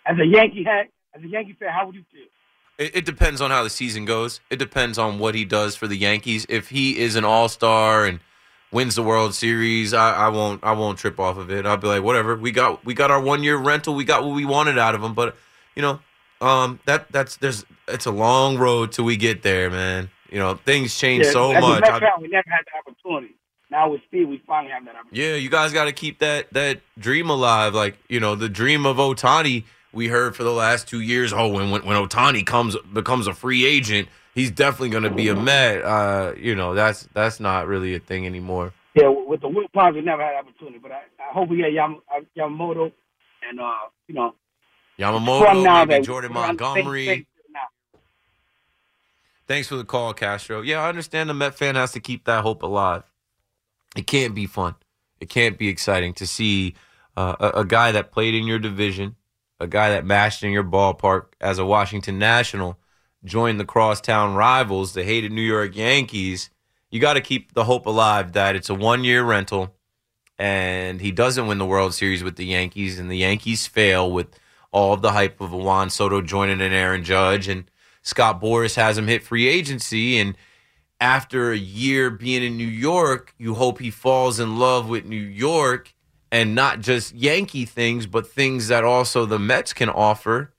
As 0.06 0.16
a 0.18 0.26
Yankee 0.26 0.64
hat, 0.64 0.88
as 1.14 1.22
a 1.22 1.28
Yankee 1.28 1.56
fan, 1.58 1.70
how 1.72 1.86
would 1.86 1.94
you 1.94 2.04
feel? 2.12 2.26
It, 2.78 2.96
it 2.96 3.04
depends 3.04 3.40
on 3.40 3.50
how 3.50 3.62
the 3.62 3.70
season 3.70 4.04
goes. 4.04 4.40
It 4.50 4.58
depends 4.58 4.98
on 4.98 5.18
what 5.18 5.34
he 5.34 5.44
does 5.44 5.76
for 5.76 5.86
the 5.86 5.96
Yankees. 5.96 6.44
If 6.48 6.68
he 6.68 6.98
is 6.98 7.16
an 7.16 7.24
All 7.24 7.48
Star 7.48 8.04
and 8.04 8.20
wins 8.72 8.96
the 8.96 9.02
World 9.02 9.34
Series, 9.34 9.94
I, 9.94 10.12
I 10.12 10.28
won't 10.28 10.62
I 10.64 10.72
won't 10.72 10.98
trip 10.98 11.20
off 11.20 11.38
of 11.38 11.50
it. 11.50 11.66
I'll 11.66 11.76
be 11.76 11.86
like, 11.86 12.02
whatever. 12.02 12.36
We 12.36 12.50
got 12.50 12.84
we 12.84 12.92
got 12.94 13.10
our 13.10 13.20
one 13.20 13.42
year 13.42 13.56
rental. 13.56 13.94
We 13.94 14.04
got 14.04 14.24
what 14.24 14.34
we 14.34 14.44
wanted 14.44 14.76
out 14.76 14.94
of 14.94 15.02
him. 15.02 15.14
But 15.14 15.36
you 15.76 15.82
know, 15.82 16.00
um, 16.40 16.80
that 16.86 17.10
that's 17.10 17.36
there's 17.36 17.64
it's 17.88 18.06
a 18.06 18.10
long 18.10 18.58
road 18.58 18.92
till 18.92 19.04
we 19.04 19.16
get 19.16 19.42
there, 19.42 19.70
man. 19.70 20.10
You 20.30 20.38
know, 20.38 20.54
things 20.54 20.98
change 20.98 21.24
Yeah, 21.26 21.32
so 21.32 21.52
much. 21.52 21.84
I- 21.84 21.98
we 22.20 22.28
never 22.28 22.44
had 22.48 22.64
the 22.66 22.90
opportunity. 22.90 23.34
Now 23.70 23.90
with 23.90 24.02
Steve, 24.08 24.28
we 24.28 24.42
finally 24.46 24.72
have 24.72 24.84
that 24.84 24.94
opportunity. 24.96 25.20
Yeah, 25.20 25.36
you 25.36 25.48
guys 25.48 25.72
got 25.72 25.84
to 25.84 25.92
keep 25.92 26.18
that 26.18 26.52
that 26.52 26.80
dream 26.98 27.30
alive. 27.30 27.74
Like 27.74 27.98
you 28.08 28.20
know, 28.20 28.34
the 28.34 28.48
dream 28.48 28.86
of 28.86 28.96
Ohtani. 28.98 29.64
We 29.92 30.08
heard 30.08 30.34
for 30.34 30.42
the 30.42 30.52
last 30.52 30.88
two 30.88 31.00
years. 31.00 31.32
Oh, 31.32 31.48
when 31.48 31.70
when, 31.70 31.84
when 31.84 31.96
Ohtani 31.96 32.44
comes 32.44 32.76
becomes 32.92 33.26
a 33.26 33.34
free 33.34 33.64
agent, 33.64 34.08
he's 34.34 34.50
definitely 34.50 34.90
going 34.90 35.04
to 35.04 35.10
be 35.10 35.28
a 35.28 35.36
Met. 35.36 35.82
Uh, 35.82 36.34
you 36.36 36.54
know, 36.54 36.74
that's 36.74 37.08
that's 37.14 37.38
not 37.40 37.66
really 37.68 37.94
a 37.94 38.00
thing 38.00 38.26
anymore. 38.26 38.72
Yeah, 38.94 39.08
with 39.08 39.40
the 39.40 39.48
Wilpons, 39.48 39.94
we 39.94 40.00
never 40.02 40.22
had 40.22 40.34
opportunity. 40.34 40.78
But 40.78 40.92
I, 40.92 41.02
I 41.20 41.32
hope 41.32 41.48
we 41.48 41.56
get 41.58 41.72
Yam, 41.72 42.00
uh, 42.14 42.20
Yamamoto 42.36 42.92
and 43.48 43.60
uh, 43.60 43.72
you 44.08 44.14
know, 44.14 44.34
Yamamoto, 44.98 45.62
now 45.62 45.84
maybe 45.84 46.04
Jordan 46.04 46.32
we're 46.32 46.40
on 46.40 46.56
the 46.56 46.64
same 46.64 46.74
Montgomery. 46.74 47.06
page 47.06 47.26
now. 47.50 47.60
Thanks 49.46 49.68
for 49.68 49.76
the 49.76 49.84
call, 49.84 50.14
Castro. 50.14 50.60
Yeah, 50.60 50.80
I 50.82 50.88
understand 50.88 51.28
the 51.28 51.34
Met 51.34 51.54
fan 51.54 51.74
has 51.74 51.92
to 51.92 52.00
keep 52.00 52.24
that 52.24 52.42
hope 52.42 52.62
alive. 52.62 53.02
It 53.96 54.06
can't 54.06 54.34
be 54.34 54.46
fun. 54.46 54.74
It 55.20 55.28
can't 55.28 55.58
be 55.58 55.68
exciting 55.68 56.14
to 56.14 56.26
see 56.26 56.74
uh, 57.16 57.36
a, 57.40 57.60
a 57.60 57.64
guy 57.64 57.92
that 57.92 58.12
played 58.12 58.34
in 58.34 58.46
your 58.46 58.58
division, 58.58 59.16
a 59.60 59.66
guy 59.66 59.90
that 59.90 60.04
mashed 60.04 60.42
in 60.42 60.50
your 60.50 60.64
ballpark 60.64 61.26
as 61.40 61.58
a 61.58 61.64
Washington 61.64 62.18
National, 62.18 62.78
join 63.24 63.56
the 63.56 63.64
crosstown 63.64 64.34
rivals, 64.34 64.92
the 64.92 65.04
hated 65.04 65.32
New 65.32 65.42
York 65.42 65.76
Yankees. 65.76 66.50
You 66.90 67.00
got 67.00 67.14
to 67.14 67.20
keep 67.20 67.54
the 67.54 67.64
hope 67.64 67.86
alive 67.86 68.32
that 68.32 68.54
it's 68.54 68.68
a 68.68 68.74
one 68.74 69.04
year 69.04 69.24
rental 69.24 69.74
and 70.38 71.00
he 71.00 71.12
doesn't 71.12 71.46
win 71.46 71.58
the 71.58 71.66
World 71.66 71.94
Series 71.94 72.24
with 72.24 72.36
the 72.36 72.44
Yankees, 72.44 72.98
and 72.98 73.10
the 73.10 73.18
Yankees 73.18 73.66
fail 73.66 74.10
with 74.10 74.38
all 74.74 74.92
of 74.92 75.02
the 75.02 75.12
hype 75.12 75.40
of 75.40 75.52
Juan 75.52 75.88
Soto 75.88 76.20
joining 76.20 76.60
an 76.60 76.72
Aaron 76.72 77.04
Judge, 77.04 77.46
and 77.46 77.70
Scott 78.02 78.42
Boras 78.42 78.74
has 78.74 78.98
him 78.98 79.06
hit 79.06 79.22
free 79.22 79.46
agency, 79.46 80.18
and 80.18 80.36
after 81.00 81.52
a 81.52 81.56
year 81.56 82.10
being 82.10 82.42
in 82.42 82.56
New 82.56 82.66
York, 82.66 83.34
you 83.38 83.54
hope 83.54 83.78
he 83.78 83.90
falls 83.90 84.40
in 84.40 84.58
love 84.58 84.88
with 84.88 85.04
New 85.04 85.16
York 85.16 85.94
and 86.32 86.56
not 86.56 86.80
just 86.80 87.14
Yankee 87.14 87.64
things, 87.64 88.06
but 88.06 88.26
things 88.26 88.66
that 88.66 88.82
also 88.82 89.24
the 89.24 89.38
Mets 89.38 89.72
can 89.72 89.88
offer. 89.88 90.52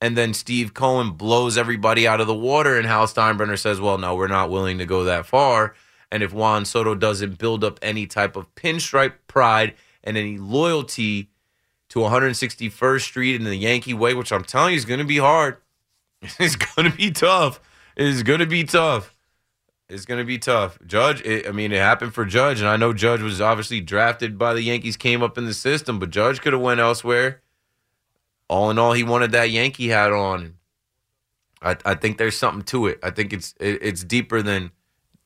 And 0.00 0.14
then 0.14 0.34
Steve 0.34 0.74
Cohen 0.74 1.12
blows 1.12 1.56
everybody 1.56 2.06
out 2.06 2.20
of 2.20 2.26
the 2.26 2.34
water, 2.34 2.76
and 2.76 2.86
Hal 2.86 3.06
Steinbrenner 3.06 3.58
says, 3.58 3.80
Well, 3.80 3.96
no, 3.96 4.14
we're 4.14 4.28
not 4.28 4.50
willing 4.50 4.76
to 4.78 4.86
go 4.86 5.04
that 5.04 5.24
far. 5.24 5.74
And 6.12 6.22
if 6.22 6.34
Juan 6.34 6.66
Soto 6.66 6.94
doesn't 6.94 7.38
build 7.38 7.64
up 7.64 7.78
any 7.80 8.06
type 8.06 8.36
of 8.36 8.54
pinstripe 8.54 9.14
pride 9.26 9.74
and 10.04 10.18
any 10.18 10.36
loyalty 10.36 11.30
to 11.98 12.10
161st 12.10 13.00
Street 13.00 13.34
in 13.36 13.44
the 13.44 13.56
Yankee 13.56 13.94
way, 13.94 14.14
which 14.14 14.32
I'm 14.32 14.44
telling 14.44 14.72
you 14.72 14.76
is 14.76 14.84
going 14.84 15.00
to 15.00 15.06
be 15.06 15.18
hard, 15.18 15.58
it's 16.22 16.56
going 16.56 16.90
to 16.90 16.96
be 16.96 17.10
tough. 17.10 17.60
It's 17.96 18.22
going 18.22 18.40
to 18.40 18.46
be 18.46 18.64
tough. 18.64 19.14
It's 19.88 20.04
going 20.04 20.18
to 20.18 20.24
be 20.24 20.38
tough. 20.38 20.78
Judge, 20.86 21.22
it, 21.22 21.48
I 21.48 21.52
mean, 21.52 21.72
it 21.72 21.80
happened 21.80 22.14
for 22.14 22.24
Judge, 22.24 22.60
and 22.60 22.68
I 22.68 22.76
know 22.76 22.92
Judge 22.92 23.22
was 23.22 23.40
obviously 23.40 23.80
drafted 23.80 24.36
by 24.36 24.52
the 24.52 24.62
Yankees, 24.62 24.96
came 24.96 25.22
up 25.22 25.38
in 25.38 25.46
the 25.46 25.54
system, 25.54 25.98
but 25.98 26.10
Judge 26.10 26.40
could 26.40 26.52
have 26.52 26.62
went 26.62 26.80
elsewhere. 26.80 27.42
All 28.48 28.70
in 28.70 28.78
all, 28.78 28.92
he 28.92 29.02
wanted 29.02 29.32
that 29.32 29.50
Yankee 29.50 29.88
hat 29.88 30.12
on. 30.12 30.54
I, 31.62 31.76
I 31.84 31.94
think 31.94 32.18
there's 32.18 32.36
something 32.36 32.62
to 32.64 32.86
it. 32.86 32.98
I 33.02 33.10
think 33.10 33.32
it's 33.32 33.54
it, 33.58 33.78
it's 33.82 34.04
deeper 34.04 34.42
than 34.42 34.70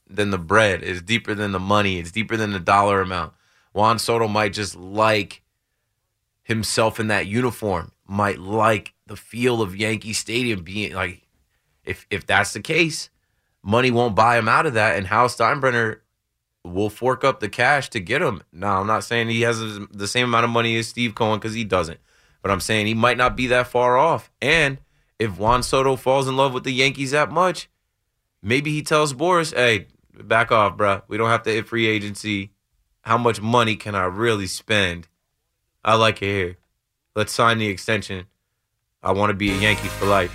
than 0.08 0.30
the 0.30 0.38
bread. 0.38 0.82
It's 0.82 1.02
deeper 1.02 1.34
than 1.34 1.52
the 1.52 1.60
money. 1.60 1.98
It's 1.98 2.10
deeper 2.10 2.36
than 2.36 2.52
the 2.52 2.60
dollar 2.60 3.00
amount. 3.00 3.34
Juan 3.72 3.98
Soto 3.98 4.28
might 4.28 4.52
just 4.52 4.76
like 4.76 5.42
himself 6.42 6.98
in 7.00 7.08
that 7.08 7.26
uniform. 7.26 7.92
Might 8.06 8.38
like 8.38 8.94
the 9.06 9.16
feel 9.16 9.62
of 9.62 9.76
Yankee 9.76 10.12
Stadium 10.12 10.62
being 10.62 10.92
like 10.92 11.22
if 11.84 12.06
if 12.10 12.26
that's 12.26 12.52
the 12.52 12.60
case, 12.60 13.10
money 13.62 13.90
won't 13.90 14.14
buy 14.14 14.38
him 14.38 14.48
out 14.48 14.66
of 14.66 14.74
that 14.74 14.96
and 14.96 15.06
Hal 15.06 15.28
Steinbrenner 15.28 16.00
will 16.64 16.90
fork 16.90 17.24
up 17.24 17.40
the 17.40 17.48
cash 17.48 17.90
to 17.90 18.00
get 18.00 18.22
him. 18.22 18.42
Now, 18.52 18.80
I'm 18.80 18.86
not 18.86 19.04
saying 19.04 19.28
he 19.28 19.40
has 19.42 19.58
the 19.90 20.06
same 20.06 20.28
amount 20.28 20.44
of 20.44 20.50
money 20.50 20.76
as 20.76 20.88
Steve 20.88 21.14
Cohen 21.14 21.40
cuz 21.40 21.54
he 21.54 21.64
doesn't. 21.64 22.00
But 22.40 22.50
I'm 22.50 22.60
saying 22.60 22.86
he 22.86 22.94
might 22.94 23.16
not 23.16 23.36
be 23.36 23.46
that 23.48 23.68
far 23.68 23.96
off. 23.96 24.30
And 24.40 24.78
if 25.18 25.38
Juan 25.38 25.62
Soto 25.62 25.96
falls 25.96 26.28
in 26.28 26.36
love 26.36 26.52
with 26.52 26.64
the 26.64 26.72
Yankees 26.72 27.12
that 27.12 27.30
much, 27.30 27.68
maybe 28.42 28.72
he 28.72 28.82
tells 28.82 29.14
Boras, 29.14 29.54
hey, 29.54 29.86
back 30.12 30.50
off, 30.50 30.76
bruh. 30.76 31.02
We 31.08 31.16
don't 31.16 31.30
have 31.30 31.44
to 31.44 31.50
hit 31.50 31.68
free 31.68 31.86
agency. 31.86 32.52
How 33.02 33.18
much 33.18 33.40
money 33.40 33.76
can 33.76 33.94
I 33.94 34.04
really 34.04 34.46
spend? 34.46 35.08
I 35.84 35.96
like 35.96 36.22
it 36.22 36.26
here. 36.26 36.58
Let's 37.16 37.32
sign 37.32 37.58
the 37.58 37.66
extension. 37.66 38.26
I 39.02 39.10
want 39.12 39.30
to 39.30 39.34
be 39.34 39.50
a 39.50 39.56
Yankee 39.56 39.88
for 39.88 40.06
life. 40.06 40.32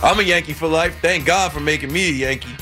I'm 0.00 0.20
a 0.20 0.22
Yankee 0.22 0.52
for 0.52 0.68
life. 0.68 0.96
Thank 1.00 1.26
God 1.26 1.52
for 1.52 1.58
making 1.58 1.92
me 1.92 2.08
a 2.08 2.12
Yankee. 2.12 2.56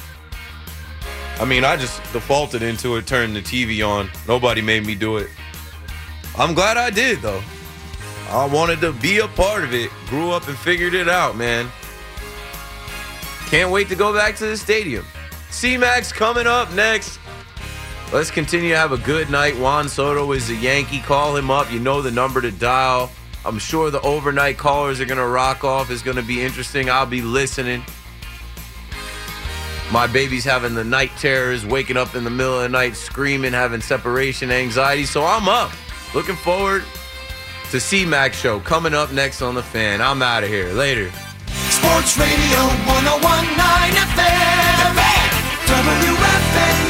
I 1.39 1.45
mean, 1.45 1.65
I 1.65 1.77
just 1.77 2.03
defaulted 2.15 2.63
into 2.63 2.97
it, 2.97 3.07
turned 3.07 3.37
the 3.37 3.43
TV 3.43 3.87
on. 3.87 4.11
Nobody 4.27 4.63
made 4.63 4.87
me 4.87 4.95
do 4.95 5.19
it. 5.19 5.29
I'm 6.39 6.55
glad 6.55 6.79
I 6.79 6.89
did, 6.89 7.21
though. 7.21 7.43
I 8.31 8.47
wanted 8.47 8.81
to 8.81 8.93
be 8.93 9.19
a 9.19 9.29
part 9.29 9.65
of 9.65 9.75
it. 9.75 9.91
Grew 10.07 10.31
up 10.31 10.49
and 10.49 10.57
figured 10.57 10.95
it 10.95 11.09
out, 11.09 11.37
man. 11.37 11.71
Can't 13.49 13.71
wait 13.71 13.89
to 13.89 13.97
go 13.97 14.15
back 14.15 14.37
to 14.37 14.47
the 14.47 14.57
stadium. 14.57 15.05
C 15.51 15.77
Max 15.77 16.13
coming 16.13 16.47
up 16.47 16.73
next. 16.73 17.19
Let's 18.13 18.31
continue 18.33 18.71
to 18.71 18.77
have 18.77 18.91
a 18.91 18.99
good 18.99 19.31
night. 19.31 19.57
Juan 19.57 19.89
Soto 19.89 20.33
is 20.33 20.51
a 20.51 20.57
Yankee. 20.57 20.99
Call 20.99 21.37
him 21.37 21.49
up. 21.49 21.71
You 21.71 21.79
know 21.79 22.03
the 22.03 22.11
number 22.11 22.41
to 22.41 22.51
dial. 22.51 23.09
I'm 23.45 23.61
sure 23.61 23.93
the 23.93 24.01
overnight 24.01 24.59
callers 24.59 25.01
are 25.01 25.05
going 25.05 25.19
to 25.19 25.27
rock 25.27 25.63
off. 25.63 25.93
It's 25.93 26.03
going 26.03 26.17
to 26.17 26.23
be 26.23 26.43
interesting. 26.43 26.91
I'll 26.91 27.07
be 27.07 27.23
listening. 27.23 27.85
My 29.93 30.09
baby's 30.09 30.45
having 30.45 30.75
the 30.75 30.83
night 30.83 31.13
terrors, 31.19 31.65
waking 31.65 31.97
up 31.97 32.17
in 32.17 32.25
the 32.25 32.31
middle 32.31 32.57
of 32.57 32.63
the 32.63 32.69
night, 32.69 32.97
screaming, 32.97 33.53
having 33.53 33.81
separation 33.81 34.51
anxiety. 34.51 35.05
So 35.05 35.25
I'm 35.25 35.49
up. 35.49 35.71
Looking 36.13 36.37
forward 36.37 36.83
to 37.71 37.79
C 37.79 38.05
Mac 38.05 38.33
Show 38.33 38.59
coming 38.59 38.93
up 38.93 39.13
next 39.13 39.41
on 39.41 39.55
the 39.55 39.63
fan. 39.63 40.03
I'm 40.03 40.21
out 40.21 40.43
of 40.43 40.49
here. 40.49 40.73
Later. 40.73 41.13
Sports 41.47 42.19
Radio 42.19 42.59
1019 42.91 43.95
FM. 43.95 44.51
WFAN, 45.71 46.01
New 46.03 46.19
York. 46.19 46.89